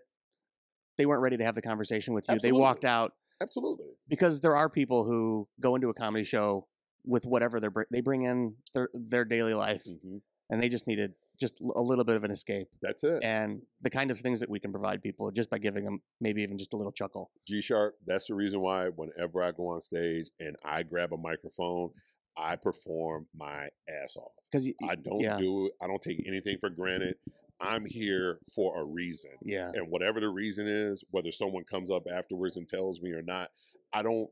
they 0.97 1.07
weren't 1.07 1.23
ready 1.23 1.37
to 1.39 1.45
have 1.45 1.55
the 1.55 1.63
conversation 1.63 2.15
with 2.15 2.27
you. 2.29 2.39
They 2.39 2.53
walked 2.53 2.85
out 2.85 3.13
Absolutely. 3.41 3.87
because 4.09 4.41
there 4.41 4.57
are 4.57 4.69
people 4.69 5.05
who 5.05 5.49
go 5.61 5.75
into 5.75 5.89
a 5.89 5.95
comedy 5.95 6.25
show 6.25 6.67
with 7.05 7.27
whatever 7.27 7.59
they 7.61 7.67
are 7.67 7.87
they 7.91 8.01
bring 8.01 8.23
in 8.23 8.55
their 8.75 8.89
their 8.95 9.25
daily 9.25 9.55
life, 9.55 9.85
hmm 9.85 10.19
and 10.51 10.63
they 10.63 10.69
just 10.69 10.87
needed 10.87 11.15
just 11.40 11.61
a 11.61 11.81
little 11.81 12.05
bit 12.05 12.16
of 12.16 12.25
an 12.25 12.31
escape. 12.31 12.68
That's 12.81 13.05
it. 13.05 13.23
And 13.23 13.62
the 13.81 13.90
kind 13.90 14.11
of 14.11 14.18
things 14.21 14.40
that 14.40 14.49
we 14.49 14.61
can 14.61 14.71
provide 14.71 15.03
people 15.03 15.31
just 15.31 15.51
by 15.51 15.59
giving 15.59 15.85
them 15.85 16.01
maybe 16.21 16.42
even 16.42 16.59
just 16.59 16.73
a 16.73 16.77
little 16.77 16.92
chuckle. 16.92 17.31
G 17.47 17.61
Sharp, 17.61 17.97
that's 18.07 18.29
the 18.29 18.35
reason 18.35 18.61
why 18.61 18.88
whenever 18.88 19.42
I 19.42 19.53
go 19.53 19.68
on 19.68 19.81
stage 19.81 20.29
and 20.40 20.57
I 20.64 20.83
grab 20.83 21.12
a 21.12 21.16
microphone, 21.16 21.90
I 22.37 22.57
perform 22.57 23.27
my 23.37 23.68
ass 23.88 24.16
off. 24.16 24.33
Because 24.51 24.68
I 24.88 24.95
don't 24.95 25.21
yeah. 25.21 25.38
do 25.38 25.66
it. 25.66 25.73
I 25.83 25.87
don't 25.87 26.03
take 26.03 26.23
anything 26.27 26.59
for 26.61 26.71
granted. 26.71 27.16
I'm 27.61 27.85
here 27.85 28.38
for 28.55 28.81
a 28.81 28.85
reason. 28.85 29.31
yeah, 29.42 29.71
And 29.73 29.88
whatever 29.88 30.18
the 30.18 30.29
reason 30.29 30.66
is, 30.66 31.05
whether 31.11 31.31
someone 31.31 31.64
comes 31.64 31.90
up 31.90 32.07
afterwards 32.12 32.57
and 32.57 32.68
tells 32.68 33.01
me 33.01 33.12
or 33.12 33.23
not, 33.23 33.51
I 33.92 34.03
don't 34.03 34.29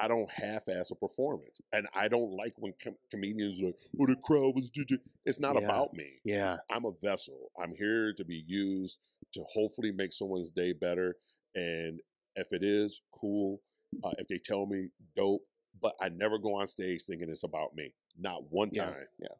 I 0.00 0.08
don't 0.08 0.30
half-ass 0.30 0.90
a 0.90 0.94
performance. 0.94 1.60
And 1.72 1.86
I 1.94 2.08
don't 2.08 2.32
like 2.32 2.52
when 2.58 2.72
com- 2.82 2.96
comedians 3.10 3.60
are 3.60 3.66
like, 3.66 3.76
"Oh, 4.00 4.06
the 4.06 4.16
crowd 4.16 4.54
was." 4.54 4.70
j-" 4.70 4.84
It's 5.24 5.40
not 5.40 5.54
Yeah. 5.56 5.64
about 5.66 5.94
me. 5.94 6.20
yeah, 6.24 6.58
I'm 6.70 6.84
a 6.84 6.92
vessel. 6.92 7.50
I'm 7.58 7.74
here 7.74 8.12
to 8.14 8.24
be 8.24 8.44
used 8.46 8.98
to 9.32 9.42
hopefully 9.44 9.92
make 9.92 10.12
someone's 10.12 10.50
day 10.50 10.72
better. 10.72 11.16
And 11.54 12.00
if 12.36 12.52
it 12.52 12.62
is, 12.62 13.00
cool. 13.12 13.62
Uh, 14.04 14.12
if 14.18 14.26
they 14.28 14.38
tell 14.38 14.66
me, 14.66 14.88
dope. 15.16 15.42
But 15.80 15.94
I 16.00 16.08
never 16.10 16.38
go 16.38 16.54
on 16.56 16.66
stage 16.66 17.02
thinking 17.04 17.30
it's 17.30 17.44
about 17.44 17.74
me. 17.74 17.94
Not 18.18 18.50
one 18.50 18.70
time. 18.70 18.94
Yeah. 19.18 19.28
time. 19.28 19.36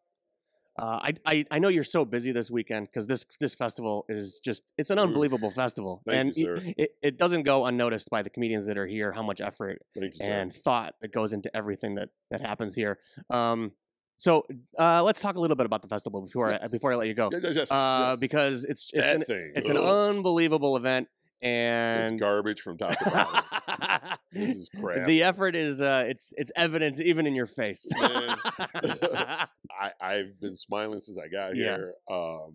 Uh, 0.79 1.01
I, 1.03 1.15
I 1.25 1.45
I 1.53 1.59
know 1.59 1.69
you're 1.69 1.85
so 1.85 2.05
busy 2.05 2.33
this 2.33 2.51
weekend 2.51 2.89
because 2.89 3.07
this 3.07 3.25
this 3.41 3.55
festival 3.55 4.05
is 4.11 4.41
just 4.41 4.73
it's 4.77 4.91
an 4.91 4.99
Oof. 4.99 5.05
unbelievable 5.07 5.51
festival, 5.51 6.03
Thank 6.07 6.19
and 6.19 6.37
you, 6.37 6.57
sir. 6.57 6.63
it 6.77 6.91
it 7.03 7.19
doesn't 7.19 7.45
go 7.45 7.65
unnoticed 7.65 8.11
by 8.11 8.23
the 8.23 8.29
comedians 8.31 8.67
that 8.67 8.77
are 8.77 8.87
here. 8.87 9.11
How 9.13 9.23
much 9.23 9.41
effort 9.41 9.81
Thank 9.99 10.15
you, 10.19 10.25
sir. 10.25 10.31
and 10.31 10.55
thought 10.55 10.95
that 11.01 11.13
goes 11.13 11.33
into 11.33 11.55
everything 11.57 11.95
that 11.95 12.11
that 12.31 12.41
happens 12.43 12.75
here. 12.75 12.99
Um, 13.31 13.73
so 14.19 14.45
uh, 14.79 15.03
let's 15.03 15.21
talk 15.21 15.37
a 15.37 15.41
little 15.41 15.57
bit 15.57 15.67
about 15.67 15.83
the 15.83 15.89
festival 15.89 16.21
before 16.23 16.49
I, 16.49 16.53
Yes. 16.53 16.71
before 16.73 16.93
I 16.93 16.97
let 16.97 17.07
you 17.09 17.15
go, 17.15 17.29
Yes, 17.33 17.43
yes, 17.43 17.55
yes, 17.57 17.71
uh, 17.71 18.09
yes. 18.13 18.21
because 18.21 18.65
it's 18.65 18.91
it's 18.93 19.03
that 19.03 19.17
an, 19.17 19.23
thing. 19.23 19.53
it's 19.55 19.69
an 19.69 19.77
ugh, 19.79 19.85
unbelievable 20.15 20.77
event, 20.77 21.09
it's 21.41 22.11
and 22.11 22.19
garbage 22.21 22.61
from 22.63 22.77
top 22.79 22.99
to 22.99 23.11
bottom. 23.11 24.17
this 24.33 24.57
is 24.57 24.71
crap. 24.81 25.07
the 25.07 25.23
effort 25.23 25.55
is 25.55 25.81
uh, 25.83 26.05
it's 26.07 26.33
it's 26.37 26.53
evident 26.57 26.99
even 27.01 27.27
in 27.27 27.35
your 27.35 27.47
face. 27.47 27.91
Man. 27.99 28.37
I, 29.81 29.93
I've 30.01 30.41
been 30.41 30.57
smiling 30.57 31.01
since 31.01 31.19
I 31.19 31.29
got 31.29 31.57
Yeah. 31.57 31.77
here. 31.77 31.95
Um, 32.11 32.55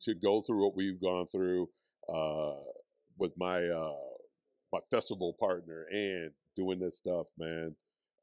to 0.00 0.14
go 0.14 0.40
through 0.40 0.64
what 0.64 0.74
we've 0.76 1.00
gone 1.00 1.26
through 1.26 1.68
uh, 2.08 2.54
with 3.18 3.32
my 3.36 3.64
uh, 3.68 3.92
my 4.72 4.80
festival 4.90 5.34
partner 5.38 5.86
and 5.92 6.32
doing 6.56 6.78
this 6.80 6.96
stuff, 6.96 7.28
man. 7.38 7.74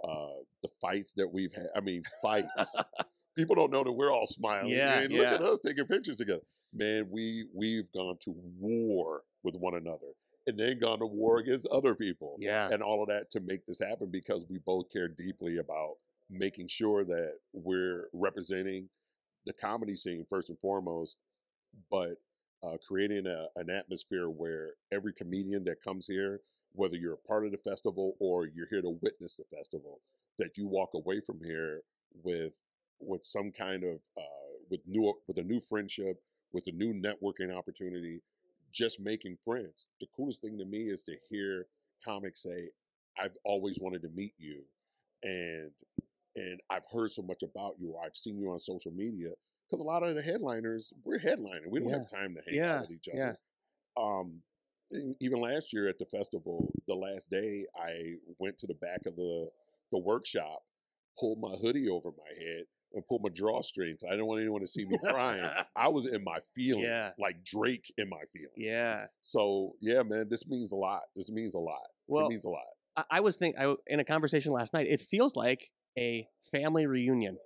Uh, 0.03 0.41
the 0.63 0.69
fights 0.81 1.13
that 1.13 1.31
we've 1.31 1.53
had. 1.53 1.67
I 1.75 1.79
mean, 1.79 2.03
fights. 2.21 2.75
People 3.37 3.55
don't 3.55 3.71
know 3.71 3.83
that 3.83 3.91
we're 3.91 4.11
all 4.11 4.27
smiling. 4.27 4.71
Yeah, 4.71 4.99
man, 4.99 5.11
look 5.11 5.27
at 5.27 5.41
us 5.41 5.59
taking 5.59 5.85
pictures 5.85 6.17
together. 6.17 6.41
Man, 6.73 7.07
we 7.09 7.45
we've 7.53 7.89
gone 7.93 8.17
to 8.23 8.35
war 8.59 9.21
with 9.43 9.55
one 9.55 9.75
another, 9.75 10.11
and 10.47 10.59
then 10.59 10.79
gone 10.79 10.99
to 10.99 11.05
war 11.05 11.37
against 11.37 11.67
other 11.67 11.95
people 11.95 12.35
yeah, 12.39 12.67
and 12.71 12.83
all 12.83 13.01
of 13.01 13.07
that 13.07 13.31
to 13.31 13.39
make 13.39 13.65
this 13.65 13.79
happen 13.79 14.09
because 14.11 14.45
we 14.49 14.57
both 14.65 14.91
care 14.91 15.07
deeply 15.07 15.57
about 15.59 15.95
making 16.31 16.67
sure 16.67 17.03
that 17.03 17.33
we're 17.53 18.07
representing 18.13 18.89
the 19.45 19.53
comedy 19.53 19.95
scene 19.95 20.25
first 20.29 20.49
and 20.49 20.59
foremost, 20.59 21.17
but 21.89 22.15
uh, 22.63 22.77
creating 22.87 23.25
a, 23.27 23.47
an 23.55 23.69
atmosphere 23.69 24.29
where 24.29 24.71
every 24.91 25.13
comedian 25.13 25.63
that 25.65 25.81
comes 25.81 26.07
here, 26.07 26.41
whether 26.73 26.95
you're 26.95 27.13
a 27.13 27.27
part 27.27 27.45
of 27.45 27.51
the 27.51 27.57
festival 27.57 28.15
or 28.19 28.47
you're 28.47 28.67
here 28.69 28.81
to 28.81 28.97
witness 29.01 29.35
the 29.35 29.43
festival, 29.55 29.99
that 30.37 30.57
you 30.57 30.67
walk 30.67 30.91
away 30.93 31.19
from 31.19 31.39
here 31.43 31.81
with 32.23 32.53
with 32.99 33.25
some 33.25 33.51
kind 33.51 33.83
of 33.83 33.95
uh, 34.17 34.53
with 34.69 34.81
new 34.85 35.13
with 35.27 35.37
a 35.37 35.43
new 35.43 35.59
friendship, 35.59 36.21
with 36.53 36.67
a 36.67 36.71
new 36.71 36.93
networking 36.93 37.55
opportunity, 37.55 38.21
just 38.71 38.99
making 38.99 39.37
friends. 39.43 39.87
The 39.99 40.07
coolest 40.15 40.41
thing 40.41 40.57
to 40.59 40.65
me 40.65 40.89
is 40.89 41.03
to 41.05 41.15
hear 41.29 41.65
comics 42.05 42.43
say, 42.43 42.69
"I've 43.19 43.35
always 43.43 43.79
wanted 43.79 44.03
to 44.03 44.09
meet 44.09 44.33
you," 44.37 44.61
and 45.23 45.71
and 46.35 46.59
I've 46.69 46.85
heard 46.91 47.11
so 47.11 47.21
much 47.21 47.43
about 47.43 47.75
you, 47.79 47.91
or 47.91 48.03
I've 48.05 48.15
seen 48.15 48.37
you 48.39 48.51
on 48.51 48.59
social 48.59 48.91
media. 48.91 49.29
because 49.69 49.81
a 49.81 49.85
lot 49.85 50.03
of 50.03 50.15
the 50.15 50.21
headliners 50.21 50.91
we're 51.05 51.17
headlining. 51.17 51.67
We 51.69 51.79
don't 51.79 51.89
Yeah. 51.89 51.97
have 51.99 52.09
time 52.09 52.35
to 52.35 52.41
hang 52.45 52.55
Yeah, 52.55 52.75
out 52.75 52.81
with 52.81 52.91
each 52.91 53.07
other. 53.07 53.37
yeah. 53.97 54.01
Um, 54.03 54.41
even 55.21 55.39
last 55.39 55.71
year 55.71 55.87
at 55.87 55.97
the 55.97 56.05
festival, 56.05 56.73
the 56.87 56.95
last 56.95 57.31
day, 57.31 57.65
I 57.75 58.15
went 58.39 58.57
to 58.59 58.67
the 58.67 58.73
back 58.75 59.05
of 59.05 59.15
the 59.15 59.49
the 59.93 59.97
workshop, 59.97 60.63
pulled 61.19 61.39
my 61.39 61.55
hoodie 61.55 61.87
over 61.89 62.11
my 62.11 62.33
head, 62.45 62.63
and 62.93 63.05
pulled 63.07 63.23
my 63.23 63.29
drawstrings. 63.29 64.03
I 64.05 64.11
didn't 64.11 64.25
want 64.25 64.41
anyone 64.41 64.59
to 64.61 64.67
see 64.67 64.85
me 64.85 64.97
crying. 65.05 65.49
I 65.75 65.87
was 65.87 66.05
in 66.05 66.23
my 66.23 66.39
feelings, 66.55 66.83
Yeah. 66.87 67.11
like 67.19 67.43
Drake 67.43 67.93
in 67.97 68.09
my 68.09 68.23
feelings. 68.33 68.51
yeah. 68.57 69.07
So 69.21 69.75
yeah, 69.79 70.03
man, 70.03 70.27
this 70.29 70.45
means 70.47 70.71
a 70.73 70.77
lot. 70.77 71.03
This 71.15 71.29
means 71.31 71.55
a 71.55 71.59
lot. 71.59 71.87
Well, 72.07 72.25
it 72.25 72.29
means 72.29 72.43
a 72.45 72.49
lot. 72.49 72.65
I, 72.97 73.03
I 73.09 73.19
was 73.21 73.37
thinking 73.37 73.61
I, 73.61 73.73
in 73.87 74.01
a 74.01 74.05
conversation 74.05 74.51
last 74.51 74.73
night. 74.73 74.87
It 74.89 74.99
feels 74.99 75.35
like 75.37 75.69
a 75.97 76.27
family 76.51 76.85
reunion, 76.85 77.37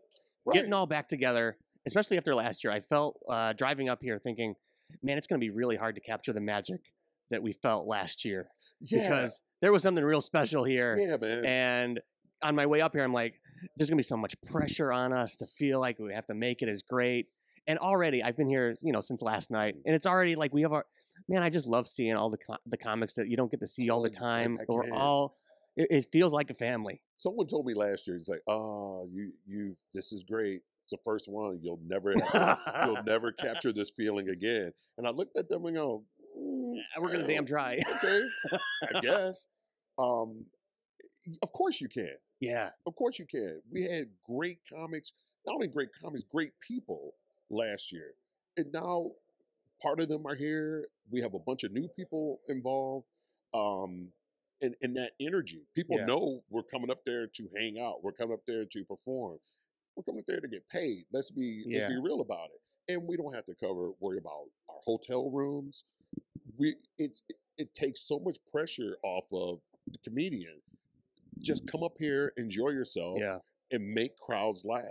getting 0.54 0.74
all 0.74 0.86
back 0.86 1.10
together. 1.10 1.58
Especially 1.88 2.18
after 2.18 2.34
last 2.34 2.64
year, 2.64 2.74
I 2.74 2.80
felt 2.80 3.20
uh, 3.30 3.54
driving 3.54 3.89
up 3.89 4.00
here 4.02 4.18
thinking, 4.18 4.56
man, 5.04 5.18
it's 5.20 5.28
going 5.28 5.39
to 5.39 5.46
be 5.46 5.52
really 5.52 5.76
hard 5.76 5.93
to 5.96 6.02
capture 6.02 6.34
the 6.34 6.41
magic 6.41 6.82
that 7.30 7.43
we 7.43 7.52
felt 7.52 7.86
last 7.88 8.26
year 8.26 8.48
yeah, 8.82 9.02
because 9.04 9.41
there 9.62 9.72
was 9.72 9.84
something 9.84 10.04
real 10.04 10.22
special 10.22 10.64
here. 10.64 10.96
yeah, 10.98 11.18
man. 11.18 11.46
And 11.46 12.00
on 12.41 12.56
my 12.56 12.66
way 12.66 12.82
up 12.82 12.93
here, 12.93 13.04
I'm 13.04 13.14
like, 13.14 13.36
there's 13.78 13.89
gonna 13.89 13.98
be 13.98 14.04
so 14.04 14.18
much 14.18 14.36
pressure 14.52 14.91
on 14.91 15.14
us 15.14 15.38
to 15.38 15.48
feel 15.48 15.80
like 15.80 15.98
we 15.98 16.14
have 16.14 16.28
to 16.28 16.36
make 16.36 16.62
it 16.62 16.70
as 16.70 16.84
great. 16.84 17.28
And 17.68 17.80
already, 17.80 18.22
I've 18.22 18.38
been 18.38 18.50
here, 18.50 18.76
you 18.82 18.91
know, 18.91 19.02
since 19.02 19.22
last 19.24 19.50
night, 19.50 19.76
and 19.86 19.96
it's 19.96 20.06
already 20.06 20.36
like 20.36 20.54
we 20.54 20.62
have 20.62 20.74
our 20.74 20.86
man. 21.28 21.41
I 21.41 21.50
just 21.50 21.66
love 21.66 21.88
seeing 21.88 22.16
all 22.16 22.30
the 22.30 22.38
co- 22.38 22.58
the 22.68 22.78
comics 22.78 23.16
that 23.16 23.28
you 23.28 23.38
don't 23.38 23.50
get 23.50 23.60
to 23.62 23.68
see 23.68 23.89
all 23.89 24.04
the 24.04 24.10
Oh, 24.10 24.20
time. 24.20 24.58
We're 24.68 24.91
all. 24.91 25.36
It, 25.76 25.88
it 25.89 26.07
feels 26.11 26.34
like 26.34 26.49
a 26.49 26.53
family. 26.53 27.01
Someone 27.15 27.47
told 27.47 27.65
me 27.65 27.73
last 27.73 28.07
year, 28.07 28.15
it's 28.15 28.30
like, 28.30 28.41
oh, 28.47 29.07
you, 29.11 29.32
you, 29.45 29.78
this 29.93 30.11
is 30.11 30.23
great. 30.23 30.61
It's 30.84 30.91
the 30.91 30.97
first 31.03 31.28
one. 31.28 31.59
You'll 31.61 31.80
never, 31.84 32.13
have, 32.32 32.59
you'll 32.86 33.03
never 33.05 33.32
capture 33.32 33.73
this 33.73 33.91
feeling 33.91 34.30
again. 34.30 34.71
And 34.97 35.07
I 35.07 35.09
looked 35.09 35.36
at 35.38 35.49
them 35.49 35.65
and 35.65 35.76
go, 35.76 36.03
mm, 36.38 36.76
We're 36.99 37.11
gonna 37.11 37.28
damn 37.28 37.45
try. 37.45 37.80
Okay, 37.95 38.21
I 38.95 38.99
guess. 39.01 39.45
Um, 39.97 40.45
of 41.41 41.51
course 41.53 41.82
you 41.82 41.88
can. 41.89 42.11
yeah, 42.39 42.69
Of 42.86 42.95
course 42.95 43.17
you 43.17 43.26
can. 43.26 43.61
We 43.71 43.84
had 43.84 44.05
great 44.30 44.59
comics, 44.71 45.11
not 45.45 45.55
only 45.55 45.67
great 45.67 45.89
comics, 45.99 46.23
great 46.23 46.51
people 46.65 47.13
last 47.49 47.91
year. 47.91 48.13
And 48.57 48.71
now 48.71 49.11
part 49.82 49.99
of 49.99 50.07
them 50.07 50.26
are 50.28 50.36
here. 50.36 50.88
We 51.09 51.21
have 51.21 51.34
a 51.34 51.39
bunch 51.39 51.63
of 51.63 51.71
new 51.71 51.88
people 51.95 52.41
involved. 52.47 53.07
Um, 53.53 54.09
and, 54.62 54.76
and 54.82 54.95
that 54.97 55.12
energy. 55.20 55.68
People 55.76 55.97
Yeah. 55.97 56.06
know 56.06 56.43
we're 56.49 56.64
coming 56.64 56.89
up 56.91 57.03
there 57.06 57.28
to 57.28 57.49
hang 57.56 57.80
out. 57.80 58.03
We're 58.03 58.12
coming 58.14 58.34
up 58.34 58.45
there 58.47 58.66
to 58.66 58.86
perform. 58.86 59.39
We're 59.95 60.03
coming 60.03 60.20
up 60.20 60.26
there 60.28 60.39
to 60.41 60.47
get 60.47 60.68
paid. 60.70 61.06
Let's 61.12 61.32
be 61.32 61.64
let's 61.72 61.93
be 61.93 61.99
real 62.01 62.22
about 62.22 62.49
it. 62.53 62.93
And 62.93 63.08
we 63.08 63.18
don't 63.18 63.34
have 63.34 63.45
to 63.45 63.56
cover 63.56 63.91
worry 63.99 64.18
about 64.18 64.45
our 64.70 64.80
hotel 64.84 65.30
rooms. 65.32 65.84
We 66.58 66.76
it's 66.97 67.24
it, 67.30 67.38
it 67.58 67.76
takes 67.76 68.01
so 68.01 68.20
much 68.20 68.38
pressure 68.51 68.97
off 69.03 69.28
of 69.34 69.60
the 69.91 69.97
comedian. 69.99 70.62
Just 71.39 71.68
come 71.68 71.84
up 71.84 71.93
here, 71.99 72.32
enjoy 72.38 72.70
yourself, 72.70 73.18
yeah, 73.20 73.39
and 73.72 73.93
make 73.93 74.18
crowds 74.20 74.64
laugh. 74.66 74.84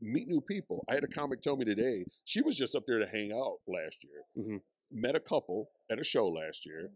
Meet 0.00 0.28
new 0.28 0.40
people. 0.40 0.82
I 0.88 0.94
had 0.94 1.04
a 1.04 1.08
comic 1.08 1.42
tell 1.42 1.56
me 1.56 1.64
today 1.66 2.04
she 2.24 2.40
was 2.40 2.56
just 2.56 2.74
up 2.74 2.84
there 2.86 2.98
to 2.98 3.06
hang 3.06 3.32
out 3.32 3.58
last 3.66 4.02
year. 4.02 4.22
Mhm. 4.36 4.60
Met 4.90 5.14
a 5.14 5.20
couple 5.20 5.70
at 5.90 5.98
a 6.00 6.04
show 6.04 6.26
last 6.28 6.64
year, 6.66 6.90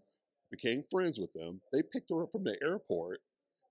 became 0.57 0.85
friends 0.91 1.19
with 1.19 1.33
them. 1.33 1.61
They 1.73 1.83
picked 1.83 2.11
her 2.11 2.23
up 2.23 2.31
from 2.33 2.45
the 2.45 2.57
airport, 2.63 3.21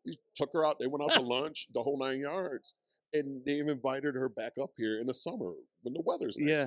they 0.06 0.14
took 0.36 0.52
her 0.54 0.66
out. 0.66 0.78
They 0.80 0.88
went 0.88 1.04
out 1.04 1.14
to 1.18 1.22
lunch, 1.38 1.68
the 1.74 1.82
whole 1.82 1.98
nine 1.98 2.20
yards, 2.20 2.74
and 3.14 3.42
they've 3.46 3.68
invited 3.68 4.16
her 4.16 4.30
back 4.30 4.54
up 4.62 4.72
here 4.78 5.00
in 5.00 5.08
the 5.08 5.14
summer 5.14 5.54
when 5.84 5.94
the 5.94 6.02
weather's 6.06 6.38
nice. 6.38 6.58
yeah, 6.58 6.66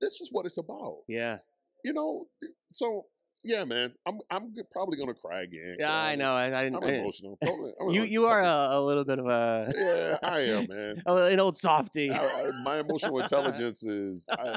This 0.00 0.20
is 0.20 0.28
what 0.32 0.46
it's 0.46 0.58
about, 0.58 0.98
yeah. 1.08 1.38
you 1.84 1.92
know. 1.92 2.26
So 2.72 3.06
yeah, 3.44 3.64
man, 3.64 3.92
I'm 4.06 4.18
I'm 4.30 4.54
probably 4.72 4.96
gonna 4.98 5.14
cry 5.14 5.42
again. 5.42 5.76
Yeah, 5.78 5.92
I 5.92 6.14
know. 6.16 6.32
I, 6.32 6.44
I, 6.50 6.62
I'm 6.66 6.76
I- 6.82 6.92
emotional. 6.92 7.38
I'm 7.42 7.90
you 7.90 8.04
you 8.04 8.26
are 8.26 8.40
a, 8.42 8.68
a 8.78 8.80
little 8.80 9.04
bit 9.04 9.18
of 9.18 9.26
a 9.26 9.72
yeah, 9.76 10.18
I 10.28 10.40
am, 10.40 10.66
man. 10.70 11.02
a- 11.06 11.24
an 11.32 11.40
old 11.40 11.56
softy. 11.56 12.10
I, 12.12 12.16
I, 12.24 12.50
my 12.64 12.78
emotional 12.80 13.18
intelligence 13.24 13.82
is 13.82 14.26
I, 14.30 14.56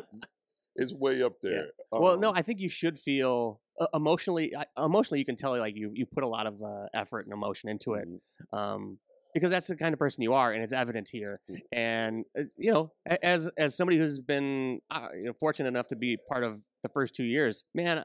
is 0.76 0.94
way 0.94 1.22
up 1.24 1.34
Yeah. 1.44 1.50
there. 1.52 1.68
well, 1.92 2.18
no, 2.18 2.30
Um, 2.30 2.36
I 2.38 2.42
think 2.44 2.60
you 2.60 2.70
should 2.70 2.98
feel 3.00 3.60
uh, 3.80 3.88
emotionally. 3.94 4.56
I- 4.56 4.66
Emotionally, 4.84 5.20
you 5.20 5.26
can 5.26 5.36
tell 5.36 5.58
like 5.58 5.76
you 5.76 5.92
you 5.94 6.06
put 6.06 6.24
a 6.24 6.28
lot 6.28 6.48
of 6.48 6.62
uh, 6.62 6.86
effort 6.94 7.26
and 7.26 7.34
emotion 7.34 7.70
into 7.70 7.94
it, 7.94 8.08
mhm. 8.08 8.58
um, 8.58 8.98
because 9.34 9.52
that's 9.52 9.68
the 9.68 9.76
kind 9.76 9.94
of 9.94 10.00
person 10.00 10.24
you 10.24 10.34
are, 10.34 10.52
and 10.54 10.64
it's 10.64 10.74
evident 10.74 11.10
here. 11.10 11.42
Mm. 11.50 11.60
And 11.72 12.26
you 12.58 12.72
know, 12.72 12.92
as 13.22 13.50
as 13.58 13.76
somebody 13.76 13.98
who's 13.98 14.20
been 14.20 14.80
uh, 14.92 15.08
you 15.16 15.26
know, 15.26 15.34
fortunate 15.34 15.70
enough 15.70 15.88
to 15.88 15.96
be 15.96 16.18
part 16.30 16.44
of 16.44 16.60
the 16.84 16.90
first 16.90 17.16
two 17.16 17.26
years, 17.26 17.66
man. 17.74 18.04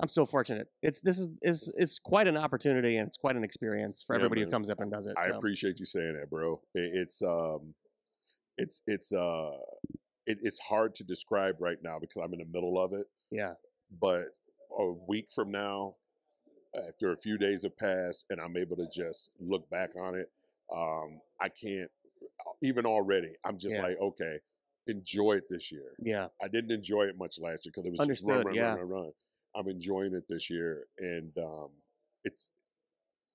I'm 0.00 0.08
so 0.08 0.24
fortunate. 0.24 0.66
It's 0.82 1.00
this 1.00 1.18
is 1.20 1.28
is 1.42 1.72
it's 1.76 2.00
quite 2.00 2.26
an 2.26 2.36
opportunity 2.36 2.96
and 2.96 3.06
it's 3.06 3.16
quite 3.16 3.36
an 3.36 3.44
experience 3.44 4.02
for 4.04 4.14
Yeah, 4.14 4.24
everybody 4.24 4.42
who 4.42 4.50
comes 4.50 4.68
up 4.68 4.80
and 4.80 4.90
does 4.90 5.06
it. 5.06 5.14
I 5.16 5.28
so. 5.28 5.36
appreciate 5.36 5.78
you 5.78 5.84
saying 5.84 6.14
that, 6.18 6.28
bro. 6.28 6.60
It's 6.74 7.22
um, 7.22 7.74
it's 8.58 8.82
it's 8.88 9.12
uh, 9.12 9.50
it, 10.26 10.38
it's 10.42 10.58
hard 10.58 10.96
to 10.96 11.04
describe 11.04 11.56
right 11.60 11.78
now 11.84 11.98
because 12.00 12.16
I'm 12.24 12.32
in 12.32 12.40
the 12.40 12.46
middle 12.52 12.82
of 12.82 12.92
it. 12.94 13.06
Yeah, 13.30 13.52
But 14.00 14.28
a 14.78 14.92
week 15.08 15.26
from 15.34 15.50
now, 15.50 15.96
after 16.88 17.12
a 17.12 17.16
few 17.16 17.36
days 17.38 17.62
have 17.64 17.76
passed, 17.76 18.24
and 18.30 18.40
I'm 18.40 18.56
able 18.56 18.76
to 18.76 18.88
just 18.94 19.30
look 19.40 19.68
back 19.70 19.90
on 20.00 20.14
it, 20.14 20.30
um, 20.74 21.20
I 21.40 21.48
can't. 21.48 21.90
Even 22.62 22.86
already, 22.86 23.34
I'm 23.44 23.58
just 23.58 23.76
Yeah. 23.76 23.82
like, 23.82 23.98
okay, 24.00 24.38
enjoy 24.86 25.32
it 25.32 25.44
this 25.48 25.70
year. 25.70 25.94
yeah, 25.98 26.28
I 26.42 26.48
didn't 26.48 26.70
enjoy 26.70 27.02
it 27.04 27.16
much 27.18 27.38
last 27.38 27.64
year 27.66 27.72
because 27.74 27.86
it 27.86 27.90
was 27.90 28.06
just 28.06 28.26
run, 28.26 28.44
run, 28.44 28.54
yeah. 28.54 28.74
run, 28.74 28.78
run, 28.78 28.88
run. 28.88 29.12
I'm 29.54 29.68
enjoying 29.68 30.14
it 30.14 30.24
this 30.28 30.48
year, 30.48 30.86
and 30.98 31.36
um, 31.38 31.68
it's 32.24 32.52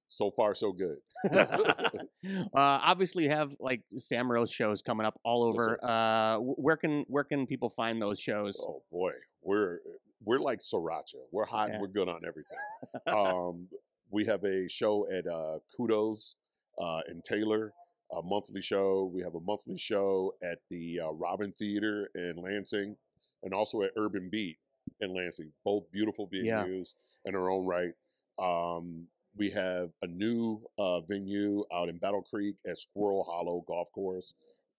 so 0.07 0.31
far 0.31 0.55
so 0.55 0.71
good. 0.71 0.97
uh, 1.31 2.47
obviously, 2.53 3.25
you 3.25 3.29
have 3.29 3.55
like 3.59 3.81
Sam 3.97 4.31
Rose 4.31 4.51
shows 4.51 4.81
coming 4.81 5.05
up 5.05 5.19
all 5.23 5.47
Yes, 5.47 5.53
over. 5.59 5.85
uh, 5.85 6.37
where 6.39 6.77
can 6.77 7.05
where 7.07 7.23
can 7.23 7.45
people 7.45 7.69
find 7.69 8.01
those 8.01 8.19
shows? 8.19 8.57
oh 8.67 8.83
boy, 8.91 9.11
we're 9.41 9.79
we're 10.23 10.39
like 10.39 10.59
sriracha. 10.59 11.15
We're 11.31 11.45
hot. 11.45 11.67
Yeah. 11.69 11.73
and 11.75 11.81
We're 11.81 11.87
good 11.87 12.09
on 12.09 12.21
everything. 12.27 12.57
um, 13.07 13.67
we 14.09 14.25
have 14.25 14.43
a 14.43 14.67
show 14.67 15.07
at 15.11 15.27
uh, 15.27 15.59
Kudos 15.75 16.35
uh, 16.81 17.01
in 17.09 17.21
Taylor, 17.21 17.73
a 18.11 18.21
monthly 18.23 18.61
show. 18.61 19.11
We 19.13 19.21
have 19.23 19.35
a 19.35 19.39
monthly 19.39 19.77
show 19.77 20.33
at 20.43 20.59
the 20.69 21.01
uh, 21.01 21.11
Robin 21.11 21.51
Theater 21.51 22.09
in 22.15 22.35
Lansing, 22.37 22.95
and 23.43 23.53
also 23.53 23.81
at 23.83 23.91
Urban 23.97 24.29
Beat 24.31 24.57
in 25.01 25.13
Lansing. 25.13 25.51
Both 25.63 25.91
beautiful 25.91 26.27
Yeah. 26.31 26.63
venues 26.63 26.93
in 27.25 27.33
their 27.33 27.49
own 27.49 27.65
right. 27.65 27.93
Um, 28.39 29.07
we 29.35 29.49
have 29.51 29.89
a 30.01 30.07
new 30.07 30.61
uh, 30.79 31.01
venue 31.01 31.63
out 31.73 31.89
in 31.89 31.97
Battle 31.97 32.23
Creek 32.23 32.55
at 32.65 32.77
Squirrel 32.79 33.23
Hollow 33.29 33.63
Golf 33.67 33.91
Course, 33.91 34.33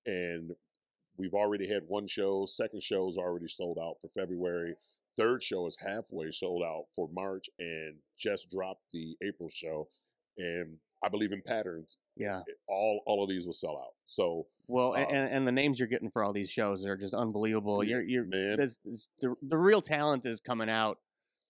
and 0.07 0.51
we've 1.17 1.35
already 1.35 1.69
had 1.69 1.83
one 1.87 2.07
show. 2.09 2.45
Second 2.47 2.83
show 2.83 3.09
is 3.09 3.17
already 3.17 3.47
sold 3.49 3.79
out 3.81 3.97
for 4.01 4.09
February. 4.09 4.75
Third 5.17 5.43
show 5.43 5.67
is 5.67 5.77
halfway 5.85 6.31
sold 6.31 6.63
out 6.63 6.85
for 6.95 7.09
March, 7.13 7.49
and 7.59 7.97
just 8.17 8.51
dropped 8.51 8.83
the 8.93 9.17
April 9.23 9.49
show. 9.49 9.89
And 10.37 10.79
I 11.05 11.09
believe 11.09 11.33
in 11.33 11.43
patterns. 11.43 11.97
Yeah. 12.17 12.43
All 12.69 13.03
all 13.07 13.23
of 13.25 13.29
these 13.31 13.47
will 13.47 13.53
sell 13.53 13.79
out. 13.79 13.95
So 14.07 14.47
Well, 14.67 14.93
Uh, 14.95 14.99
and, 14.99 15.33
and 15.33 15.47
the 15.47 15.53
names 15.53 15.79
you're 15.79 15.89
getting 15.89 16.11
for 16.11 16.23
all 16.23 16.33
these 16.33 16.51
shows 16.51 16.85
are 16.85 16.97
just 16.97 17.15
unbelievable. 17.15 17.83
Yeah, 17.85 17.97
You're 17.97 18.03
you're 18.03 18.25
man. 18.25 18.57
there's, 18.59 18.79
there's- 18.85 19.09
the 19.21 19.35
the 19.43 19.57
real 19.57 19.81
talent 19.83 20.27
is 20.27 20.41
coming 20.41 20.69
out 20.71 20.99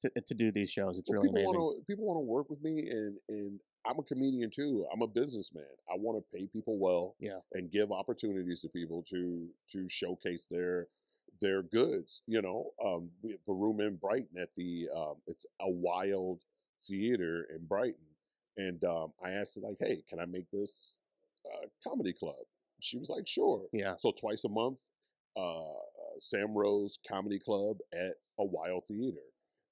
to 0.02 0.10
to 0.28 0.34
do 0.34 0.52
these 0.52 0.70
shows. 0.70 0.98
It's 0.98 1.10
Well, 1.10 1.20
really 1.22 1.28
people 1.28 1.40
amazing. 1.42 1.60
Want 1.60 1.76
to, 1.80 1.84
people 1.86 2.04
want 2.06 2.16
to 2.18 2.26
work 2.26 2.48
with 2.50 2.62
me, 2.62 2.88
and 2.88 3.18
and 3.28 3.60
I'm 3.86 3.98
a 3.98 4.02
comedian 4.02 4.50
too. 4.50 4.86
I'm 4.92 5.02
a 5.02 5.06
businessman. 5.08 5.64
I 5.90 5.96
want 5.96 6.22
to 6.22 6.38
pay 6.38 6.46
people 6.46 6.78
well, 6.78 7.16
Yeah. 7.20 7.40
and 7.54 7.70
give 7.70 7.90
opportunities 7.90 8.60
to 8.60 8.68
people 8.68 9.02
to 9.10 9.48
to 9.72 9.88
showcase 9.88 10.46
their 10.46 10.88
their 11.40 11.62
goods. 11.62 12.22
You 12.26 12.42
know, 12.42 12.70
um, 12.84 13.10
we 13.22 13.32
have 13.32 13.40
a 13.48 13.52
room 13.52 13.80
in 13.80 13.96
Brighton 13.96 14.38
at 14.40 14.54
the 14.56 14.88
um, 14.94 15.14
it's 15.26 15.46
a 15.60 15.70
Wild 15.70 16.42
Theater 16.82 17.46
in 17.54 17.66
Brighton, 17.66 18.14
and 18.56 18.82
um, 18.84 19.12
I 19.24 19.30
asked 19.32 19.56
her 19.56 19.60
like, 19.66 19.78
"Hey, 19.80 20.02
can 20.08 20.20
I 20.20 20.26
make 20.26 20.50
this 20.50 20.98
uh, 21.46 21.66
comedy 21.86 22.12
club?" 22.12 22.36
She 22.80 22.98
was 22.98 23.10
like, 23.10 23.26
"Sure." 23.26 23.62
Yeah. 23.72 23.94
So 23.98 24.12
twice 24.12 24.44
a 24.44 24.48
month, 24.48 24.80
uh, 25.36 26.18
Sam 26.18 26.54
Rose 26.54 26.98
Comedy 27.08 27.38
Club 27.38 27.78
at 27.92 28.14
a 28.38 28.44
Wild 28.44 28.84
Theater 28.86 29.16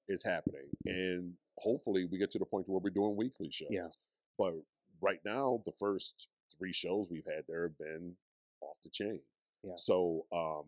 is 0.07 0.23
happening, 0.23 0.67
and 0.85 1.33
hopefully 1.57 2.05
we 2.05 2.17
get 2.17 2.31
to 2.31 2.39
the 2.39 2.45
point 2.45 2.67
where 2.67 2.79
we're 2.79 2.89
doing 2.89 3.15
weekly 3.15 3.51
shows. 3.51 3.69
Yeah. 3.71 3.89
But 4.37 4.53
right 5.01 5.19
now, 5.25 5.61
the 5.65 5.71
first 5.71 6.27
three 6.57 6.73
shows 6.73 7.09
we've 7.09 7.25
had 7.25 7.43
there 7.47 7.63
have 7.63 7.77
been 7.77 8.15
off 8.61 8.77
the 8.83 8.89
chain. 8.89 9.19
Yeah. 9.63 9.73
So 9.77 10.25
um, 10.31 10.65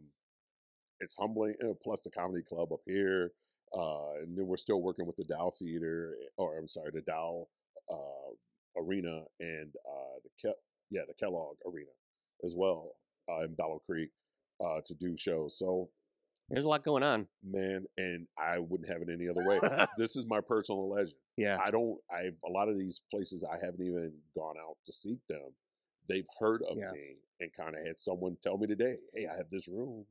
it's 1.00 1.16
humbling. 1.20 1.56
Plus 1.84 2.02
the 2.04 2.10
comedy 2.12 2.43
club 2.43 2.72
up 2.74 2.82
here, 2.86 3.32
uh, 3.78 4.14
and 4.22 4.38
then 4.38 4.47
we're 4.47 4.58
still 4.58 4.82
working 4.82 5.06
with 5.06 5.16
the 5.18 5.24
Dow 5.26 5.52
Theater, 5.58 6.16
or 6.38 6.58
I'm 6.58 6.68
sorry, 6.68 6.91
the 6.93 7.02
Dow 7.02 7.47
uh, 7.91 8.80
Arena 8.82 9.24
and 9.39 9.72
uh, 9.88 10.20
the 10.24 10.50
Ke- 10.50 10.56
yeah 10.91 11.02
the 11.08 11.14
Kellogg 11.14 11.56
Arena 11.66 11.91
as 12.45 12.56
well 12.56 12.95
uh, 13.32 13.41
in 13.43 13.54
Battle 13.56 13.82
Creek. 13.86 14.10
uh, 14.64 14.82
to 14.86 14.93
do 14.93 15.16
shows. 15.18 15.58
So 15.58 15.89
There's 16.50 16.66
a 16.66 16.68
lot 16.70 16.84
going 16.84 17.04
on. 17.04 17.28
man, 17.43 17.86
and 17.97 18.28
I 18.38 18.60
wouldn't 18.60 18.89
have 18.89 19.02
it 19.02 19.10
any 19.14 19.28
other 19.30 19.47
way. 19.47 19.60
this 19.97 20.16
is 20.16 20.26
my 20.26 20.41
personal 20.41 20.89
legend. 20.89 21.14
yeah. 21.38 21.58
I 21.64 21.72
don't. 21.72 21.97
I 22.12 22.32
a 22.45 22.52
lot 22.52 22.70
of 22.70 22.78
these 22.78 23.02
places 23.12 23.43
I 23.43 23.58
haven't 23.64 23.82
even 23.86 24.14
gone 24.36 24.56
out 24.60 24.78
to 24.86 24.93
seek 24.93 25.20
them. 25.30 25.54
They've 26.08 26.28
heard 26.39 26.62
of 26.70 26.78
Yeah. 26.78 26.91
me 26.91 27.18
and 27.39 27.52
kind 27.56 27.76
of 27.76 27.86
had 27.86 28.00
someone 28.00 28.36
tell 28.43 28.58
me 28.58 28.68
today, 28.68 28.97
"Hey, 29.14 29.28
I 29.28 29.38
have 29.38 29.50
this 29.50 29.68
room." 29.68 30.06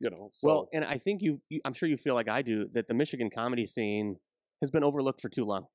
You 0.00 0.10
know, 0.10 0.28
so 0.32 0.48
well, 0.48 0.68
and 0.72 0.84
I 0.84 0.98
think 0.98 1.22
you, 1.22 1.40
you, 1.48 1.60
I'm 1.64 1.72
sure 1.74 1.88
you 1.88 1.96
feel 1.96 2.14
like 2.14 2.28
I 2.28 2.42
do, 2.42 2.68
that 2.74 2.86
the 2.86 2.94
Michigan 2.94 3.30
comedy 3.34 3.66
scene 3.66 4.16
has 4.62 4.70
been 4.70 4.84
overlooked 4.84 5.20
for 5.20 5.28
too 5.28 5.44
long. 5.44 5.66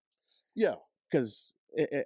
yeah, 0.56 0.76
Because 1.12 1.56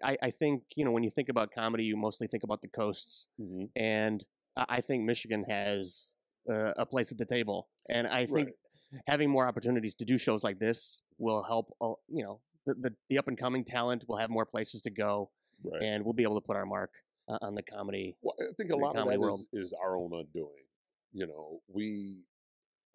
I, 0.03 0.18
I 0.22 0.32
think, 0.32 0.63
you 0.76 0.86
know, 0.86 0.91
when 0.91 1.03
you 1.03 1.09
think 1.09 1.30
about 1.30 1.51
comedy, 1.51 1.84
you 1.84 1.97
mostly 1.97 2.28
think 2.28 2.43
about 2.43 2.61
the 2.61 2.68
coasts. 2.68 3.28
hmm 3.38 3.65
And 3.76 4.24
I 4.55 4.82
think 4.82 5.03
Michigan 5.03 5.45
has 5.47 6.15
uh, 6.49 6.72
a 6.78 6.86
place 6.86 7.11
at 7.11 7.18
the 7.18 7.26
table. 7.26 7.68
And 7.89 8.07
I 8.07 8.26
think 8.26 8.49
Right. 8.93 9.01
having 9.07 9.30
more 9.30 9.47
opportunities 9.47 9.95
to 9.95 10.05
do 10.05 10.18
shows 10.18 10.43
like 10.43 10.59
this 10.59 11.03
will 11.18 11.43
help, 11.43 11.76
uh, 11.82 11.93
you 12.07 12.24
know, 12.24 12.39
the, 12.65 12.74
the, 12.76 12.95
the 13.09 13.18
up 13.20 13.28
and 13.28 13.38
coming 13.38 13.65
talent 13.65 14.05
will 14.07 14.18
have 14.18 14.30
more 14.30 14.45
places 14.45 14.82
to 14.84 14.89
go 14.89 15.30
right. 15.63 15.82
and 15.82 16.03
we'll 16.03 16.13
be 16.13 16.24
able 16.24 16.39
to 16.39 16.45
put 16.45 16.55
our 16.55 16.65
mark 16.65 16.91
uh, 17.28 17.38
on 17.41 17.53
the 17.53 17.63
comedy. 17.63 18.15
Well, 18.22 18.36
I 18.39 18.53
think 18.55 18.72
a 18.72 18.78
lot 18.78 18.95
of 18.95 19.07
that 19.07 19.20
world. 19.20 19.41
is, 19.51 19.68
is 19.68 19.74
our 19.74 19.97
own 19.97 20.11
undoing. 20.13 20.66
You 21.13 21.27
know, 21.27 21.59
we 21.67 22.23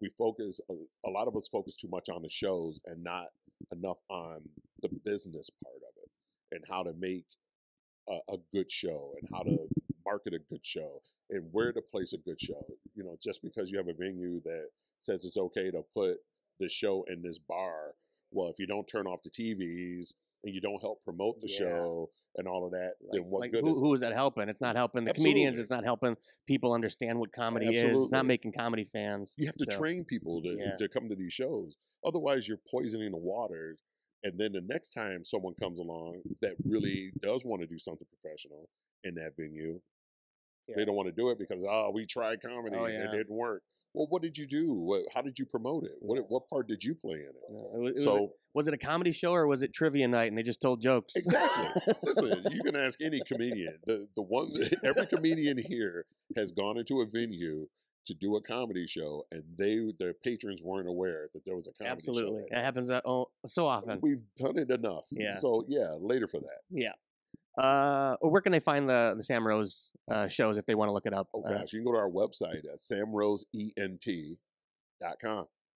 we 0.01 0.09
focus 0.17 0.59
a, 0.69 0.73
a 1.07 1.09
lot 1.09 1.27
of 1.27 1.35
us 1.35 1.47
focus 1.47 1.75
too 1.77 1.87
much 1.89 2.09
on 2.09 2.21
the 2.21 2.29
shows 2.29 2.79
and 2.85 3.03
not 3.03 3.27
enough 3.71 3.97
on 4.09 4.41
the 4.81 4.89
business 5.05 5.49
part 5.63 5.75
of 5.77 5.93
it 6.03 6.55
and 6.55 6.63
how 6.69 6.83
to 6.83 6.93
make 6.99 7.25
a, 8.09 8.33
a 8.33 8.37
good 8.53 8.69
show 8.69 9.13
and 9.19 9.29
how 9.33 9.43
to 9.43 9.57
market 10.05 10.33
a 10.33 10.39
good 10.49 10.63
show 10.65 10.99
and 11.29 11.47
where 11.51 11.71
to 11.71 11.81
place 11.81 12.13
a 12.13 12.17
good 12.17 12.39
show. 12.39 12.65
You 12.95 13.03
know, 13.03 13.17
just 13.21 13.41
because 13.41 13.71
you 13.71 13.77
have 13.77 13.87
a 13.87 13.93
venue 13.93 14.41
that 14.43 14.65
says 14.99 15.25
it's 15.25 15.37
okay 15.37 15.71
to 15.71 15.83
put 15.93 16.17
the 16.59 16.69
show 16.69 17.05
in 17.09 17.21
this 17.21 17.37
bar, 17.37 17.93
well, 18.31 18.49
if 18.49 18.59
you 18.59 18.67
don't 18.67 18.87
turn 18.87 19.07
off 19.07 19.23
the 19.23 19.29
TVs 19.29 20.13
and 20.43 20.53
you 20.53 20.61
don't 20.61 20.81
help 20.81 21.03
promote 21.03 21.39
the 21.41 21.47
Yeah. 21.49 21.59
show 21.59 22.09
and 22.35 22.47
all 22.47 22.65
of 22.65 22.71
that, 22.71 22.95
then 23.11 23.23
what 23.25 23.41
like, 23.41 23.51
good 23.51 23.63
who, 23.63 23.71
is 23.73 23.79
who 23.79 23.93
is 23.93 23.99
that 24.01 24.13
helping? 24.13 24.49
It's 24.49 24.61
not 24.61 24.75
helping 24.75 25.05
the 25.05 25.13
comedians. 25.13 25.59
It's 25.59 25.69
not 25.69 25.83
helping 25.83 26.17
people 26.47 26.73
understand 26.73 27.19
what 27.19 27.31
comedy 27.31 27.75
is. 27.75 27.95
It's 27.97 28.11
not 28.11 28.25
making 28.25 28.53
comedy 28.53 28.85
fans. 28.91 29.35
You 29.37 29.45
have 29.45 29.55
to 29.55 29.65
So, 29.71 29.77
train 29.77 30.03
people 30.03 30.41
to, 30.41 30.49
yeah. 30.49 30.75
to 30.77 30.89
come 30.89 31.07
to 31.09 31.15
these 31.15 31.33
shows. 31.33 31.77
Otherwise, 32.05 32.47
you're 32.47 32.59
poisoning 32.69 33.11
the 33.11 33.17
waters. 33.17 33.81
And 34.23 34.39
then 34.39 34.53
the 34.53 34.61
next 34.61 34.91
time 34.91 35.23
someone 35.23 35.53
comes 35.55 35.79
along 35.79 36.21
that 36.41 36.55
really 36.63 37.11
does 37.21 37.43
want 37.45 37.61
to 37.61 37.67
do 37.67 37.77
something 37.77 38.07
professional 38.09 38.69
in 39.03 39.15
that 39.15 39.33
venue, 39.37 39.81
Yeah. 40.67 40.75
they 40.77 40.85
don't 40.85 40.95
want 40.95 41.07
to 41.07 41.13
do 41.13 41.29
it 41.29 41.37
because 41.37 41.63
oh, 41.67 41.91
we 41.93 42.05
tried 42.05 42.41
comedy 42.41 42.77
Oh, 42.77 42.85
and 42.85 43.03
it 43.03 43.11
didn't 43.11 43.35
work. 43.35 43.63
Well, 43.93 44.07
what 44.09 44.21
did 44.21 44.37
you 44.37 44.47
do? 44.47 45.05
How 45.13 45.21
did 45.21 45.37
you 45.37 45.45
promote 45.45 45.83
it? 45.83 45.95
What 45.99 46.19
what 46.29 46.47
part 46.49 46.67
did 46.67 46.83
you 46.83 46.95
play 46.95 47.17
in 47.17 47.29
it? 47.29 47.35
know, 47.49 47.71
it 47.75 47.79
was, 47.79 47.89
it 47.89 47.93
was, 47.95 48.03
so 48.03 48.33
was 48.53 48.67
it 48.67 48.73
a 48.73 48.77
comedy 48.77 49.11
show 49.11 49.33
or 49.33 49.47
was 49.47 49.61
it 49.61 49.73
trivia 49.73 50.07
night 50.07 50.29
and 50.29 50.37
they 50.37 50.43
just 50.43 50.61
told 50.61 50.81
jokes? 50.81 51.15
Exactly. 51.15 51.93
Listen, 52.03 52.51
you 52.51 52.61
can 52.61 52.75
ask 52.75 53.01
any 53.01 53.19
comedian. 53.27 53.77
The 53.85 54.07
the 54.15 54.21
one 54.21 54.51
every 54.83 55.05
comedian 55.05 55.57
here 55.57 56.05
has 56.35 56.51
gone 56.51 56.77
into 56.77 57.01
a 57.01 57.05
venue 57.05 57.67
to 58.05 58.13
do 58.13 58.35
a 58.35 58.41
comedy 58.41 58.85
show, 58.87 59.25
and 59.31 59.43
they 59.57 59.75
the 59.75 60.15
patrons 60.23 60.61
weren't 60.61 60.87
aware 60.87 61.29
that 61.33 61.45
there 61.45 61.55
was 61.55 61.67
a 61.67 61.71
comedy 61.73 61.91
Absolutely. 61.91 62.23
show. 62.23 62.27
Absolutely. 62.27 62.57
It 62.57 62.63
happens 62.63 62.91
oh, 63.05 63.29
so 63.45 63.65
often. 63.65 63.99
We've 64.01 64.23
done 64.37 64.57
it 64.57 64.71
enough. 64.71 65.05
Yeah. 65.11 65.35
So 65.35 65.65
yeah, 65.67 65.95
later 65.99 66.27
for 66.27 66.39
that. 66.39 66.61
Yeah. 66.69 66.93
Uh, 67.57 68.15
or 68.21 68.31
where 68.31 68.41
can 68.41 68.51
they 68.51 68.59
find 68.59 68.89
the 68.89 69.13
the 69.15 69.23
Sam 69.23 69.45
Rose 69.45 69.93
uh, 70.09 70.27
shows 70.27 70.57
if 70.57 70.65
they 70.65 70.73
want 70.75 70.89
to 70.89 70.93
look 70.93 71.05
it 71.05 71.13
up? 71.13 71.27
Oh 71.33 71.43
Uh, 71.43 71.59
gosh, 71.59 71.73
you 71.73 71.79
can 71.79 71.85
go 71.85 71.91
to 71.93 71.99
our 71.99 72.09
website 72.09 72.65
at 72.71 72.79
samroseent.com. 72.79 74.37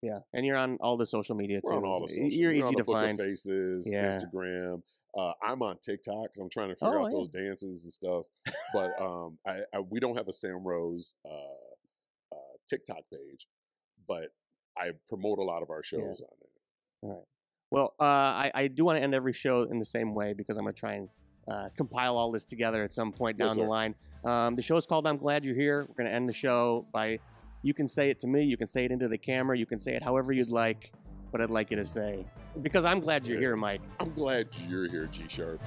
yeah, 0.02 0.20
and 0.34 0.46
you're 0.46 0.58
on 0.58 0.78
all 0.82 0.98
the 0.98 1.06
social 1.06 1.36
media 1.36 1.60
We're 1.64 1.72
too. 1.74 1.78
on 1.78 1.86
all 1.86 2.02
the 2.02 2.08
social. 2.08 2.26
You're 2.30 2.52
we're 2.52 2.58
easy 2.66 2.76
to 2.76 2.84
Book 2.84 2.96
find. 2.96 3.18
Faces, 3.18 3.90
Yeah. 3.92 4.18
Instagram. 4.18 4.82
Uh, 5.18 5.32
I'm 5.44 5.62
on 5.64 5.78
TikTok. 5.84 6.30
I'm 6.40 6.50
trying 6.50 6.70
to 6.70 6.76
figure 6.76 7.00
Oh, 7.00 7.06
out 7.06 7.12
yeah. 7.12 7.18
those 7.18 7.30
dances 7.30 7.84
and 7.86 7.94
stuff. 7.94 8.26
But 8.74 8.92
um, 9.02 9.38
I, 9.48 9.62
I 9.74 9.80
we 9.80 10.00
don't 10.00 10.16
have 10.18 10.28
a 10.28 10.34
Sam 10.34 10.64
Rose 10.64 11.16
uh, 11.26 12.36
uh, 12.36 12.56
TikTok 12.70 13.02
page, 13.12 13.48
but 14.08 14.30
I 14.78 14.92
promote 15.10 15.40
a 15.40 15.44
lot 15.44 15.64
of 15.64 15.70
our 15.72 15.82
shows 15.84 16.22
on 16.22 16.30
it. 16.42 16.50
All 17.04 17.10
right. 17.10 17.24
Well, 17.72 17.94
uh, 18.00 18.04
I, 18.04 18.52
I 18.54 18.68
do 18.68 18.86
want 18.86 18.98
to 18.98 19.04
end 19.04 19.14
every 19.16 19.34
show 19.34 19.64
in 19.64 19.80
the 19.80 19.86
same 19.86 20.14
way 20.16 20.34
because 20.34 20.56
I'm 20.58 20.64
going 20.64 20.74
to 20.76 20.80
try 20.80 20.94
and 20.94 21.10
uh, 21.48 21.70
compile 21.78 22.18
all 22.18 22.32
this 22.32 22.46
together 22.46 22.84
at 22.84 22.94
some 22.94 23.12
point 23.12 23.38
Yes, 23.40 23.50
down 23.50 23.58
the 23.58 23.64
sir. 23.64 23.68
line. 23.70 23.96
Um, 24.26 24.56
the 24.56 24.62
show 24.62 24.76
is 24.78 24.86
called 24.86 25.08
I'm 25.08 25.18
Glad 25.18 25.46
You're 25.46 25.56
Here. 25.56 25.86
We're 25.88 25.96
going 25.96 26.10
to 26.10 26.14
end 26.16 26.28
the 26.28 26.34
show 26.34 26.86
by 26.92 27.20
you 27.64 27.74
can 27.74 27.88
say 27.88 28.10
it 28.10 28.20
to 28.22 28.28
me, 28.28 28.44
you 28.44 28.58
can 28.58 28.68
say 28.68 28.86
it 28.86 28.92
into 28.92 29.08
the 29.08 29.18
camera, 29.18 29.58
you 29.58 29.66
can 29.66 29.80
say 29.80 29.94
it 29.94 30.04
however 30.04 30.32
you'd 30.32 30.50
like, 30.50 30.92
but 31.32 31.42
I'd 31.42 31.50
like 31.50 31.72
you 31.72 31.78
to 31.78 31.86
say. 31.86 32.26
Because 32.62 32.86
I'm 32.86 33.00
glad 33.00 33.28
you're 33.28 33.38
Yeah. 33.38 33.48
here, 33.48 33.56
Mike. 33.56 33.82
I'm 34.00 34.12
glad 34.14 34.48
you're 34.68 34.88
here, 34.90 35.08
G 35.08 35.24
Sharp. 35.28 35.60